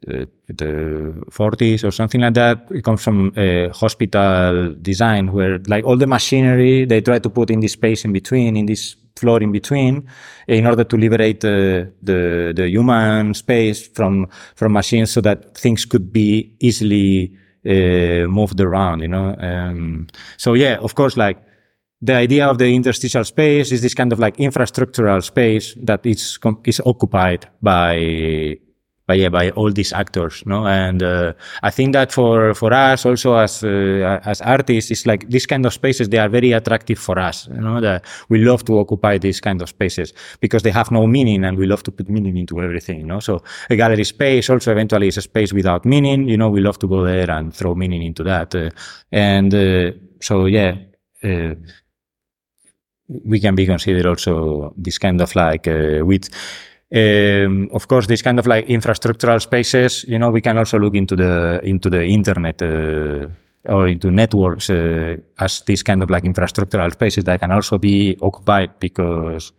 the, 0.00 0.28
the 0.48 1.22
40s 1.30 1.84
or 1.84 1.90
something 1.92 2.20
like 2.22 2.34
that. 2.34 2.66
It 2.70 2.82
comes 2.82 3.04
from 3.04 3.32
hospital 3.72 4.74
design, 4.80 5.32
where 5.32 5.58
like 5.68 5.84
all 5.84 5.96
the 5.96 6.06
machinery 6.06 6.86
they 6.86 7.00
try 7.00 7.18
to 7.18 7.30
put 7.30 7.50
in 7.50 7.60
this 7.60 7.72
space 7.72 8.04
in 8.04 8.12
between, 8.12 8.56
in 8.56 8.66
this 8.66 8.96
floor 9.20 9.42
in 9.42 9.52
between, 9.52 10.08
in 10.48 10.66
order 10.66 10.84
to 10.84 10.96
liberate 10.96 11.44
uh, 11.44 11.84
the 12.02 12.52
the 12.56 12.68
human 12.68 13.34
space 13.34 13.86
from 13.86 14.26
from 14.56 14.72
machines, 14.72 15.10
so 15.10 15.20
that 15.20 15.56
things 15.56 15.84
could 15.84 16.12
be 16.12 16.56
easily 16.60 17.36
uh, 17.66 18.26
moved 18.26 18.60
around. 18.60 19.00
You 19.00 19.08
know, 19.08 19.36
um, 19.38 20.06
so 20.36 20.54
yeah, 20.54 20.78
of 20.78 20.94
course, 20.94 21.16
like 21.16 21.38
the 22.02 22.14
idea 22.14 22.48
of 22.48 22.58
the 22.58 22.74
interstitial 22.74 23.24
space 23.24 23.72
is 23.72 23.82
this 23.82 23.94
kind 23.94 24.12
of 24.12 24.18
like 24.18 24.36
infrastructural 24.38 25.22
space 25.22 25.74
that 25.82 26.04
is 26.06 26.38
is 26.64 26.80
occupied 26.86 27.46
by 27.62 28.56
by 29.06 29.14
yeah 29.14 29.28
by 29.28 29.50
all 29.50 29.72
these 29.72 29.92
actors 29.92 30.42
no? 30.46 30.66
And 30.66 31.02
uh, 31.02 31.32
i 31.62 31.70
think 31.70 31.92
that 31.92 32.12
for 32.12 32.54
for 32.54 32.72
us 32.72 33.04
also 33.04 33.34
as 33.34 33.62
uh, 33.62 34.20
as 34.24 34.40
artists 34.40 34.90
it's 34.90 35.04
like 35.04 35.28
these 35.28 35.46
kind 35.46 35.66
of 35.66 35.72
spaces 35.72 36.08
they 36.08 36.18
are 36.18 36.28
very 36.28 36.52
attractive 36.52 36.98
for 36.98 37.18
us 37.18 37.48
you 37.48 37.60
know 37.60 37.80
that 37.80 38.04
we 38.28 38.38
love 38.38 38.64
to 38.64 38.78
occupy 38.78 39.18
these 39.18 39.40
kind 39.40 39.60
of 39.62 39.68
spaces 39.68 40.14
because 40.40 40.62
they 40.62 40.70
have 40.70 40.90
no 40.90 41.06
meaning 41.06 41.44
and 41.44 41.58
we 41.58 41.66
love 41.66 41.82
to 41.82 41.92
put 41.92 42.08
meaning 42.08 42.36
into 42.36 42.60
everything 42.62 43.00
you 43.00 43.06
know 43.06 43.20
so 43.20 43.42
a 43.68 43.76
gallery 43.76 44.04
space 44.04 44.48
also 44.48 44.72
eventually 44.72 45.08
is 45.08 45.18
a 45.18 45.22
space 45.22 45.52
without 45.52 45.84
meaning 45.84 46.28
you 46.28 46.36
know 46.36 46.48
we 46.48 46.60
love 46.60 46.78
to 46.78 46.88
go 46.88 47.04
there 47.04 47.30
and 47.30 47.54
throw 47.54 47.74
meaning 47.74 48.02
into 48.02 48.22
that 48.22 48.54
uh, 48.54 48.70
and 49.12 49.52
uh, 49.54 49.90
so 50.20 50.46
yeah 50.46 50.74
uh, 51.24 51.54
we 53.24 53.40
can 53.40 53.54
be 53.54 53.66
considered 53.66 54.06
also 54.06 54.72
this 54.76 54.98
kind 54.98 55.20
of 55.20 55.34
like 55.34 55.66
uh, 55.68 56.04
with 56.04 56.28
um, 56.94 57.68
of 57.72 57.86
course 57.88 58.06
this 58.06 58.22
kind 58.22 58.38
of 58.38 58.46
like 58.46 58.66
infrastructural 58.66 59.40
spaces 59.40 60.04
you 60.08 60.18
know 60.18 60.30
we 60.30 60.40
can 60.40 60.58
also 60.58 60.78
look 60.78 60.94
into 60.94 61.16
the 61.16 61.60
into 61.62 61.90
the 61.90 62.04
internet 62.04 62.62
uh, 62.62 63.26
or 63.68 63.88
into 63.88 64.10
networks 64.10 64.70
uh, 64.70 65.16
as 65.38 65.62
this 65.62 65.82
kind 65.82 66.02
of 66.02 66.10
like 66.10 66.24
infrastructural 66.24 66.90
spaces 66.92 67.24
that 67.24 67.40
can 67.40 67.50
also 67.50 67.78
be 67.78 68.16
occupied 68.22 68.70
because 68.80 69.52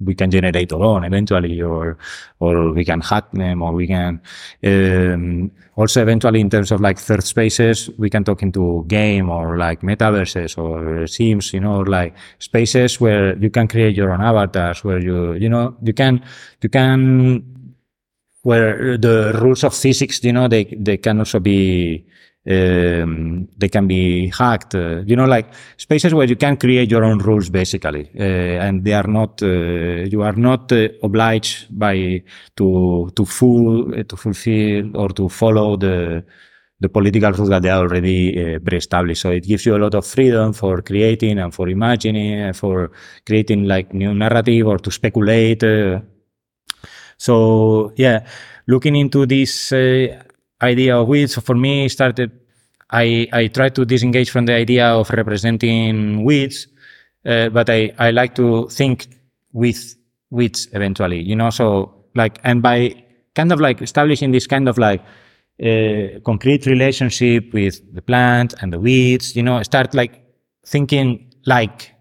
we 0.00 0.14
can 0.14 0.30
generate 0.30 0.72
our 0.72 0.82
own 0.82 1.04
eventually, 1.04 1.60
or 1.60 1.98
or 2.40 2.72
we 2.72 2.84
can 2.84 3.00
hack 3.00 3.30
them, 3.32 3.62
or 3.62 3.72
we 3.72 3.86
can 3.86 4.20
um, 4.64 5.50
also 5.76 6.02
eventually 6.02 6.40
in 6.40 6.50
terms 6.50 6.70
of 6.70 6.80
like 6.80 6.98
third 6.98 7.24
spaces, 7.24 7.90
we 7.98 8.10
can 8.10 8.24
talk 8.24 8.42
into 8.42 8.84
game 8.86 9.28
or 9.28 9.58
like 9.58 9.80
metaverses 9.82 10.56
or 10.56 11.06
sims, 11.06 11.52
you 11.52 11.60
know, 11.60 11.80
or 11.80 11.86
like 11.86 12.14
spaces 12.38 13.00
where 13.00 13.36
you 13.38 13.50
can 13.50 13.66
create 13.66 13.96
your 13.96 14.12
own 14.12 14.20
avatars, 14.20 14.84
where 14.84 14.98
you 14.98 15.34
you 15.34 15.48
know 15.48 15.76
you 15.82 15.92
can 15.92 16.22
you 16.62 16.68
can 16.68 17.42
where 18.42 18.96
the 18.96 19.38
rules 19.42 19.64
of 19.64 19.74
physics, 19.74 20.22
you 20.22 20.32
know, 20.32 20.48
they 20.48 20.64
they 20.64 20.96
can 20.96 21.18
also 21.18 21.40
be 21.40 22.06
um, 22.48 23.48
they 23.58 23.68
can 23.68 23.86
be 23.86 24.28
hacked. 24.28 24.74
Uh, 24.74 25.02
you 25.04 25.16
know, 25.16 25.26
like 25.26 25.48
spaces 25.76 26.14
where 26.14 26.26
you 26.26 26.36
can 26.36 26.56
create 26.56 26.90
your 26.90 27.04
own 27.04 27.18
rules, 27.18 27.50
basically, 27.50 28.10
uh, 28.18 28.64
and 28.66 28.84
they 28.84 28.94
are 28.94 29.06
not. 29.06 29.42
Uh, 29.42 30.06
you 30.12 30.22
are 30.22 30.32
not 30.32 30.72
uh, 30.72 30.88
obliged 31.02 31.66
by 31.70 32.22
to 32.56 33.10
to 33.14 33.24
full 33.24 33.92
to 34.04 34.16
fulfill 34.16 34.96
or 34.96 35.10
to 35.10 35.28
follow 35.28 35.76
the 35.76 36.24
the 36.80 36.88
political 36.88 37.32
rules 37.32 37.48
that 37.48 37.62
they 37.62 37.70
are 37.70 37.80
already 37.80 38.54
uh, 38.54 38.58
pre-established. 38.60 39.22
So 39.22 39.30
it 39.30 39.44
gives 39.44 39.66
you 39.66 39.76
a 39.76 39.78
lot 39.78 39.94
of 39.94 40.06
freedom 40.06 40.52
for 40.52 40.80
creating 40.80 41.38
and 41.38 41.52
for 41.52 41.68
imagining 41.68 42.34
and 42.34 42.56
for 42.56 42.92
creating 43.26 43.64
like 43.64 43.92
new 43.92 44.14
narrative 44.14 44.66
or 44.66 44.78
to 44.78 44.90
speculate. 44.90 45.64
Uh. 45.64 46.00
so 47.18 47.92
yeah, 47.96 48.24
looking 48.68 48.94
into 48.94 49.26
this 49.26 49.72
idea 50.62 50.96
of 50.96 51.08
weeds 51.08 51.34
for 51.34 51.54
me 51.54 51.88
started 51.88 52.30
I, 52.90 53.28
I 53.32 53.48
try 53.48 53.68
to 53.68 53.84
disengage 53.84 54.30
from 54.30 54.46
the 54.46 54.54
idea 54.54 54.86
of 54.86 55.10
representing 55.10 56.24
weeds, 56.24 56.68
uh, 57.26 57.50
but 57.50 57.68
I, 57.68 57.92
I 57.98 58.10
like 58.10 58.34
to 58.36 58.68
think 58.68 59.08
with 59.52 59.94
weeds 60.30 60.68
eventually, 60.72 61.20
you 61.20 61.36
know, 61.36 61.50
so 61.50 62.06
like, 62.14 62.38
and 62.44 62.62
by 62.62 63.04
kind 63.34 63.52
of 63.52 63.60
like 63.60 63.82
establishing 63.82 64.30
this 64.30 64.46
kind 64.46 64.68
of 64.68 64.78
like 64.78 65.02
uh, 65.62 66.20
concrete 66.24 66.66
relationship 66.66 67.52
with 67.52 67.94
the 67.94 68.00
plant 68.00 68.54
and 68.62 68.72
the 68.72 68.80
weeds, 68.80 69.36
you 69.36 69.42
know, 69.42 69.62
start 69.62 69.94
like 69.94 70.22
thinking 70.64 71.30
like 71.44 71.92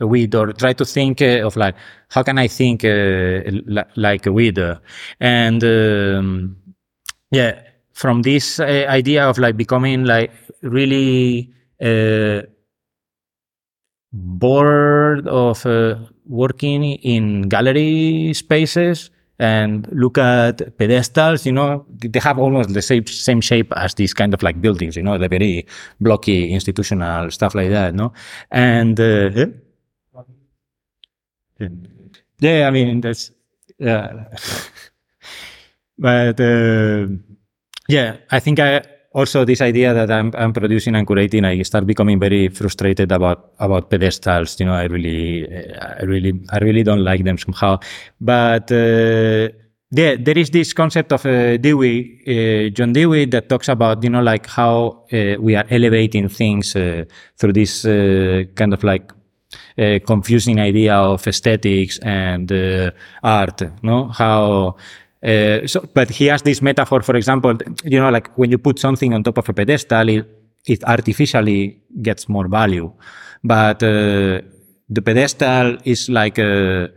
a 0.00 0.06
weed 0.06 0.34
or 0.34 0.52
try 0.52 0.72
to 0.74 0.84
think 0.84 1.22
uh, 1.22 1.44
of 1.44 1.56
like, 1.56 1.74
how 2.08 2.22
can 2.22 2.38
I 2.38 2.46
think 2.46 2.84
uh, 2.84 3.40
like 3.96 4.26
a 4.26 4.32
weed? 4.32 4.60
and, 5.18 5.64
um, 5.64 6.56
yeah, 7.32 7.60
from 7.94 8.22
this 8.22 8.60
uh, 8.60 8.86
idea 8.88 9.26
of 9.26 9.38
like 9.38 9.56
becoming 9.56 10.04
like 10.04 10.30
really 10.62 11.50
uh, 11.80 12.42
bored 14.12 15.26
of 15.28 15.64
uh, 15.64 15.96
working 16.26 16.84
in 16.84 17.42
gallery 17.42 18.32
spaces 18.34 19.10
and 19.38 19.88
look 19.92 20.18
at 20.18 20.76
pedestals, 20.78 21.44
you 21.44 21.52
know, 21.52 21.84
they 21.88 22.20
have 22.20 22.38
almost 22.38 22.72
the 22.72 22.82
same, 22.82 23.06
same 23.06 23.40
shape 23.40 23.72
as 23.76 23.94
these 23.94 24.14
kind 24.14 24.32
of 24.32 24.42
like 24.42 24.60
buildings, 24.60 24.96
you 24.96 25.02
know, 25.02 25.18
the 25.18 25.28
very 25.28 25.66
blocky 26.00 26.52
institutional 26.52 27.30
stuff 27.30 27.54
like 27.54 27.70
that, 27.70 27.94
no? 27.94 28.12
And, 28.50 28.98
uh, 29.00 29.30
yeah. 31.58 31.68
yeah, 32.40 32.68
I 32.68 32.70
mean, 32.70 33.00
that's, 33.00 33.32
yeah. 33.78 34.24
but, 35.98 36.40
uh, 36.40 37.06
yeah, 37.88 38.16
I 38.30 38.40
think 38.40 38.58
I 38.60 38.82
also 39.14 39.44
this 39.44 39.60
idea 39.60 39.94
that 39.94 40.10
I'm, 40.10 40.32
I'm 40.36 40.52
producing 40.52 40.96
and 40.96 41.06
curating, 41.06 41.46
I 41.46 41.62
start 41.62 41.86
becoming 41.86 42.18
very 42.18 42.48
frustrated 42.48 43.12
about 43.12 43.52
about 43.58 43.88
pedestals. 43.88 44.58
You 44.60 44.66
know, 44.66 44.74
I 44.74 44.84
really, 44.84 45.46
I 45.80 46.02
really, 46.02 46.32
I 46.50 46.58
really 46.58 46.82
don't 46.82 47.04
like 47.04 47.24
them 47.24 47.38
somehow. 47.38 47.78
But 48.20 48.70
uh, 48.72 49.48
yeah, 49.90 50.16
there 50.18 50.36
is 50.36 50.50
this 50.50 50.72
concept 50.72 51.12
of 51.12 51.24
uh, 51.24 51.56
Dewey, 51.56 52.20
uh, 52.26 52.70
John 52.70 52.92
Dewey, 52.92 53.26
that 53.26 53.48
talks 53.48 53.68
about 53.68 54.02
you 54.02 54.10
know 54.10 54.22
like 54.22 54.46
how 54.46 55.04
uh, 55.12 55.36
we 55.40 55.54
are 55.54 55.64
elevating 55.70 56.28
things 56.28 56.74
uh, 56.74 57.04
through 57.38 57.52
this 57.52 57.84
uh, 57.84 58.42
kind 58.56 58.74
of 58.74 58.82
like 58.82 59.12
confusing 60.06 60.58
idea 60.60 60.94
of 60.94 61.24
aesthetics 61.26 61.98
and 61.98 62.52
art. 63.22 63.62
No, 63.82 64.08
how 64.08 64.76
uh, 65.24 65.66
so, 65.66 65.80
but 65.94 66.10
he 66.10 66.26
has 66.26 66.42
this 66.42 66.60
metaphor, 66.60 67.02
for 67.02 67.16
example, 67.16 67.56
you 67.84 67.98
know, 67.98 68.10
like 68.10 68.36
when 68.36 68.50
you 68.50 68.58
put 68.58 68.78
something 68.78 69.14
on 69.14 69.22
top 69.22 69.38
of 69.38 69.48
a 69.48 69.52
pedestal, 69.54 70.08
it, 70.08 70.28
it 70.66 70.84
artificially 70.84 71.80
gets 72.02 72.28
more 72.28 72.46
value. 72.46 72.92
But 73.42 73.82
uh, 73.82 74.42
the 74.88 75.02
pedestal 75.02 75.78
is 75.84 76.08
like 76.08 76.38
a 76.38 76.90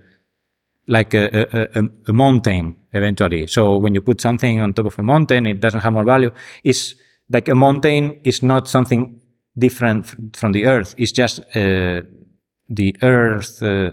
like 0.90 1.14
a, 1.14 1.78
a, 1.78 1.84
a, 2.08 2.14
mountain 2.14 2.74
eventually. 2.94 3.46
So 3.48 3.78
when 3.78 3.94
you 3.94 4.02
put 4.02 4.22
something 4.22 4.62
on 4.62 4.74
top 4.74 4.86
of 4.86 4.98
a 4.98 5.04
mountain, 5.04 5.46
it 5.46 5.60
doesn't 5.60 5.82
have 5.82 5.92
more 5.92 6.06
value. 6.06 6.32
It's 6.64 6.96
like 7.30 7.50
a 7.50 7.56
mountain 7.56 8.22
is 8.24 8.42
not 8.42 8.70
something 8.70 9.20
different 9.58 10.38
from 10.38 10.54
the 10.54 10.66
earth. 10.66 10.96
It's 10.98 11.12
just 11.12 11.42
uh, 11.58 12.04
the 12.70 12.96
earth 13.02 13.62
uh, 13.62 13.92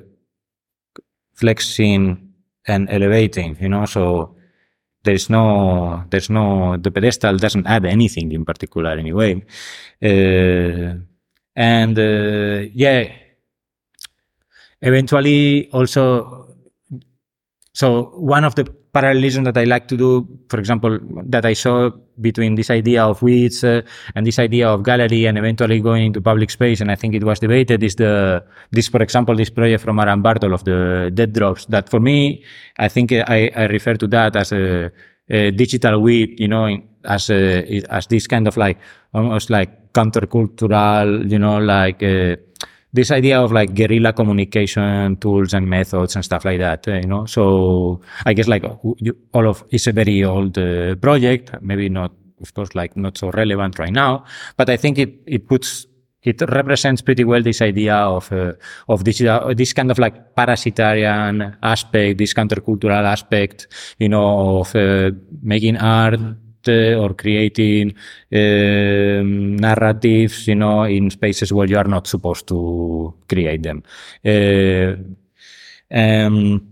flexing 1.34 2.23
and 2.66 2.88
elevating, 2.90 3.56
you 3.60 3.68
know, 3.68 3.84
so 3.86 4.36
there's 5.02 5.28
no, 5.28 6.04
there's 6.10 6.30
no, 6.30 6.76
the 6.78 6.90
pedestal 6.90 7.36
doesn't 7.36 7.66
add 7.66 7.84
anything 7.84 8.32
in 8.32 8.44
particular 8.44 8.92
anyway. 8.92 9.42
Uh, 10.02 10.94
and, 11.56 11.98
uh, 11.98 12.66
yeah, 12.72 13.12
eventually 14.80 15.70
also, 15.70 16.56
so 17.72 18.04
one 18.16 18.44
of 18.44 18.54
the 18.54 18.64
parallelism 18.64 19.44
that 19.44 19.58
I 19.58 19.64
like 19.64 19.88
to 19.88 19.96
do, 19.96 20.38
for 20.48 20.58
example, 20.58 20.98
that 21.26 21.44
I 21.44 21.52
saw 21.52 21.90
between 22.20 22.54
this 22.54 22.70
idea 22.70 23.04
of 23.04 23.22
weeds 23.22 23.64
uh, 23.64 23.82
and 24.14 24.26
this 24.26 24.38
idea 24.38 24.68
of 24.68 24.82
gallery 24.82 25.26
and 25.26 25.38
eventually 25.38 25.80
going 25.80 26.06
into 26.06 26.20
public 26.20 26.50
space, 26.50 26.80
and 26.80 26.90
I 26.90 26.94
think 26.94 27.14
it 27.14 27.24
was 27.24 27.40
debated, 27.40 27.82
is 27.82 27.96
the 27.96 28.44
this, 28.70 28.88
for 28.88 29.02
example, 29.02 29.34
this 29.34 29.50
project 29.50 29.82
from 29.82 29.98
Aram 29.98 30.22
Bartholl 30.22 30.54
of 30.54 30.64
the 30.64 31.10
dead 31.12 31.32
drops. 31.32 31.66
That 31.66 31.88
for 31.88 32.00
me, 32.00 32.42
I 32.78 32.88
think 32.88 33.12
I, 33.12 33.50
I 33.54 33.66
refer 33.66 33.94
to 33.94 34.06
that 34.08 34.36
as 34.36 34.52
a, 34.52 34.90
a 35.28 35.50
digital 35.50 36.00
weed, 36.00 36.38
you 36.38 36.48
know, 36.48 36.78
as 37.04 37.30
a, 37.30 37.82
as 37.90 38.06
this 38.06 38.26
kind 38.26 38.48
of 38.48 38.56
like 38.56 38.78
almost 39.12 39.50
like 39.50 39.92
countercultural, 39.92 41.30
you 41.30 41.38
know, 41.38 41.58
like. 41.58 42.02
Uh, 42.02 42.36
this 42.94 43.10
idea 43.10 43.40
of 43.42 43.50
like 43.52 43.74
guerrilla 43.74 44.12
communication 44.12 45.16
tools 45.16 45.52
and 45.52 45.68
methods 45.68 46.14
and 46.14 46.24
stuff 46.24 46.44
like 46.44 46.60
that, 46.60 46.86
you 46.86 47.06
know. 47.06 47.26
So 47.26 48.00
I 48.24 48.32
guess 48.32 48.46
like 48.46 48.64
all 48.64 49.48
of 49.48 49.64
it's 49.70 49.88
a 49.88 49.92
very 49.92 50.22
old 50.24 50.56
uh, 50.56 50.94
project, 50.94 51.50
maybe 51.60 51.88
not, 51.88 52.12
of 52.40 52.54
course, 52.54 52.74
like 52.74 52.96
not 52.96 53.18
so 53.18 53.30
relevant 53.30 53.78
right 53.80 53.92
now, 53.92 54.24
but 54.56 54.70
I 54.70 54.76
think 54.76 54.98
it 54.98 55.20
it 55.26 55.48
puts 55.48 55.86
it 56.22 56.40
represents 56.40 57.02
pretty 57.02 57.24
well 57.24 57.42
this 57.42 57.60
idea 57.60 57.96
of 57.96 58.32
uh, 58.32 58.52
of 58.88 59.02
digital, 59.02 59.54
this 59.54 59.72
kind 59.72 59.90
of 59.90 59.98
like 59.98 60.34
parasitarian 60.36 61.56
aspect, 61.62 62.18
this 62.18 62.32
countercultural 62.32 63.04
aspect, 63.04 63.66
you 63.98 64.08
know, 64.08 64.60
of 64.60 64.74
uh, 64.76 65.10
making 65.42 65.76
art 65.76 66.20
uh, 66.20 66.32
or 66.68 67.14
creating 67.14 67.94
um, 68.32 69.56
narratives, 69.56 70.46
you 70.48 70.54
know, 70.54 70.84
in 70.84 71.10
spaces 71.10 71.52
where 71.52 71.68
you 71.68 71.76
are 71.76 71.88
not 71.88 72.06
supposed 72.06 72.46
to 72.48 73.14
create 73.28 73.62
them. 73.62 73.82
Uh, 74.24 74.96
um, 75.94 76.68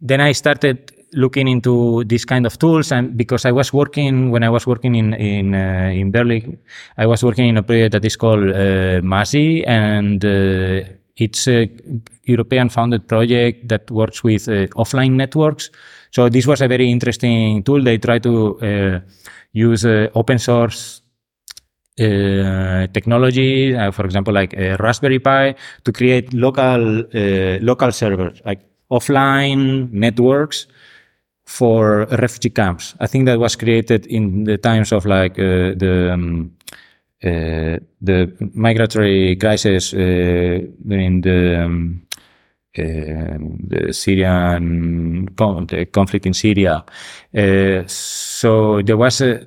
then 0.00 0.20
I 0.20 0.32
started 0.32 0.92
looking 1.12 1.48
into 1.48 2.04
this 2.04 2.24
kind 2.24 2.46
of 2.46 2.58
tools 2.58 2.92
and 2.92 3.16
because 3.16 3.44
I 3.44 3.52
was 3.52 3.72
working 3.72 4.30
when 4.30 4.42
I 4.42 4.50
was 4.50 4.66
working 4.66 4.94
in 4.94 5.14
in 5.14 5.54
uh, 5.54 5.90
in 5.92 6.10
Berlin, 6.10 6.58
I 6.96 7.06
was 7.06 7.22
working 7.22 7.48
in 7.48 7.56
a 7.56 7.62
project 7.62 7.92
that 7.92 8.04
is 8.04 8.16
called 8.16 8.50
uh, 8.50 9.00
MAZI 9.02 9.66
and 9.66 10.24
uh, 10.24 10.88
it's 11.16 11.48
a 11.48 11.70
European 12.24 12.68
founded 12.68 13.08
project 13.08 13.68
that 13.68 13.90
works 13.90 14.22
with 14.22 14.48
uh, 14.48 14.66
offline 14.76 15.12
networks. 15.12 15.70
So 16.10 16.28
this 16.28 16.46
was 16.46 16.60
a 16.60 16.68
very 16.68 16.90
interesting 16.90 17.62
tool. 17.62 17.82
They 17.82 17.98
try 17.98 18.18
to 18.20 18.58
uh, 18.60 19.00
use 19.52 19.84
uh, 19.84 20.08
open 20.14 20.38
source 20.38 21.02
uh, 22.00 22.86
technology, 22.92 23.76
uh, 23.76 23.90
for 23.90 24.04
example, 24.04 24.32
like 24.32 24.54
a 24.54 24.76
Raspberry 24.76 25.18
Pi, 25.18 25.54
to 25.84 25.92
create 25.92 26.32
local 26.32 27.00
uh, 27.00 27.58
local 27.60 27.92
servers, 27.92 28.40
like 28.44 28.60
offline 28.90 29.90
networks 29.92 30.66
for 31.44 32.06
refugee 32.20 32.50
camps. 32.50 32.94
I 33.00 33.06
think 33.06 33.26
that 33.26 33.38
was 33.38 33.56
created 33.56 34.06
in 34.06 34.44
the 34.44 34.58
times 34.58 34.92
of 34.92 35.06
like 35.06 35.38
uh, 35.38 35.74
the 35.76 36.10
um, 36.12 36.52
uh, 37.24 37.78
the 38.00 38.32
migratory 38.54 39.34
crisis 39.34 39.92
uh, 39.92 40.60
during 40.86 41.20
the, 41.22 41.64
um, 41.64 42.02
uh, 42.07 42.07
the 42.78 43.92
Syrian 43.92 45.28
con- 45.36 45.66
the 45.66 45.86
conflict 45.86 46.26
in 46.26 46.34
Syria. 46.34 46.84
Uh, 47.36 47.82
so 47.86 48.82
there 48.82 48.96
was 48.96 49.20
a 49.20 49.46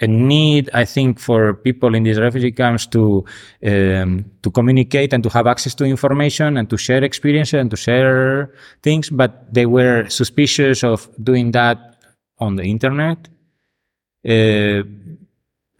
a 0.00 0.06
need, 0.06 0.70
I 0.72 0.84
think, 0.84 1.18
for 1.18 1.54
people 1.54 1.94
in 1.94 2.04
these 2.04 2.20
refugee 2.20 2.52
camps 2.52 2.86
to 2.86 3.24
um, 3.66 4.24
to 4.42 4.50
communicate 4.50 5.12
and 5.12 5.22
to 5.24 5.28
have 5.30 5.46
access 5.46 5.74
to 5.76 5.84
information 5.84 6.56
and 6.56 6.70
to 6.70 6.76
share 6.76 7.02
experiences 7.02 7.54
and 7.54 7.70
to 7.70 7.76
share 7.76 8.54
things, 8.82 9.10
but 9.10 9.52
they 9.52 9.66
were 9.66 10.08
suspicious 10.08 10.84
of 10.84 11.08
doing 11.22 11.50
that 11.52 11.96
on 12.38 12.56
the 12.56 12.62
internet. 12.62 13.28
Uh, 14.24 14.82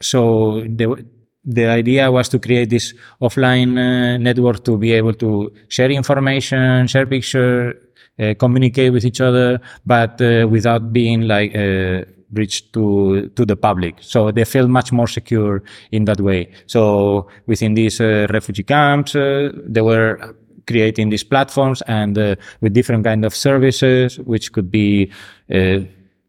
so 0.01 0.63
the 0.63 1.07
the 1.49 1.67
idea 1.67 2.13
was 2.13 2.29
to 2.29 2.39
create 2.39 2.69
this 2.69 2.95
offline 3.23 3.79
uh, 3.79 4.19
network 4.19 4.65
to 4.65 4.77
be 4.77 4.93
able 4.93 5.15
to 5.15 5.51
share 5.69 5.91
information, 5.91 6.87
share 6.87 7.07
picture, 7.07 7.75
uh, 8.21 8.35
communicate 8.39 8.93
with 8.93 9.05
each 9.05 9.21
other, 9.21 9.59
but 9.87 10.21
uh, 10.21 10.47
without 10.47 10.93
being 10.93 11.23
like 11.23 11.55
uh, 11.57 12.05
reached 12.35 12.73
to 12.75 13.31
to 13.35 13.47
the 13.47 13.57
public. 13.57 13.97
So 14.01 14.31
they 14.31 14.45
feel 14.45 14.69
much 14.69 14.93
more 14.93 15.09
secure 15.09 15.63
in 15.91 16.05
that 16.05 16.21
way. 16.21 16.51
So 16.67 17.29
within 17.47 17.73
these 17.75 17.99
uh, 18.01 18.27
refugee 18.31 18.65
camps, 18.65 19.17
uh, 19.17 19.51
they 19.67 19.81
were 19.81 20.37
creating 20.67 21.09
these 21.09 21.25
platforms 21.25 21.81
and 21.89 22.15
with 22.61 22.75
different 22.75 23.03
kind 23.03 23.25
of 23.25 23.35
services, 23.35 24.19
which 24.19 24.53
could 24.53 24.71
be 24.71 25.11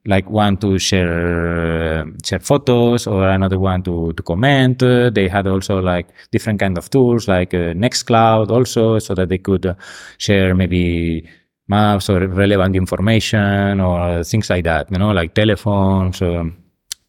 like 0.05 0.29
one 0.29 0.57
to 0.57 0.79
share 0.79 2.05
share 2.23 2.39
photos 2.39 3.07
or 3.07 3.27
another 3.27 3.59
one 3.59 3.83
to 3.83 4.13
to 4.13 4.23
comment. 4.23 4.81
Uh, 4.81 5.09
they 5.09 5.27
had 5.27 5.47
also 5.47 5.81
like 5.81 6.07
different 6.31 6.59
kind 6.59 6.77
of 6.77 6.89
tools 6.89 7.27
like 7.27 7.53
uh, 7.53 7.73
Nextcloud 7.73 8.49
also, 8.49 8.99
so 8.99 9.13
that 9.15 9.29
they 9.29 9.37
could 9.37 9.65
uh, 9.65 9.75
share 10.17 10.55
maybe 10.55 11.27
maps 11.67 12.09
or 12.09 12.27
relevant 12.27 12.75
information 12.75 13.79
or 13.79 14.23
things 14.23 14.49
like 14.49 14.63
that. 14.63 14.91
You 14.91 14.97
know, 14.99 15.11
like 15.11 15.33
telephones 15.33 16.21
or 16.21 16.51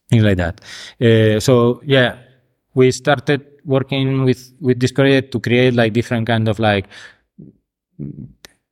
things 0.08 0.24
like 0.24 0.36
that. 0.36 0.60
Uh, 1.00 1.40
so 1.40 1.80
yeah, 1.84 2.18
we 2.74 2.90
started 2.90 3.46
working 3.64 4.24
with 4.24 4.52
with 4.60 4.80
this 4.80 4.92
to 4.92 5.40
create 5.40 5.74
like 5.74 5.92
different 5.92 6.26
kind 6.26 6.48
of 6.48 6.58
like 6.58 6.86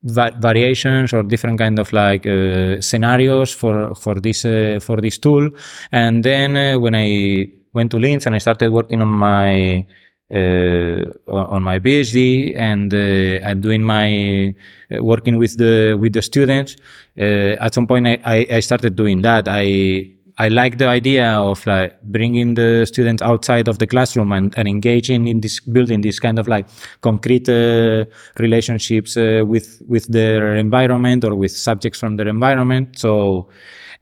va- 0.03 0.37
variations 0.39 1.13
or 1.13 1.23
different 1.23 1.59
kind 1.59 1.79
of 1.79 1.93
like 1.93 2.27
uh, 2.27 2.81
scenarios 2.81 3.53
for 3.53 3.95
for 3.95 4.15
this 4.21 4.45
uh, 4.45 4.79
for 4.81 5.01
this 5.01 5.19
tool. 5.19 5.51
And 5.93 6.25
then 6.25 6.57
uh, 6.57 6.79
when 6.79 6.95
I 6.95 7.51
went 7.73 7.91
to 7.93 7.99
Linz 7.99 8.27
and 8.27 8.35
I 8.35 8.39
started 8.39 8.73
working 8.73 9.03
on 9.03 9.09
my 9.09 9.87
uh, 10.31 11.05
on 11.27 11.63
my 11.63 11.79
PhD 11.79 12.55
and 12.57 12.93
uh, 12.93 13.47
and 13.49 13.63
doing 13.63 13.83
my 13.83 14.55
uh, 14.93 15.03
working 15.03 15.37
with 15.39 15.57
the 15.57 15.97
with 15.99 16.13
the 16.13 16.23
students. 16.23 16.77
Uh, 17.19 17.57
at 17.61 17.75
some 17.75 17.87
point, 17.87 18.07
I, 18.07 18.19
I, 18.25 18.47
I 18.57 18.61
started 18.61 18.95
doing 18.95 19.23
that. 19.23 19.49
I 19.49 20.13
I 20.41 20.49
like 20.49 20.79
the 20.79 20.87
idea 20.87 21.33
of 21.33 21.67
like 21.67 22.01
bringing 22.03 22.55
the 22.55 22.87
students 22.87 23.23
outside 23.23 23.67
of 23.67 23.79
the 23.81 23.89
classroom 23.89 24.31
and, 24.31 24.57
and 24.57 24.69
engaging 24.69 25.27
in 25.27 25.41
this 25.41 25.59
building 25.59 26.01
this 26.03 26.21
kind 26.21 26.39
of 26.39 26.47
like 26.47 26.67
concrete 27.01 27.49
uh, 27.49 28.05
relationships 28.39 29.17
uh, 29.17 29.43
with 29.45 29.83
with 29.89 30.07
their 30.07 30.55
environment 30.55 31.25
or 31.25 31.35
with 31.35 31.51
subjects 31.51 31.99
from 31.99 32.17
their 32.17 32.29
environment. 32.29 32.97
So, 32.99 33.49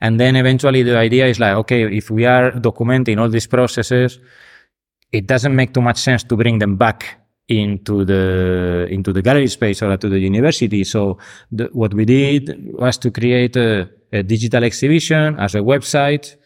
and 0.02 0.20
then 0.20 0.36
eventually 0.36 0.82
the 0.82 0.98
idea 0.98 1.26
is 1.26 1.40
like, 1.40 1.56
okay, 1.56 1.96
if 1.96 2.10
we 2.10 2.26
are 2.26 2.52
documenting 2.52 3.18
all 3.18 3.30
these 3.30 3.46
processes, 3.46 4.20
it 5.12 5.26
doesn't 5.26 5.56
make 5.56 5.72
too 5.72 5.80
much 5.80 5.96
sense 5.96 6.22
to 6.24 6.36
bring 6.36 6.58
them 6.58 6.76
back 6.76 7.25
into 7.48 8.04
the 8.04 8.86
into 8.90 9.12
the 9.12 9.22
gallery 9.22 9.46
space 9.46 9.82
or 9.82 9.96
to 9.96 10.08
the 10.08 10.18
university. 10.18 10.82
So 10.84 11.18
the, 11.52 11.68
what 11.72 11.94
we 11.94 12.04
did 12.04 12.74
was 12.74 12.98
to 12.98 13.10
create 13.10 13.56
a, 13.56 13.88
a 14.12 14.22
digital 14.22 14.64
exhibition 14.64 15.38
as 15.38 15.54
a 15.54 15.60
website, 15.60 16.36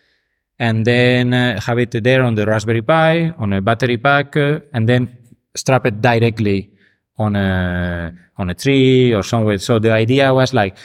and 0.59 0.85
then 0.85 1.33
uh, 1.33 1.61
have 1.61 1.79
it 1.79 1.93
there 2.05 2.23
on 2.23 2.35
the 2.35 2.45
Raspberry 2.45 2.83
Pi 2.83 3.31
on 3.39 3.53
a 3.53 3.61
battery 3.63 3.97
pack, 3.97 4.37
uh, 4.37 4.61
and 4.73 4.89
then 4.89 5.17
strap 5.55 5.87
it 5.87 6.01
directly 6.01 6.71
on 7.17 7.35
a 7.37 8.15
on 8.37 8.51
a 8.51 8.55
tree 8.55 9.15
or 9.15 9.23
somewhere. 9.23 9.59
So 9.59 9.79
the 9.79 9.93
idea 9.93 10.35
was 10.35 10.53
like 10.53 10.77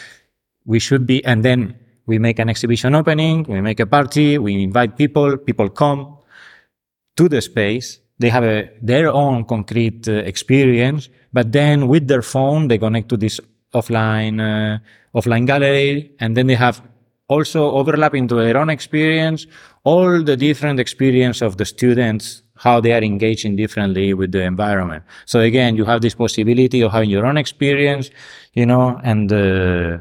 we 0.66 0.80
should 0.80 1.06
be, 1.06 1.24
and 1.26 1.44
then 1.44 1.76
we 2.06 2.20
make 2.20 2.40
an 2.40 2.50
exhibition 2.50 2.96
opening, 2.96 3.44
we 3.50 3.62
make 3.62 3.80
a 3.80 3.86
party, 3.86 4.38
we 4.38 4.64
invite 4.64 4.96
people, 4.96 5.38
people 5.38 5.70
come 5.70 6.18
to 7.18 7.28
the 7.28 7.42
space. 7.42 8.00
They 8.20 8.30
have 8.30 8.44
a, 8.44 8.70
their 8.82 9.12
own 9.12 9.46
concrete 9.46 10.08
uh, 10.08 10.14
experience, 10.14 11.10
but 11.34 11.52
then 11.52 11.88
with 11.88 12.08
their 12.08 12.22
phone, 12.22 12.68
they 12.68 12.78
connect 12.78 13.10
to 13.10 13.18
this 13.18 13.42
offline, 13.74 14.40
uh, 14.40 14.80
offline 15.18 15.46
gallery. 15.46 16.12
And 16.20 16.36
then 16.36 16.48
they 16.48 16.56
have 16.56 16.82
also 17.28 17.72
overlap 17.72 18.16
into 18.16 18.36
their 18.36 18.58
own 18.58 18.70
experience, 18.70 19.48
all 19.84 20.24
the 20.24 20.38
different 20.38 20.80
experience 20.80 21.42
of 21.42 21.58
the 21.58 21.66
students, 21.66 22.44
how 22.56 22.80
they 22.80 22.94
are 22.94 23.04
engaging 23.04 23.56
differently 23.56 24.14
with 24.14 24.32
the 24.32 24.44
environment. 24.44 25.04
So 25.26 25.42
again, 25.42 25.76
you 25.76 25.86
have 25.86 26.02
this 26.02 26.16
possibility 26.16 26.82
of 26.82 26.92
having 26.92 27.10
your 27.10 27.26
own 27.26 27.38
experience, 27.38 28.10
you 28.54 28.66
know, 28.66 29.00
and, 29.04 29.32
uh, 29.32 29.98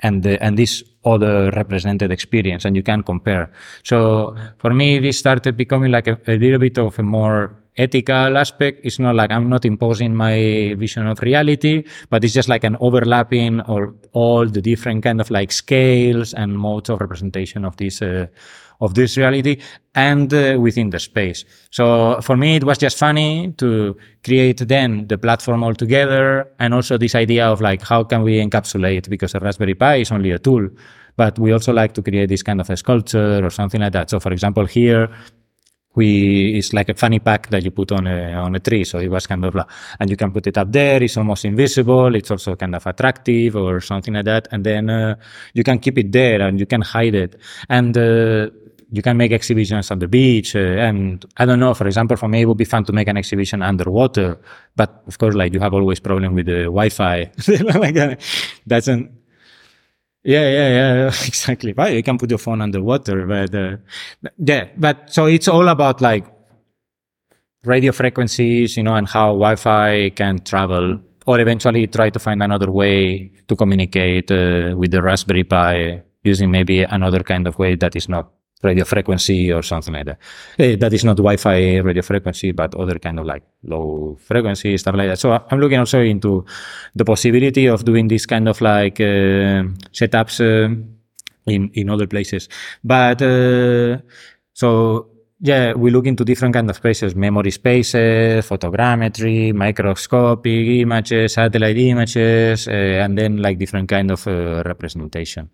and 0.00 0.22
the, 0.22 0.42
and 0.42 0.56
this 0.56 0.84
other 1.06 1.50
represented 1.52 2.10
experience 2.10 2.64
and 2.64 2.76
you 2.76 2.82
can 2.82 3.02
compare. 3.02 3.50
So 3.84 4.36
for 4.58 4.74
me, 4.74 4.98
this 4.98 5.18
started 5.18 5.56
becoming 5.56 5.92
like 5.92 6.08
a, 6.08 6.18
a 6.26 6.36
little 6.36 6.58
bit 6.58 6.78
of 6.78 6.98
a 6.98 7.02
more 7.02 7.56
ethical 7.76 8.36
aspect. 8.36 8.80
It's 8.84 8.98
not 8.98 9.14
like 9.14 9.30
I'm 9.30 9.48
not 9.48 9.64
imposing 9.64 10.14
my 10.14 10.74
vision 10.76 11.06
of 11.06 11.20
reality, 11.20 11.84
but 12.10 12.24
it's 12.24 12.34
just 12.34 12.48
like 12.48 12.64
an 12.64 12.76
overlapping 12.80 13.60
or 13.62 13.94
all 14.12 14.46
the 14.46 14.62
different 14.62 15.04
kind 15.04 15.20
of 15.20 15.30
like 15.30 15.52
scales 15.52 16.34
and 16.34 16.58
modes 16.58 16.90
of 16.90 17.00
representation 17.00 17.64
of 17.64 17.76
this, 17.76 18.02
uh, 18.02 18.26
of 18.80 18.94
this 18.94 19.16
reality 19.16 19.60
and 19.94 20.32
uh, 20.32 20.56
within 20.60 20.90
the 20.90 20.98
space. 20.98 21.44
So 21.70 22.20
for 22.20 22.36
me, 22.36 22.56
it 22.56 22.64
was 22.64 22.78
just 22.78 22.98
funny 22.98 23.52
to 23.58 23.96
create 24.24 24.58
then 24.68 25.06
the 25.08 25.18
platform 25.18 25.64
altogether 25.64 26.48
and 26.58 26.74
also 26.74 26.98
this 26.98 27.14
idea 27.14 27.46
of 27.46 27.60
like, 27.60 27.82
how 27.82 28.04
can 28.04 28.22
we 28.22 28.38
encapsulate 28.44 29.08
because 29.08 29.34
a 29.34 29.40
Raspberry 29.40 29.74
Pi 29.74 29.96
is 29.96 30.12
only 30.12 30.30
a 30.30 30.38
tool, 30.38 30.68
but 31.16 31.38
we 31.38 31.52
also 31.52 31.72
like 31.72 31.94
to 31.94 32.02
create 32.02 32.28
this 32.28 32.42
kind 32.42 32.60
of 32.60 32.68
a 32.68 32.76
sculpture 32.76 33.44
or 33.44 33.50
something 33.50 33.80
like 33.80 33.92
that. 33.92 34.10
So 34.10 34.20
for 34.20 34.32
example, 34.32 34.66
here 34.66 35.08
we 35.96 36.58
it's 36.58 36.72
like 36.72 36.90
a 36.90 36.94
funny 36.94 37.18
pack 37.18 37.48
that 37.48 37.64
you 37.64 37.70
put 37.70 37.90
on 37.90 38.06
a 38.06 38.34
on 38.34 38.54
a 38.54 38.60
tree. 38.60 38.84
So 38.84 38.98
it 38.98 39.08
was 39.08 39.26
kind 39.26 39.44
of 39.44 39.54
like, 39.54 39.66
and 39.98 40.10
you 40.10 40.16
can 40.16 40.30
put 40.30 40.46
it 40.46 40.56
up 40.58 40.70
there. 40.70 41.02
It's 41.02 41.16
almost 41.16 41.44
invisible. 41.44 42.14
It's 42.14 42.30
also 42.30 42.54
kind 42.54 42.74
of 42.74 42.86
attractive 42.86 43.56
or 43.56 43.80
something 43.80 44.14
like 44.14 44.26
that. 44.26 44.48
And 44.52 44.62
then 44.64 44.90
uh, 44.90 45.16
you 45.54 45.64
can 45.64 45.78
keep 45.78 45.98
it 45.98 46.12
there 46.12 46.42
and 46.42 46.60
you 46.60 46.66
can 46.66 46.82
hide 46.82 47.14
it. 47.14 47.40
And 47.68 47.96
uh, 47.96 48.50
you 48.96 49.02
can 49.02 49.16
make 49.16 49.32
exhibitions 49.32 49.90
on 49.90 49.98
the 49.98 50.08
beach. 50.08 50.56
Uh, 50.56 50.88
and 50.88 51.24
I 51.36 51.44
don't 51.44 51.60
know, 51.60 51.74
for 51.74 51.86
example, 51.86 52.16
for 52.16 52.28
me, 52.28 52.40
it 52.40 52.46
would 52.46 52.56
be 52.56 52.64
fun 52.64 52.84
to 52.84 52.92
make 52.92 53.08
an 53.08 53.18
exhibition 53.18 53.62
underwater. 53.62 54.38
But 54.74 55.02
of 55.06 55.18
course, 55.18 55.34
like 55.34 55.52
you 55.52 55.60
have 55.60 55.74
always 55.74 56.00
problem 56.00 56.34
with 56.34 56.46
the 56.46 56.64
Wi-Fi. 56.64 57.30
like, 57.78 57.96
uh, 57.96 58.16
that's 58.66 58.88
an, 58.88 59.16
yeah, 60.24 60.48
yeah, 60.50 60.68
yeah, 60.68 61.06
exactly. 61.26 61.74
Well, 61.74 61.92
you 61.92 62.02
can 62.02 62.16
put 62.16 62.30
your 62.30 62.38
phone 62.38 62.62
underwater, 62.62 63.26
but 63.26 63.54
uh, 63.54 63.76
yeah, 64.38 64.68
but 64.76 65.12
so 65.12 65.26
it's 65.26 65.46
all 65.46 65.68
about 65.68 66.00
like 66.00 66.24
radio 67.64 67.92
frequencies, 67.92 68.76
you 68.76 68.82
know, 68.82 68.94
and 68.94 69.06
how 69.06 69.28
Wi-Fi 69.28 70.10
can 70.10 70.38
travel, 70.38 70.98
or 71.26 71.38
eventually 71.38 71.86
try 71.86 72.08
to 72.10 72.18
find 72.18 72.42
another 72.42 72.70
way 72.70 73.30
to 73.46 73.54
communicate 73.54 74.30
uh, 74.30 74.74
with 74.76 74.90
the 74.90 75.02
Raspberry 75.02 75.44
Pi 75.44 76.02
using 76.24 76.50
maybe 76.50 76.82
another 76.82 77.22
kind 77.22 77.46
of 77.46 77.58
way 77.58 77.76
that 77.76 77.94
is 77.94 78.08
not 78.08 78.32
radio 78.62 78.84
frequency 78.84 79.52
or 79.52 79.62
something 79.62 79.94
like 79.94 80.06
that. 80.06 80.18
Eh, 80.58 80.76
that 80.76 80.92
is 80.92 81.04
not 81.04 81.16
Wi-Fi 81.16 81.78
radio 81.78 82.02
frequency, 82.02 82.52
but 82.52 82.74
other 82.74 82.98
kind 82.98 83.18
of 83.20 83.26
like 83.26 83.42
low 83.64 84.16
frequency 84.20 84.76
stuff 84.78 84.94
like 84.94 85.08
that. 85.08 85.18
So 85.18 85.32
I'm 85.32 85.60
looking 85.60 85.78
also 85.78 86.00
into 86.00 86.44
the 86.94 87.04
possibility 87.04 87.66
of 87.66 87.84
doing 87.84 88.08
this 88.08 88.26
kind 88.26 88.48
of 88.48 88.60
like 88.60 89.00
uh, 89.00 89.64
setups 89.92 90.40
uh, 90.40 90.74
in 91.46 91.70
in 91.74 91.90
other 91.90 92.06
places. 92.06 92.48
But 92.82 93.20
so 94.54 95.10
yeah, 95.38 95.74
we 95.74 95.90
look 95.90 96.06
into 96.06 96.24
different 96.24 96.54
kind 96.54 96.70
of 96.70 96.76
spaces, 96.76 97.14
memory 97.14 97.50
spaces, 97.50 98.48
photogrammetry, 98.48 99.52
microscopic 99.52 100.66
images, 100.80 101.34
satellite 101.34 101.76
images, 101.76 102.66
and 102.68 103.18
then 103.18 103.36
like 103.36 103.58
different 103.58 103.88
kind 103.88 104.10
of 104.10 104.24
representation. 104.64 105.50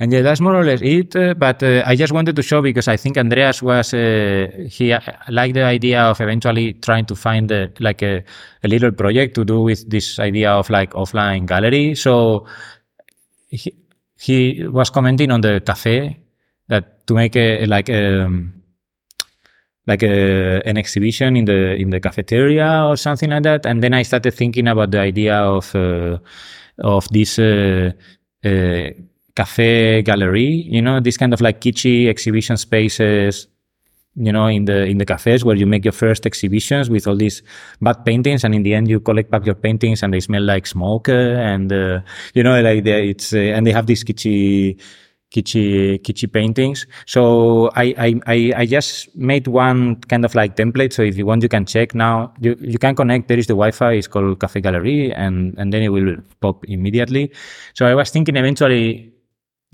And 0.00 0.10
yeah, 0.10 0.22
that's 0.22 0.40
more 0.40 0.54
or 0.56 0.64
less 0.64 0.80
it. 0.80 1.14
Uh, 1.14 1.34
but 1.34 1.62
uh, 1.62 1.82
I 1.84 1.94
just 1.94 2.10
wanted 2.10 2.34
to 2.34 2.42
show 2.42 2.62
because 2.62 2.88
I 2.88 2.96
think 2.96 3.18
Andreas 3.18 3.62
was 3.62 3.92
uh, 3.92 4.48
he 4.66 4.92
uh, 4.94 5.00
liked 5.28 5.54
the 5.54 5.64
idea 5.64 6.02
of 6.04 6.18
eventually 6.22 6.72
trying 6.72 7.04
to 7.04 7.14
find 7.14 7.52
uh, 7.52 7.68
like 7.80 8.00
a, 8.00 8.24
a 8.64 8.68
little 8.68 8.92
project 8.92 9.34
to 9.34 9.44
do 9.44 9.60
with 9.60 9.88
this 9.90 10.18
idea 10.18 10.52
of 10.52 10.70
like 10.70 10.94
offline 10.94 11.44
gallery. 11.44 11.94
So 11.94 12.46
he, 13.48 13.74
he 14.18 14.66
was 14.66 14.88
commenting 14.88 15.30
on 15.30 15.42
the 15.42 15.60
cafe 15.60 16.18
that 16.68 17.06
to 17.06 17.14
make 17.14 17.36
a 17.36 17.66
like 17.66 17.90
um, 17.90 18.54
like 19.86 20.02
a, 20.02 20.62
an 20.64 20.78
exhibition 20.78 21.36
in 21.36 21.44
the 21.44 21.74
in 21.74 21.90
the 21.90 22.00
cafeteria 22.00 22.86
or 22.86 22.96
something 22.96 23.28
like 23.28 23.42
that. 23.42 23.66
And 23.66 23.82
then 23.82 23.92
I 23.92 24.02
started 24.02 24.32
thinking 24.32 24.66
about 24.66 24.92
the 24.92 25.00
idea 25.00 25.36
of 25.36 25.74
uh, 25.74 26.16
of 26.78 27.06
this 27.10 27.38
uh, 27.38 27.92
uh, 28.46 28.88
cafe 29.34 30.02
gallery. 30.02 30.66
You 30.68 30.82
know, 30.82 31.00
this 31.00 31.16
kind 31.16 31.32
of 31.32 31.40
like 31.40 31.60
kitschy 31.60 32.08
exhibition 32.08 32.56
spaces. 32.56 33.46
You 34.16 34.32
know, 34.32 34.48
in 34.48 34.64
the 34.64 34.86
in 34.86 34.98
the 34.98 35.06
cafes 35.06 35.44
where 35.44 35.54
you 35.54 35.66
make 35.66 35.84
your 35.84 35.92
first 35.92 36.26
exhibitions 36.26 36.90
with 36.90 37.06
all 37.06 37.14
these 37.14 37.42
bad 37.80 38.04
paintings, 38.04 38.42
and 38.42 38.54
in 38.54 38.64
the 38.64 38.74
end 38.74 38.88
you 38.88 38.98
collect 38.98 39.30
back 39.30 39.46
your 39.46 39.54
paintings 39.54 40.02
and 40.02 40.12
they 40.12 40.18
smell 40.18 40.42
like 40.42 40.66
smoke, 40.66 41.08
uh, 41.08 41.12
and 41.12 41.72
uh, 41.72 42.00
you 42.34 42.42
know, 42.42 42.60
like 42.60 42.84
it's 42.84 43.32
uh, 43.32 43.38
and 43.38 43.64
they 43.64 43.72
have 43.72 43.86
these 43.86 44.02
kitschy 44.02 44.76
kitschy 45.30 46.00
kitschy 46.00 46.30
paintings. 46.30 46.86
So 47.06 47.70
I, 47.76 47.94
I 47.96 48.20
I 48.26 48.52
I 48.56 48.66
just 48.66 49.14
made 49.16 49.46
one 49.46 49.94
kind 50.10 50.24
of 50.24 50.34
like 50.34 50.56
template. 50.56 50.92
So 50.92 51.02
if 51.02 51.16
you 51.16 51.24
want, 51.24 51.44
you 51.44 51.48
can 51.48 51.64
check 51.64 51.94
now. 51.94 52.34
You 52.40 52.56
you 52.60 52.78
can 52.78 52.96
connect. 52.96 53.28
There 53.28 53.38
is 53.38 53.46
the 53.46 53.54
Wi-Fi. 53.54 53.92
It's 53.92 54.08
called 54.08 54.40
Cafe 54.40 54.60
Gallery, 54.60 55.12
and 55.14 55.54
and 55.56 55.72
then 55.72 55.82
it 55.82 55.90
will 55.90 56.16
pop 56.40 56.64
immediately. 56.66 57.30
So 57.74 57.86
I 57.86 57.94
was 57.94 58.10
thinking 58.10 58.36
eventually 58.36 59.12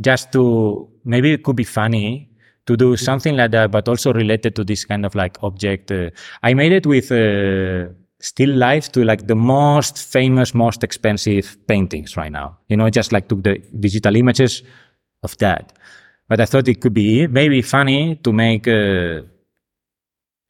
just 0.00 0.32
to 0.32 0.88
maybe 1.04 1.32
it 1.32 1.42
could 1.42 1.56
be 1.56 1.64
funny 1.64 2.30
to 2.66 2.76
do 2.76 2.96
something 2.96 3.36
like 3.36 3.52
that, 3.52 3.70
but 3.70 3.88
also 3.88 4.12
related 4.12 4.56
to 4.56 4.64
this 4.64 4.84
kind 4.84 5.06
of 5.06 5.14
like 5.14 5.38
object. 5.42 5.90
Uh, 5.90 6.10
I 6.42 6.54
made 6.54 6.72
it 6.72 6.86
with. 6.86 7.12
Uh, 7.12 7.92
still 8.18 8.50
life 8.54 8.90
to 8.92 9.04
like 9.04 9.26
the 9.26 9.34
most 9.34 9.98
famous, 9.98 10.54
most 10.54 10.82
expensive 10.82 11.56
paintings 11.66 12.16
right 12.16 12.32
now. 12.32 12.58
You 12.68 12.76
know, 12.76 12.88
just 12.90 13.12
like 13.12 13.28
took 13.28 13.42
the 13.42 13.58
digital 13.78 14.16
images 14.16 14.62
of 15.22 15.36
that. 15.38 15.72
But 16.28 16.40
I 16.40 16.46
thought 16.46 16.68
it 16.68 16.80
could 16.80 16.94
be 16.94 17.26
maybe 17.26 17.62
funny 17.62 18.16
to 18.16 18.32
make 18.32 18.66
uh, 18.66 19.22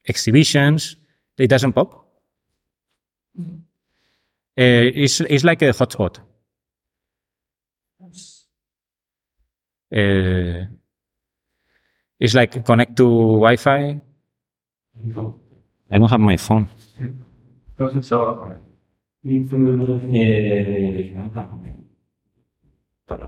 exhibitions. 0.08 0.96
It 1.38 1.48
doesn't 1.48 1.72
pop. 1.72 2.06
Uh, 3.38 3.44
it's, 4.56 5.20
it's 5.20 5.44
like 5.44 5.60
a 5.62 5.72
hotspot. 5.72 6.18
Uh, 9.92 10.66
it's 12.18 12.34
like 12.34 12.64
connect 12.64 12.96
to 12.96 13.04
Wi-Fi. 13.04 14.00
I 15.90 15.98
don't 15.98 16.08
have 16.10 16.20
my 16.20 16.36
phone. 16.36 16.68
Uh, 23.08 23.26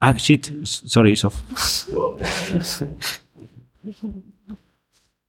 Ah, 0.00 0.12
shit. 0.14 0.52
Sorry, 0.64 1.12
it's 1.12 1.24
off. 1.28 1.42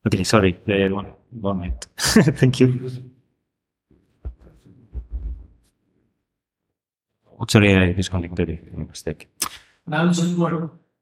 okay, 0.06 0.24
sorry. 0.24 0.58
Uh, 0.68 0.90
one, 0.94 1.14
one 1.32 1.60
minute. 1.60 1.88
Thank 1.98 2.60
you. 2.60 2.90
Sorry, 7.48 7.76
I 7.76 7.94
disconnected 7.94 8.50
it. 8.50 8.78
Mistake. 8.78 9.30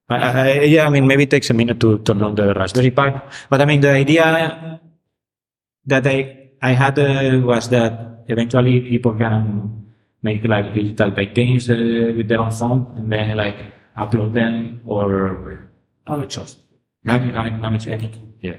Uh, 0.10 0.14
uh, 0.14 0.62
yeah, 0.62 0.86
I 0.86 0.90
mean, 0.90 1.08
maybe 1.08 1.24
it 1.24 1.32
takes 1.32 1.50
a 1.50 1.54
minute 1.54 1.80
to 1.80 1.98
turn 2.00 2.22
on 2.22 2.36
the 2.36 2.54
Raspberry 2.54 2.92
Pi. 2.92 3.22
But 3.50 3.62
I 3.62 3.66
mean, 3.66 3.82
the 3.82 3.90
idea 3.90 4.80
that 5.86 6.06
I, 6.06 6.52
I 6.62 6.72
had 6.72 7.00
uh, 7.00 7.42
was 7.42 7.70
that 7.70 8.26
eventually 8.28 8.82
people 8.82 9.14
can 9.16 9.86
make 10.22 10.44
like 10.46 10.74
digital 10.74 11.12
paintings 11.12 11.70
uh, 11.70 12.14
with 12.16 12.28
their 12.28 12.40
own 12.40 12.52
phone 12.52 12.94
and 12.98 13.12
then 13.12 13.38
like 13.38 13.58
upload 13.98 14.34
them 14.34 14.82
or 14.86 15.70
oh, 16.08 16.26
just 16.26 16.60
manage, 17.04 17.34
manage 17.34 17.88
anything. 17.88 18.34
Yeah. 18.42 18.58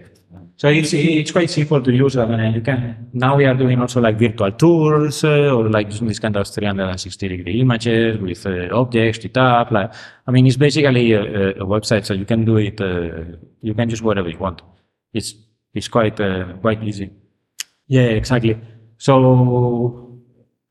So 0.59 0.69
it's 0.69 0.95
it's 0.95 1.33
quite 1.33 1.51
simple 1.51 1.83
to 1.83 1.93
use. 1.93 2.17
I 2.17 2.49
you 2.49 2.63
can 2.63 3.11
now 3.13 3.37
we 3.37 3.45
are 3.45 3.55
doing 3.55 3.79
also 3.79 4.01
like 4.01 4.19
virtual 4.19 4.53
tours 4.53 5.23
uh, 5.23 5.55
or 5.55 5.69
like 5.69 5.91
this 5.91 6.19
kind 6.19 6.35
of 6.35 6.49
360 6.49 7.29
degree 7.29 7.61
images 7.61 8.19
with 8.19 8.47
uh, 8.47 8.75
objects 8.75 9.27
up. 9.37 9.71
Like 9.71 9.93
I 10.27 10.31
mean, 10.31 10.47
it's 10.47 10.57
basically 10.57 11.13
a, 11.13 11.51
a 11.51 11.67
website, 11.67 12.07
so 12.07 12.15
you 12.15 12.25
can 12.25 12.47
do 12.47 12.57
it. 12.57 12.81
Uh, 12.81 13.37
you 13.61 13.75
can 13.75 13.91
use 13.91 14.01
whatever 14.01 14.31
you 14.31 14.39
want. 14.39 14.63
It's 15.13 15.35
it's 15.75 15.89
quite 15.89 16.19
uh, 16.21 16.55
quite 16.63 16.83
easy. 16.83 17.11
Yeah, 17.87 18.17
exactly. 18.17 18.59
So 18.97 20.23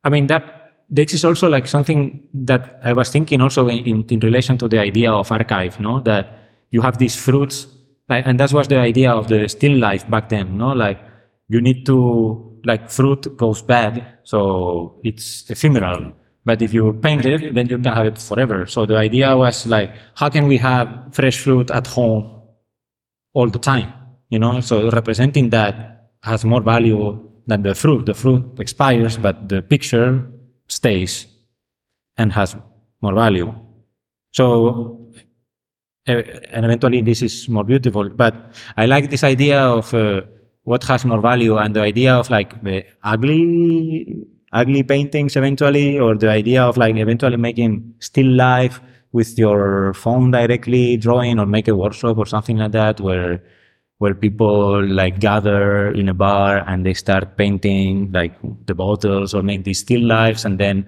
I 0.04 0.10
mean 0.10 0.26
that 0.28 0.56
this 0.90 1.14
is 1.14 1.24
also 1.24 1.48
like 1.48 1.68
something 1.68 2.28
that 2.34 2.80
I 2.84 2.94
was 2.94 3.10
thinking 3.12 3.40
also 3.42 3.68
in, 3.68 3.86
in, 3.86 4.06
in 4.10 4.20
relation 4.20 4.58
to 4.58 4.68
the 4.68 4.80
idea 4.80 5.12
of 5.12 5.32
archive, 5.32 5.80
no? 5.80 6.00
That 6.00 6.40
you 6.72 6.82
have 6.82 6.98
these 6.98 7.16
fruits, 7.16 7.68
like, 8.10 8.26
and 8.26 8.40
that 8.40 8.52
was 8.54 8.68
the 8.68 8.78
idea 8.78 9.12
of 9.12 9.28
the 9.28 9.48
still 9.48 9.78
life 9.78 10.10
back 10.10 10.30
then, 10.30 10.58
no? 10.58 10.70
Like 10.70 11.00
you 11.48 11.62
need 11.62 11.86
to, 11.88 12.60
like 12.66 12.90
fruit 12.90 13.38
goes 13.38 13.62
bad, 13.62 14.20
so 14.24 15.00
it's 15.04 15.50
ephemeral. 15.50 16.14
But 16.46 16.62
if 16.62 16.74
you 16.74 16.94
paint 16.94 17.26
it, 17.26 17.56
then 17.56 17.68
you 17.68 17.80
can 17.80 17.94
have 17.94 18.06
it 18.06 18.20
forever. 18.20 18.68
So 18.68 18.86
the 18.86 18.98
idea 18.98 19.36
was 19.36 19.66
like, 19.66 19.96
how 20.14 20.30
can 20.30 20.48
we 20.48 20.58
have 20.58 21.10
fresh 21.12 21.40
fruit 21.40 21.72
at 21.72 21.88
home 21.88 22.42
all 23.34 23.50
the 23.50 23.60
time? 23.60 23.92
You 24.30 24.40
know, 24.40 24.60
so 24.62 24.92
representing 24.92 25.50
that 25.50 26.12
has 26.22 26.46
more 26.46 26.62
value 26.62 27.30
than 27.48 27.64
the 27.64 27.74
fruit. 27.74 28.06
The 28.06 28.14
fruit 28.14 28.60
expires, 28.60 29.18
but 29.18 29.50
the 29.50 29.62
picture 29.62 30.28
stays 30.68 31.26
and 32.18 32.32
has 32.34 32.56
more 33.02 33.14
value. 33.14 33.54
So, 34.32 35.05
and 36.08 36.66
eventually 36.66 37.02
this 37.02 37.22
is 37.22 37.50
more 37.50 37.64
beautiful. 37.64 38.10
But 38.10 38.36
I 38.78 38.86
like 38.86 39.10
this 39.10 39.24
idea 39.24 39.60
of 39.60 39.94
uh, 39.94 40.22
what 40.64 40.84
has 40.84 41.06
more 41.06 41.22
value 41.22 41.58
and 41.58 41.76
the 41.76 41.82
idea 41.82 42.16
of 42.16 42.30
like 42.30 42.62
the 42.64 42.86
ugly, 43.04 44.26
ugly 44.52 44.84
paintings 44.84 45.36
eventually, 45.36 46.00
or 46.00 46.16
the 46.16 46.30
idea 46.30 46.64
of 46.64 46.78
like 46.78 46.96
eventually 46.96 47.38
making 47.38 47.96
still 48.00 48.28
life 48.28 48.80
with 49.12 49.38
your 49.38 49.94
phone 49.94 50.32
directly 50.32 50.98
drawing 50.98 51.40
or 51.40 51.46
make 51.46 51.68
a 51.68 51.76
workshop 51.76 52.18
or 52.18 52.26
something 52.26 52.58
like 52.58 52.72
that 52.72 53.00
where 53.00 53.42
where 54.00 54.14
people 54.14 54.86
like 54.86 55.20
gather 55.20 55.90
in 55.92 56.10
a 56.10 56.14
bar 56.14 56.58
and 56.68 56.86
they 56.86 56.94
start 56.94 57.38
painting 57.38 58.12
like 58.12 58.36
the 58.66 58.76
bottles 58.76 59.34
or 59.34 59.42
make 59.42 59.64
these 59.64 59.80
still 59.80 60.02
lifes 60.02 60.44
and 60.44 60.60
then 60.60 60.86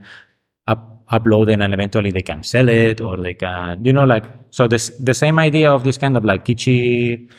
upload 1.12 1.49
it 1.49 1.62
and 1.62 1.74
eventually 1.74 2.12
they 2.12 2.22
can 2.22 2.43
sell 2.43 2.68
it 2.70 3.01
or 3.01 3.18
they 3.18 3.34
can, 3.34 3.84
you 3.84 3.93
know, 3.93 4.05
like, 4.05 4.26
so 4.49 4.68
this, 4.68 4.91
the 4.99 5.14
same 5.14 5.39
idea 5.39 5.72
of 5.72 5.84
this 5.84 5.97
kind 5.97 6.18
of 6.18 6.26
like 6.26 6.45
kitschy 6.45 7.30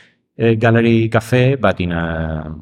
uh, 0.40 0.54
gallery 0.54 1.08
cafe, 1.08 1.54
but 1.56 1.80
in 1.80 1.92
a, 1.92 2.54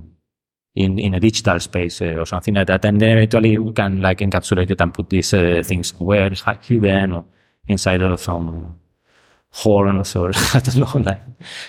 in, 0.74 0.98
in 0.98 1.14
a 1.14 1.20
digital 1.20 1.59
space 1.61 2.02
uh, 2.02 2.16
or 2.18 2.26
something 2.26 2.54
like 2.54 2.66
that. 2.66 2.84
And 2.84 3.00
then 3.00 3.18
eventually 3.18 3.57
we 3.59 3.72
can 3.72 4.00
like 4.02 4.18
encapsulate 4.18 4.70
it 4.70 4.80
and 4.80 4.92
put 4.92 5.09
these 5.11 5.32
uh, 5.32 5.62
things 5.64 5.92
where 5.98 6.26
it's 6.26 6.44
hidden 6.62 7.12
or 7.12 7.24
inside 7.68 8.02
of 8.02 8.20
some 8.20 8.78
horns 9.50 10.16
or 10.16 10.30
I 10.54 10.61
don't 10.61 10.76
know, 10.76 11.02
like 11.02 11.22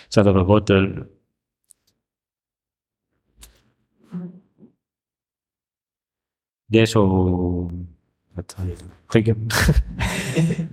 sort 0.09 0.27
of 0.27 0.35
a 0.35 0.43
bottle. 0.43 1.05
Yeah, 6.69 6.83
so 6.83 7.71
that's 8.35 8.53
how 8.55 8.65
you 9.15 9.35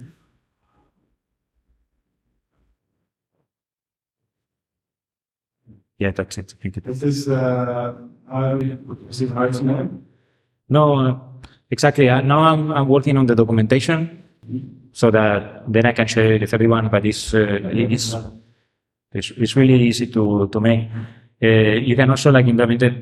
yeah, 5.99 6.11
that's 6.11 6.39
it. 6.39 6.55
I 6.59 6.62
think 6.62 6.76
it- 6.78 6.85
This 6.85 7.03
is 7.03 7.28
uh, 7.28 7.95
how 8.30 8.59
is 9.09 9.20
it 9.22 9.30
hard 9.30 9.53
to 9.55 9.62
know? 9.64 9.91
No, 10.68 10.95
uh, 10.99 11.18
exactly. 11.70 12.09
Uh, 12.09 12.20
now 12.20 12.41
I'm, 12.41 12.72
I'm 12.72 12.89
working 12.89 13.16
on 13.16 13.26
the 13.26 13.35
documentation 13.35 14.22
so 14.93 15.11
that 15.11 15.62
then 15.68 15.87
I 15.87 15.93
can 15.93 16.07
share 16.07 16.32
it 16.32 16.41
with 16.41 16.55
everyone. 16.55 16.89
But 16.89 17.05
it's 17.07 17.35
uh, 17.35 17.61
it's, 17.62 18.14
it's 19.12 19.30
it's 19.37 19.57
really 19.57 19.80
easy 19.82 20.07
to 20.09 20.49
to 20.49 20.61
make. 20.61 20.89
Uh, 21.43 21.47
you 21.85 21.95
can 21.97 22.11
also 22.11 22.32
like 22.32 22.47
implement 22.47 22.82
it 22.82 22.95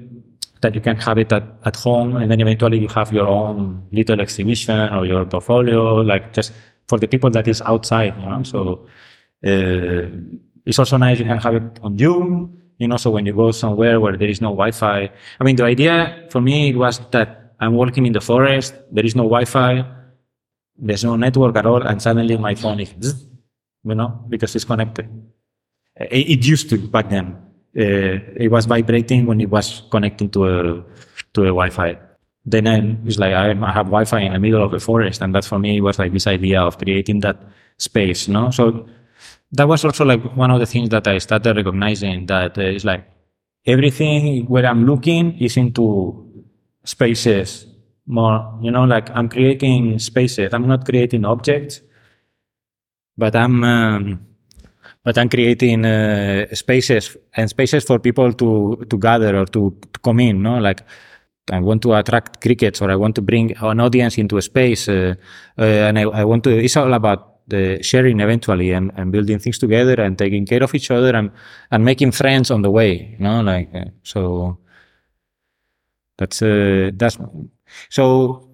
that 0.63 0.75
you 0.75 0.81
can 0.81 0.97
have 0.97 1.19
it 1.19 1.33
at, 1.33 1.45
at 1.65 1.77
home, 1.77 2.17
and 2.17 2.31
then 2.31 2.41
eventually 2.41 2.79
you 2.79 2.89
have 2.89 3.13
your 3.13 3.27
own 3.27 3.87
little 3.93 4.21
exhibition 4.21 4.93
or 4.95 5.05
your 5.05 5.25
portfolio, 5.27 5.97
like 5.97 6.33
just 6.33 6.53
for 6.89 6.99
the 6.99 7.07
people 7.07 7.31
that 7.31 7.47
is 7.47 7.61
outside. 7.63 8.15
You 8.19 8.27
know? 8.27 8.43
So 8.43 8.87
uh, 9.45 10.09
it's 10.65 10.79
also 10.79 10.97
nice 10.97 11.19
you 11.19 11.27
can 11.27 11.39
have 11.39 11.55
it 11.55 11.79
on 11.83 11.99
Zoom. 11.99 12.59
You 12.79 12.89
know, 12.89 12.97
so 12.97 13.11
when 13.11 13.27
you 13.27 13.33
go 13.33 13.53
somewhere 13.53 14.01
where 14.01 14.17
there 14.17 14.29
is 14.29 14.41
no 14.41 14.49
Wi-Fi, 14.49 15.11
I 15.39 15.45
mean, 15.45 15.57
the 15.57 15.65
idea 15.65 16.27
for 16.31 16.41
me 16.41 16.71
it 16.71 16.77
was 16.77 16.99
that 17.11 17.55
I'm 17.61 17.77
working 17.77 18.07
in 18.07 18.13
the 18.13 18.21
forest, 18.21 18.75
there 18.91 19.05
is 19.05 19.15
no 19.15 19.23
Wi-Fi, 19.23 19.85
there's 20.79 21.05
no 21.05 21.15
network 21.15 21.57
at 21.57 21.67
all, 21.67 21.83
and 21.83 22.03
suddenly 22.03 22.37
my 22.37 22.57
phone 22.57 22.81
is, 22.81 22.93
you 23.85 23.95
know, 23.95 24.25
because 24.29 24.57
it's 24.57 24.65
connected. 24.65 25.07
It, 25.95 26.31
it 26.31 26.47
used 26.47 26.71
to 26.71 26.79
back 26.79 27.09
then. 27.11 27.37
Uh, 27.77 28.21
it 28.37 28.51
was 28.51 28.67
vibrating 28.67 29.27
when 29.27 29.41
it 29.41 29.49
was 29.49 29.83
connecting 29.91 30.29
to 30.31 30.45
a 30.45 30.85
to 31.35 31.43
a 31.43 31.47
Wi-Fi. 31.47 31.99
Then 32.45 32.67
I, 32.67 32.97
it's 33.07 33.19
like 33.19 33.33
I, 33.33 33.49
have 33.73 33.87
Wi-Fi 33.87 34.21
in 34.21 34.33
the 34.33 34.39
middle 34.39 34.63
of 34.63 34.73
the 34.73 34.81
forest, 34.81 35.23
and 35.23 35.35
that 35.35 35.45
for 35.45 35.59
me 35.59 35.81
was 35.81 35.99
like 35.99 36.13
this 36.13 36.27
idea 36.27 36.61
of 36.61 36.77
creating 36.77 37.21
that 37.21 37.41
space. 37.79 38.29
No, 38.29 38.51
so 38.51 38.87
that 39.53 39.69
was 39.69 39.85
also 39.85 40.05
like 40.05 40.23
one 40.37 40.51
of 40.51 40.61
the 40.61 40.67
things 40.67 40.91
that 40.91 41.07
I 41.07 41.19
started 41.19 41.57
recognizing 41.57 42.27
that 42.27 42.59
uh, 42.59 42.63
it's 42.63 42.85
like 42.85 43.09
everything 43.65 44.47
where 44.47 44.67
I'm 44.67 44.85
looking 44.87 45.39
is 45.39 45.57
into 45.57 46.29
spaces 46.85 47.67
more, 48.07 48.59
you 48.61 48.71
know, 48.71 48.85
like 48.85 49.11
I'm 49.11 49.29
creating 49.29 49.99
spaces. 49.99 50.53
I'm 50.53 50.67
not 50.67 50.85
creating 50.85 51.25
objects, 51.25 51.81
but 53.17 53.37
I'm, 53.37 53.63
um, 53.65 54.27
but 55.05 55.19
I'm 55.19 55.29
creating 55.29 55.85
uh, 55.85 56.47
spaces 56.55 57.17
and 57.37 57.51
spaces 57.51 57.85
for 57.85 57.99
people 57.99 58.33
to, 58.33 58.85
to 58.89 58.99
gather 58.99 59.37
or 59.37 59.47
to, 59.47 59.77
to 59.93 60.01
come 60.01 60.21
in, 60.21 60.43
no? 60.43 60.59
Like, 60.59 60.83
I 61.51 61.59
want 61.59 61.83
to 61.83 61.95
attract 61.95 62.41
crickets 62.41 62.81
or 62.81 62.91
I 62.91 62.95
want 62.95 63.17
to 63.17 63.23
bring 63.23 63.57
an 63.57 63.81
audience 63.81 64.17
into 64.19 64.37
a 64.37 64.43
space. 64.43 64.89
Uh, 64.89 65.15
uh, 65.59 65.63
and 65.63 65.99
I, 65.99 66.03
I 66.03 66.25
want 66.25 66.45
to, 66.45 66.57
it's 66.57 66.77
all 66.77 66.93
about 66.93 67.49
the 67.49 67.83
sharing 67.83 68.21
eventually 68.21 68.71
and, 68.71 68.93
and 68.97 69.11
building 69.11 69.41
things 69.41 69.59
together 69.59 70.01
and 70.01 70.17
taking 70.17 70.47
care 70.47 70.63
of 70.63 70.73
each 70.75 70.91
other 70.91 71.17
and, 71.17 71.33
and 71.73 71.85
making 71.85 72.13
friends 72.13 72.53
on 72.53 72.63
the 72.63 72.71
way, 72.71 73.17
you 73.19 73.25
know, 73.25 73.41
like, 73.43 73.71
uh, 73.75 73.87
so 74.05 74.59
that's, 76.17 76.41
uh, 76.43 76.91
that's, 76.95 77.19
so 77.91 78.49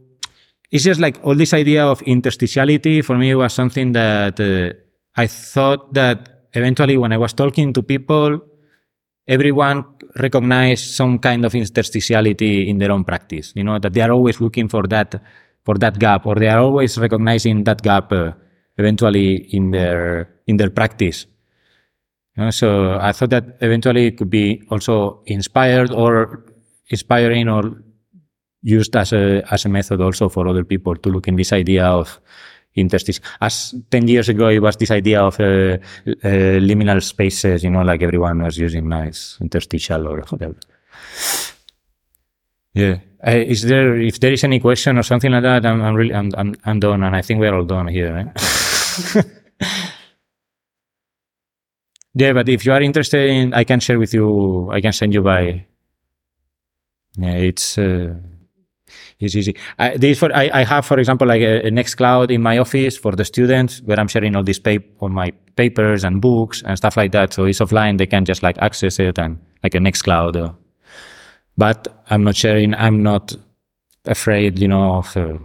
it's 0.70 0.84
just 0.84 1.00
like 1.00 1.20
all 1.22 1.34
this 1.34 1.52
idea 1.52 1.84
of 1.84 2.00
interstitiality 2.00 3.04
for 3.04 3.18
me 3.18 3.34
was 3.34 3.52
something 3.52 3.92
that 3.92 4.40
uh, 4.40 4.72
I 5.14 5.26
thought 5.26 5.92
that 5.92 6.37
eventually 6.52 6.96
when 6.96 7.12
I 7.12 7.18
was 7.18 7.32
talking 7.32 7.72
to 7.72 7.82
people, 7.82 8.40
everyone 9.26 9.84
recognized 10.18 10.94
some 10.94 11.18
kind 11.18 11.44
of 11.44 11.52
interstitiality 11.52 12.68
in 12.68 12.78
their 12.78 12.90
own 12.90 13.04
practice. 13.04 13.52
You 13.54 13.64
know 13.64 13.78
that 13.78 13.92
they 13.92 14.00
are 14.00 14.10
always 14.10 14.40
looking 14.40 14.68
for 14.68 14.86
that 14.88 15.20
for 15.64 15.74
that 15.76 15.98
gap, 15.98 16.26
or 16.26 16.34
they 16.34 16.48
are 16.48 16.60
always 16.60 16.98
recognizing 16.98 17.64
that 17.64 17.82
gap 17.82 18.12
uh, 18.12 18.32
eventually 18.78 19.48
in 19.54 19.70
their 19.70 20.30
in 20.46 20.56
their 20.56 20.70
practice. 20.70 21.26
You 22.36 22.44
know, 22.44 22.50
so 22.50 22.98
I 23.00 23.12
thought 23.12 23.30
that 23.30 23.58
eventually 23.60 24.06
it 24.06 24.16
could 24.16 24.30
be 24.30 24.62
also 24.70 25.22
inspired 25.26 25.92
or 25.92 26.44
inspiring 26.88 27.48
or 27.48 27.82
used 28.62 28.96
as 28.96 29.12
a 29.12 29.42
as 29.50 29.64
a 29.64 29.68
method 29.68 30.00
also 30.00 30.28
for 30.28 30.48
other 30.48 30.64
people 30.64 30.96
to 30.96 31.08
look 31.10 31.28
in 31.28 31.36
this 31.36 31.52
idea 31.52 31.84
of 31.84 32.20
interstices. 32.80 33.20
As 33.40 33.74
10 33.90 34.08
years 34.08 34.28
ago, 34.28 34.48
it 34.48 34.60
was 34.60 34.76
this 34.76 34.90
idea 34.90 35.22
of 35.22 35.38
uh, 35.40 35.44
uh, 35.44 35.78
liminal 36.60 37.02
spaces, 37.02 37.64
you 37.64 37.70
know, 37.70 37.82
like 37.82 38.02
everyone 38.02 38.42
was 38.42 38.58
using 38.58 38.88
nice 38.88 39.38
interstitial 39.40 40.08
or 40.08 40.20
whatever. 40.22 40.56
Yeah. 42.74 42.98
Uh, 43.26 43.32
is 43.32 43.62
there, 43.62 43.96
if 43.96 44.20
there 44.20 44.32
is 44.32 44.44
any 44.44 44.60
question 44.60 44.96
or 44.98 45.02
something 45.02 45.32
like 45.32 45.42
that, 45.42 45.66
I'm, 45.66 45.82
I'm 45.82 45.94
really, 45.94 46.14
I'm, 46.14 46.30
I'm, 46.36 46.54
I'm 46.64 46.78
done. 46.80 47.02
And 47.02 47.16
I 47.16 47.22
think 47.22 47.40
we're 47.40 47.54
all 47.54 47.64
done 47.64 47.88
here. 47.88 48.14
Right? 48.14 48.26
yeah. 52.14 52.32
But 52.32 52.48
if 52.48 52.64
you 52.64 52.72
are 52.72 52.80
interested 52.80 53.28
in, 53.28 53.54
I 53.54 53.64
can 53.64 53.80
share 53.80 53.98
with 53.98 54.14
you, 54.14 54.70
I 54.70 54.80
can 54.80 54.92
send 54.92 55.14
you 55.14 55.22
by, 55.22 55.66
yeah, 57.16 57.34
it's, 57.34 57.78
uh, 57.78 58.14
it's 59.20 59.34
easy. 59.34 59.56
I, 59.78 59.96
this 59.96 60.18
for, 60.18 60.34
I, 60.34 60.50
I 60.52 60.64
have, 60.64 60.86
for 60.86 60.98
example, 60.98 61.26
like 61.26 61.42
a, 61.42 61.66
a 61.66 61.70
Nextcloud 61.70 62.30
in 62.30 62.40
my 62.40 62.58
office 62.58 62.96
for 62.96 63.12
the 63.12 63.24
students 63.24 63.82
where 63.82 63.98
I'm 63.98 64.06
sharing 64.06 64.36
all 64.36 64.44
these 64.44 64.60
all 65.00 65.08
my 65.08 65.32
papers 65.56 66.04
and 66.04 66.20
books 66.20 66.62
and 66.62 66.76
stuff 66.76 66.96
like 66.96 67.10
that. 67.12 67.32
So 67.32 67.44
it's 67.44 67.58
offline. 67.58 67.98
They 67.98 68.06
can 68.06 68.24
just 68.24 68.42
like 68.42 68.56
access 68.58 69.00
it 69.00 69.18
and 69.18 69.40
like 69.64 69.74
a 69.74 69.78
Nextcloud. 69.78 70.36
Uh, 70.36 70.52
but 71.56 72.04
I'm 72.10 72.22
not 72.22 72.36
sharing. 72.36 72.74
I'm 72.74 73.02
not 73.02 73.34
afraid, 74.04 74.60
you 74.60 74.68
know, 74.68 74.98
of 74.98 75.16
uh, 75.16 75.38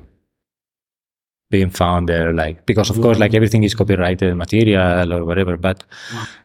being 1.49 1.71
found 1.71 2.09
there. 2.09 2.31
Like, 2.31 2.67
because 2.67 2.91
of 2.91 3.01
course, 3.01 3.17
like 3.17 3.33
everything 3.33 3.63
is 3.63 3.73
copyrighted 3.73 4.35
material 4.35 5.11
or 5.11 5.25
whatever. 5.25 5.57
But 5.57 5.83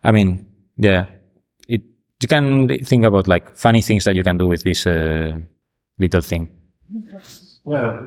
I 0.03 0.12
mean, 0.12 0.47
yeah, 0.79 1.07
you 1.66 2.29
can 2.29 2.68
think 2.85 3.05
about 3.05 3.29
like 3.29 3.55
funny 3.55 3.83
things 3.83 4.05
that 4.05 4.16
you 4.16 4.24
can 4.24 4.39
do 4.39 4.47
with 4.47 4.64
this, 4.64 4.87
uh, 4.87 5.37
little 5.99 6.22
thing. 6.22 6.49
Well, 7.64 8.07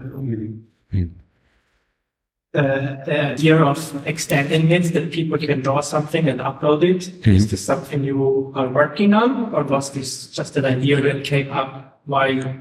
the, 2.54 3.02
the 3.06 3.22
idea 3.32 3.58
of 3.64 4.08
extending 4.08 4.72
it 4.72 4.94
that 4.94 5.12
people 5.12 5.38
can 5.38 5.62
draw 5.62 5.80
something 5.82 6.28
and 6.28 6.40
upload 6.40 6.84
it. 6.84 7.24
Hmm. 7.24 7.32
Is 7.32 7.50
this 7.50 7.64
something 7.64 8.04
you 8.04 8.52
are 8.56 8.68
working 8.68 9.14
on, 9.14 9.54
or 9.54 9.64
was 9.64 9.92
this 9.92 10.28
just 10.28 10.58
an 10.58 10.66
idea 10.66 11.00
that 11.02 11.24
came 11.24 11.52
up 11.52 12.02
while 12.06 12.56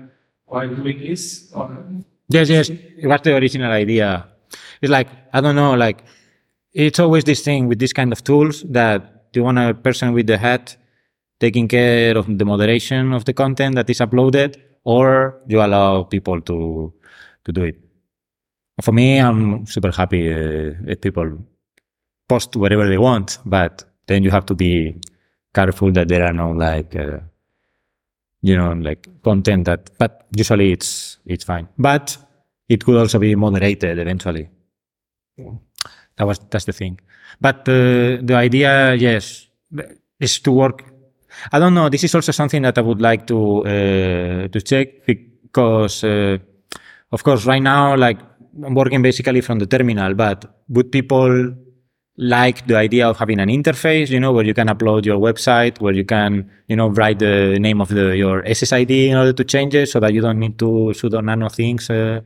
while 0.46 0.68
doing 0.68 0.98
this? 0.98 1.50
Or 1.52 1.76
Yes, 2.28 2.48
yes. 2.48 2.70
It 2.70 3.06
was 3.06 3.20
the 3.22 3.36
original 3.36 3.72
idea. 3.72 4.28
It's 4.80 4.90
like, 4.90 5.08
I 5.32 5.40
don't 5.40 5.56
know, 5.56 5.74
like, 5.74 6.04
it's 6.72 7.00
always 7.00 7.24
this 7.24 7.42
thing 7.42 7.66
with 7.66 7.80
this 7.80 7.92
kind 7.92 8.12
of 8.12 8.22
tools 8.22 8.62
that 8.70 9.26
you 9.34 9.42
want 9.42 9.58
a 9.58 9.74
person 9.74 10.12
with 10.12 10.28
the 10.28 10.38
hat 10.38 10.76
taking 11.40 11.66
care 11.66 12.16
of 12.16 12.26
the 12.38 12.44
moderation 12.44 13.12
of 13.12 13.24
the 13.24 13.32
content 13.32 13.74
that 13.74 13.90
is 13.90 13.98
uploaded, 13.98 14.56
or 14.84 15.40
you 15.46 15.60
allow 15.60 16.02
people 16.04 16.40
to, 16.40 16.92
to 17.44 17.52
do 17.52 17.64
it. 17.64 17.76
For 18.82 18.92
me, 18.92 19.18
I'm 19.18 19.66
super 19.66 19.90
happy 19.90 20.32
uh, 20.32 20.72
if 20.86 21.00
people 21.00 21.38
post 22.28 22.56
whatever 22.56 22.88
they 22.88 22.98
want, 22.98 23.38
but 23.44 23.84
then 24.06 24.22
you 24.22 24.30
have 24.30 24.46
to 24.46 24.54
be 24.54 24.96
careful 25.52 25.92
that 25.92 26.08
there 26.08 26.24
are 26.24 26.32
no 26.32 26.52
like, 26.52 26.96
uh, 26.96 27.18
you 28.42 28.56
know, 28.56 28.72
like 28.72 29.06
content 29.22 29.66
that, 29.66 29.90
but 29.98 30.26
usually 30.34 30.72
it's, 30.72 31.18
it's 31.26 31.44
fine. 31.44 31.68
But 31.76 32.16
it 32.68 32.84
could 32.84 32.96
also 32.96 33.18
be 33.18 33.34
moderated 33.34 33.98
eventually. 33.98 34.48
That 36.16 36.26
was, 36.26 36.38
that's 36.50 36.64
the 36.64 36.72
thing. 36.72 37.00
But 37.40 37.68
uh, 37.68 38.18
the 38.22 38.34
idea, 38.34 38.94
yes, 38.94 39.48
is 40.18 40.38
to 40.40 40.52
work. 40.52 40.84
I 41.52 41.58
don't 41.58 41.74
know. 41.74 41.88
This 41.88 42.04
is 42.04 42.14
also 42.14 42.32
something 42.32 42.62
that 42.62 42.78
I 42.78 42.80
would 42.80 43.00
like 43.00 43.26
to, 43.28 43.64
uh, 43.64 44.48
to 44.48 44.60
check 44.60 45.06
because, 45.06 46.04
uh, 46.04 46.38
of 47.12 47.22
course, 47.24 47.46
right 47.46 47.62
now, 47.62 47.96
like 47.96 48.18
I'm 48.64 48.74
working 48.74 49.02
basically 49.02 49.40
from 49.40 49.58
the 49.58 49.66
terminal, 49.66 50.14
but 50.14 50.44
would 50.68 50.90
people 50.92 51.54
like 52.16 52.66
the 52.66 52.76
idea 52.76 53.08
of 53.08 53.16
having 53.16 53.40
an 53.40 53.48
interface, 53.48 54.10
you 54.10 54.20
know, 54.20 54.32
where 54.32 54.44
you 54.44 54.52
can 54.52 54.68
upload 54.68 55.06
your 55.06 55.18
website, 55.18 55.80
where 55.80 55.94
you 55.94 56.04
can, 56.04 56.50
you 56.68 56.76
know, 56.76 56.88
write 56.88 57.18
the 57.18 57.58
name 57.58 57.80
of 57.80 57.88
the, 57.88 58.16
your 58.16 58.42
SSID 58.42 59.08
in 59.08 59.16
order 59.16 59.32
to 59.32 59.44
change 59.44 59.74
it 59.74 59.88
so 59.88 60.00
that 60.00 60.12
you 60.12 60.20
don't 60.20 60.38
need 60.38 60.58
to 60.58 60.92
sudo 60.94 61.24
nano 61.24 61.48
things, 61.48 61.88
uh, 61.88 62.20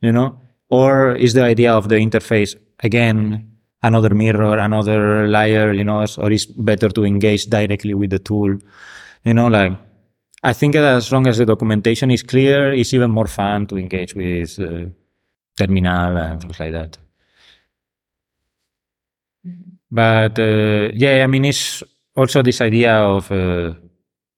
you 0.00 0.10
know, 0.10 0.40
or 0.68 1.14
is 1.14 1.34
the 1.34 1.44
idea 1.44 1.72
of 1.72 1.88
the 1.88 1.94
interface 1.94 2.56
again, 2.80 3.55
another 3.86 4.14
mirror, 4.14 4.58
another 4.58 5.28
layer, 5.28 5.72
you 5.72 5.84
know, 5.84 6.04
or 6.18 6.30
is 6.30 6.46
better 6.46 6.88
to 6.88 7.04
engage 7.04 7.46
directly 7.46 7.94
with 7.94 8.10
the 8.10 8.18
tool, 8.18 8.58
you 9.24 9.34
know, 9.34 9.48
like, 9.48 9.72
I 10.42 10.52
think 10.52 10.74
that 10.74 10.84
as 10.84 11.10
long 11.12 11.26
as 11.26 11.38
the 11.38 11.46
documentation 11.46 12.10
is 12.10 12.22
clear, 12.22 12.72
it's 12.72 12.94
even 12.94 13.10
more 13.10 13.26
fun 13.26 13.66
to 13.68 13.78
engage 13.78 14.14
with 14.14 14.58
uh, 14.60 14.86
terminal 15.56 16.16
and 16.16 16.40
things 16.40 16.60
like 16.60 16.72
that. 16.72 16.98
But 19.90 20.38
uh, 20.38 20.90
yeah, 20.94 21.24
I 21.24 21.26
mean, 21.26 21.44
it's 21.44 21.82
also 22.16 22.42
this 22.42 22.60
idea 22.60 22.94
of 22.94 23.30
uh, 23.30 23.74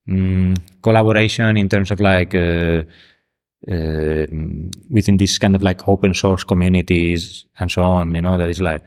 mm, 0.08 0.56
collaboration 0.82 1.56
in 1.56 1.68
terms 1.68 1.90
of 1.90 2.00
like 2.00 2.34
uh, 2.34 2.82
uh, 3.70 4.26
within 4.90 5.16
this 5.16 5.38
kind 5.38 5.56
of 5.56 5.62
like 5.62 5.88
open 5.88 6.14
source 6.14 6.44
communities 6.44 7.46
and 7.58 7.70
so 7.70 7.82
on. 7.82 8.14
You 8.14 8.22
know, 8.22 8.38
that 8.38 8.48
is 8.48 8.60
like 8.60 8.82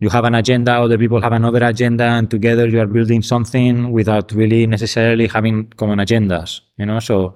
you 0.00 0.08
have 0.10 0.24
an 0.24 0.34
agenda, 0.34 0.72
other 0.72 0.96
people 0.96 1.20
have 1.20 1.32
another 1.32 1.64
agenda, 1.64 2.04
and 2.04 2.30
together 2.30 2.68
you 2.68 2.80
are 2.80 2.86
building 2.86 3.22
something 3.22 3.90
without 3.90 4.30
really 4.32 4.66
necessarily 4.66 5.26
having 5.26 5.66
common 5.76 5.98
agendas. 5.98 6.60
You 6.76 6.86
know, 6.86 7.00
so 7.00 7.34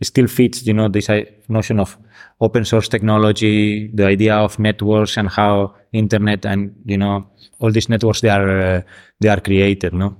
it 0.00 0.06
still 0.06 0.26
fits, 0.26 0.66
you 0.66 0.72
know, 0.72 0.88
this 0.88 1.08
uh, 1.08 1.22
notion 1.48 1.78
of 1.78 1.96
open 2.40 2.64
source 2.64 2.88
technology, 2.88 3.88
the 3.94 4.06
idea 4.06 4.34
of 4.34 4.58
networks 4.58 5.16
and 5.16 5.28
how 5.28 5.74
internet 5.92 6.44
and 6.44 6.74
you 6.84 6.96
know 6.96 7.28
all 7.58 7.70
these 7.70 7.88
networks 7.88 8.20
they 8.22 8.28
are 8.28 8.60
uh, 8.60 8.82
they 9.20 9.28
are 9.28 9.40
created. 9.40 9.92
No, 9.92 10.16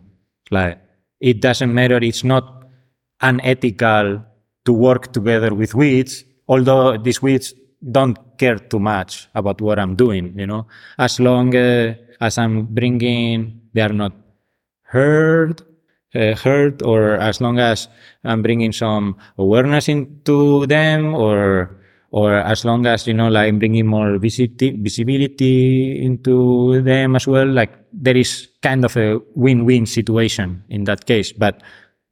like 0.51 0.79
it 1.21 1.41
doesn't 1.41 1.75
matter. 1.75 1.97
It's 1.97 2.23
not 2.23 2.67
unethical 3.21 4.23
to 4.65 4.73
work 4.73 5.13
together 5.13 5.55
with 5.55 5.75
weeds, 5.75 6.25
although 6.47 6.97
these 6.97 7.21
weeds 7.21 7.55
don't 7.83 8.19
care 8.39 8.59
too 8.59 8.79
much 8.79 9.29
about 9.35 9.61
what 9.61 9.79
I'm 9.79 9.97
doing, 9.97 10.39
you 10.39 10.47
know, 10.47 10.67
as 10.99 11.21
long 11.21 11.55
uh, 11.57 11.95
as 12.21 12.39
I'm 12.39 12.67
bringing, 12.67 13.61
they 13.73 13.81
are 13.81 13.93
not 13.93 14.13
heard, 14.83 15.63
uh, 16.15 16.35
heard, 16.37 16.83
or 16.83 17.15
as 17.15 17.41
long 17.41 17.59
as 17.59 17.89
I'm 18.25 18.43
bringing 18.43 18.73
some 18.73 19.17
awareness 19.39 19.89
into 19.89 20.67
them, 20.67 21.15
or 21.15 21.77
or 22.11 22.35
as 22.35 22.65
long 22.65 22.87
as 22.87 23.07
you 23.07 23.15
know, 23.15 23.29
like 23.29 23.59
bringing 23.59 23.87
more 23.87 24.19
visiti- 24.19 24.77
visibility 24.83 26.05
into 26.05 26.83
them 26.83 27.17
as 27.17 27.27
well. 27.27 27.47
Like 27.47 27.73
there 27.93 28.17
is 28.17 28.49
kind 28.63 28.85
of 28.85 28.97
a 28.97 29.21
win-win 29.35 29.87
situation 29.87 30.65
in 30.69 30.85
that 30.85 31.07
case, 31.07 31.33
but 31.33 31.63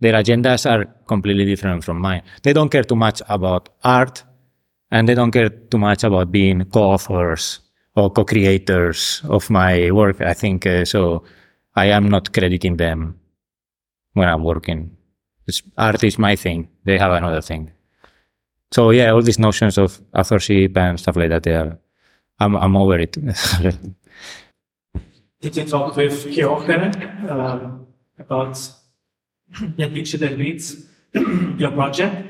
their 0.01 0.14
agendas 0.14 0.71
are 0.71 0.85
completely 1.07 1.45
different 1.45 1.83
from 1.85 2.01
mine. 2.01 2.23
They 2.43 2.53
don't 2.53 2.71
care 2.71 2.85
too 2.85 2.97
much 2.97 3.21
about 3.29 3.69
art 3.83 4.23
and 4.91 5.09
they 5.09 5.14
don't 5.14 5.30
care 5.30 5.49
too 5.49 5.78
much 5.78 6.05
about 6.05 6.32
being 6.32 6.64
co-authors 6.64 7.61
or 7.95 8.11
co-creators 8.11 9.22
of 9.28 9.49
my 9.51 9.91
work. 9.91 10.20
I 10.20 10.34
think 10.34 10.66
uh, 10.66 10.84
so. 10.84 11.24
I 11.78 11.93
am 11.93 12.09
not 12.09 12.32
crediting 12.32 12.76
them 12.76 13.20
when 14.14 14.28
I'm 14.28 14.43
working. 14.43 14.97
It's, 15.47 15.62
art 15.76 16.03
is 16.03 16.18
my 16.18 16.34
thing. 16.34 16.68
They 16.84 16.99
have 16.99 17.12
another 17.12 17.41
thing. 17.41 17.70
So 18.72 18.91
yeah, 18.91 19.11
all 19.11 19.22
these 19.22 19.39
notions 19.39 19.78
of 19.78 20.01
authorship 20.12 20.76
and 20.76 20.99
stuff 20.99 21.14
like 21.16 21.30
that, 21.30 21.47
are, 21.47 21.78
I'm, 22.41 22.57
I'm 22.57 22.76
over 22.76 22.99
it. 22.99 23.12
Did 25.41 25.57
you 25.57 25.64
talk 25.66 25.95
with 25.97 26.26
Qujochö 26.26 27.30
um, 27.30 27.86
about 28.18 28.61
the 29.76 29.89
digital 29.89 30.36
weeds, 30.36 30.84
your 31.14 31.70
project? 31.70 32.26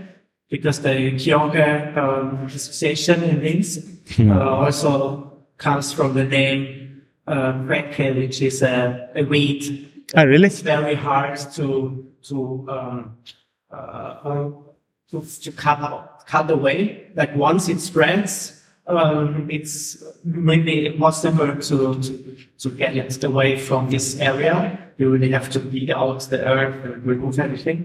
Because 0.51 0.81
the 0.81 1.13
Qujochö 1.13 1.97
um, 1.97 2.47
association 2.47 3.23
in 3.23 3.43
Linz 3.43 3.79
uh, 4.19 4.49
also 4.49 5.45
comes 5.59 5.93
from 5.93 6.15
the 6.15 6.25
name 6.25 7.03
uh, 7.27 7.53
Quecke, 7.67 8.17
which 8.17 8.41
is 8.41 8.63
a, 8.63 9.11
a 9.15 9.23
weed. 9.25 9.89
oh, 10.17 10.25
really? 10.25 10.47
It's 10.47 10.61
very 10.61 10.95
hard 10.95 11.39
to 11.55 12.07
to 12.23 12.67
um, 12.69 13.17
uh, 13.71 14.51
to, 15.11 15.23
to 15.43 15.53
cut 15.53 16.25
cut 16.27 16.51
away. 16.51 17.11
Like 17.15 17.37
once 17.37 17.69
it 17.69 17.81
spreads, 17.81 18.63
um, 18.87 19.49
it's 19.51 20.03
really 20.25 20.87
impossible 20.87 21.57
to, 21.57 22.01
to 22.01 22.37
to 22.59 22.71
get 22.71 22.97
it 22.97 23.23
away 23.25 23.59
from 23.59 23.91
this 23.91 24.19
area. 24.19 24.88
You 24.99 25.11
really 25.11 25.31
have 25.31 25.49
to 25.51 25.61
beat 25.61 25.91
out 25.91 26.21
the 26.29 26.45
earth 26.45 26.85
and 26.85 27.07
remove 27.07 27.39
everything. 27.39 27.79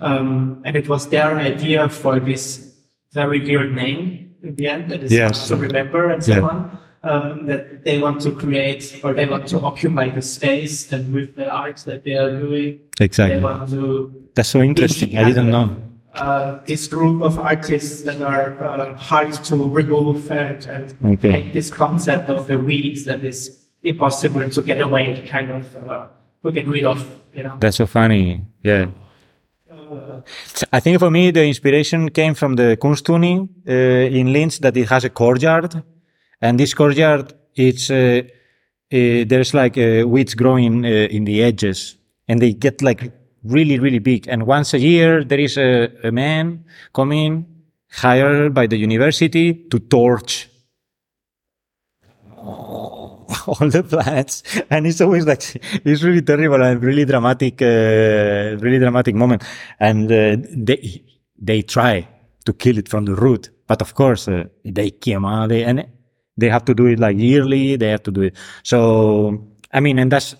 Um, 0.00 0.60
and 0.64 0.74
it 0.76 0.88
was 0.88 1.08
their 1.08 1.36
idea 1.36 1.88
for 1.88 2.18
this 2.18 2.74
very 3.12 3.40
weird 3.40 3.74
name 3.74 4.34
in 4.42 4.54
the 4.56 4.66
end 4.68 4.90
that 4.90 5.02
is 5.04 5.12
Yes. 5.12 5.48
hard 5.48 5.48
to 5.60 5.66
remember 5.66 6.10
and 6.10 6.22
so 6.22 6.32
Yeah. 6.34 6.48
on. 6.52 6.78
Um, 7.04 7.46
that 7.46 7.84
they 7.84 7.98
want 8.00 8.20
to 8.22 8.32
create 8.32 9.00
or 9.04 9.14
they 9.14 9.24
want 9.34 9.46
to 9.54 9.60
occupy 9.60 10.08
the 10.18 10.20
space 10.20 10.92
and 10.92 11.14
with 11.14 11.36
the 11.36 11.48
art 11.48 11.76
that 11.86 12.02
they 12.04 12.14
are 12.22 12.32
doing, 12.44 12.80
they 12.98 13.04
Exactly. 13.04 13.40
want 13.40 13.70
to 13.70 14.12
That's 14.34 14.48
so 14.48 14.60
interesting. 14.70 15.16
I 15.16 15.24
didn't 15.30 15.50
know. 15.56 15.68
uh, 16.14 16.58
this 16.66 16.88
group 16.88 17.22
of 17.22 17.38
artists 17.38 18.02
that 18.02 18.20
are 18.20 18.48
uh, 18.64 18.94
hard 19.10 19.32
to 19.50 19.54
remove 19.80 20.28
and, 20.32 20.60
and 20.74 20.86
Okay. 21.14 21.30
take 21.36 21.52
this 21.52 21.70
concept 21.70 22.28
of 22.28 22.48
the 22.48 22.58
weeds 22.58 23.04
that 23.04 23.22
is 23.22 23.38
impossible 23.84 24.48
to 24.56 24.60
get 24.70 24.80
away, 24.80 25.04
kind 25.36 25.50
of 25.58 25.64
uh, 25.88 26.06
to 26.42 26.52
get 26.52 26.66
rid 26.66 26.84
of, 26.84 27.04
you 27.34 27.42
know. 27.42 27.56
That's 27.60 27.76
so 27.76 27.86
funny. 27.86 28.44
Yeah. 28.62 28.86
I 30.72 30.80
think 30.80 30.98
for 30.98 31.10
me, 31.10 31.30
the 31.30 31.44
inspiration 31.44 32.10
came 32.10 32.34
from 32.34 32.56
the 32.56 32.76
Kunstuni 32.76 33.48
uh, 33.66 33.72
in 33.72 34.32
Linz 34.32 34.58
that 34.58 34.76
it 34.76 34.88
has 34.88 35.04
a 35.04 35.10
courtyard. 35.10 35.82
And 36.40 36.60
this 36.60 36.74
courtyard, 36.74 37.32
it's, 37.54 37.90
uh, 37.90 38.22
uh, 38.24 39.24
there's 39.26 39.54
like 39.54 39.78
uh, 39.78 40.06
weeds 40.06 40.34
growing 40.34 40.84
uh, 40.84 40.88
in 40.88 41.24
the 41.24 41.42
edges 41.42 41.96
and 42.28 42.40
they 42.40 42.52
get 42.52 42.82
like 42.82 43.12
really, 43.44 43.78
really 43.78 43.98
big. 43.98 44.28
And 44.28 44.46
once 44.46 44.74
a 44.74 44.78
year, 44.78 45.24
there 45.24 45.40
is 45.40 45.56
a, 45.56 45.90
a 46.04 46.12
man 46.12 46.64
coming 46.92 47.46
hired 47.90 48.52
by 48.52 48.66
the 48.66 48.76
university 48.76 49.54
to 49.54 49.78
torch 49.78 50.50
all 53.46 53.68
the 53.68 53.82
plants. 53.82 54.42
And 54.70 54.86
it's 54.86 55.00
always 55.00 55.26
like 55.26 55.42
it's 55.84 56.02
really 56.02 56.22
terrible 56.22 56.62
and 56.62 56.82
really 56.82 57.04
dramatic 57.04 57.60
uh, 57.62 58.56
really 58.60 58.78
dramatic 58.78 59.14
moment. 59.14 59.44
And 59.78 60.10
uh, 60.10 60.36
they 60.56 61.04
they 61.40 61.62
try 61.62 62.08
to 62.44 62.52
kill 62.52 62.78
it 62.78 62.88
from 62.88 63.04
the 63.04 63.14
root 63.14 63.50
but 63.68 63.82
of 63.82 63.94
course 63.94 64.26
uh, 64.26 64.44
they 64.64 64.90
quema 64.90 65.46
they 65.48 65.62
and 65.62 65.86
they 66.36 66.48
have 66.48 66.64
to 66.64 66.74
do 66.74 66.86
it 66.86 66.98
like 66.98 67.16
yearly 67.16 67.76
they 67.76 67.90
have 67.90 68.02
to 68.02 68.10
do 68.10 68.22
it. 68.22 68.36
So 68.64 69.46
i 69.72 69.80
mean 69.80 69.98
and 69.98 70.10
that's 70.10 70.34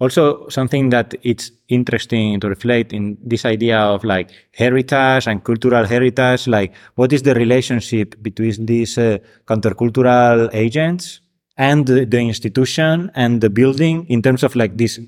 also 0.00 0.48
something 0.48 0.90
that 0.90 1.14
it's 1.22 1.50
interesting 1.68 2.38
to 2.40 2.48
reflect 2.48 2.92
in 2.92 3.18
this 3.20 3.44
idea 3.44 3.78
of 3.78 4.04
like 4.04 4.30
heritage 4.54 5.26
and 5.26 5.42
cultural 5.42 5.84
heritage. 5.84 6.46
Like 6.46 6.72
what 6.94 7.12
is 7.12 7.22
the 7.22 7.34
relationship 7.34 8.14
between 8.22 8.66
these 8.66 8.96
uh, 8.96 9.18
countercultural 9.44 10.50
agents 10.52 11.20
and 11.58 11.86
the, 11.86 12.20
institution 12.20 13.10
and 13.14 13.40
the 13.40 13.50
building 13.50 14.06
in 14.08 14.22
terms 14.22 14.42
of 14.42 14.54
like 14.54 14.78
this 14.78 14.98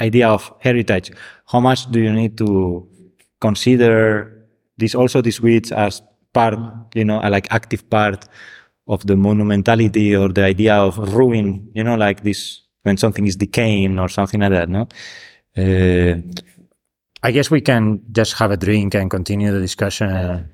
idea 0.00 0.28
of 0.28 0.52
heritage. 0.60 1.10
How 1.46 1.60
much 1.60 1.90
do 1.90 2.00
you 2.00 2.12
need 2.12 2.36
to 2.38 2.86
consider 3.40 4.46
this 4.76 4.94
also 4.94 5.20
these 5.22 5.40
weeds 5.40 5.72
as 5.72 6.02
part 6.32 6.58
you 6.94 7.04
know 7.04 7.18
like 7.20 7.46
active 7.50 7.88
part 7.88 8.26
of 8.88 9.06
the 9.06 9.14
monumentality 9.14 10.18
or 10.20 10.28
the 10.32 10.44
idea 10.44 10.74
of 10.74 10.98
ruin 11.14 11.70
you 11.74 11.84
know 11.84 11.94
like 11.94 12.22
this 12.22 12.62
when 12.82 12.96
something 12.96 13.26
is 13.26 13.36
decaying 13.36 13.98
or 13.98 14.08
something 14.08 14.40
like 14.40 14.50
that 14.50 14.68
no? 14.68 14.82
Uh, 15.56 16.20
i 17.22 17.30
guess 17.30 17.50
we 17.50 17.60
can 17.60 18.02
just 18.12 18.34
have 18.34 18.50
a 18.50 18.56
drink 18.56 18.94
and 18.94 19.10
continue 19.10 19.52
the 19.52 19.60
discussion 19.60 20.53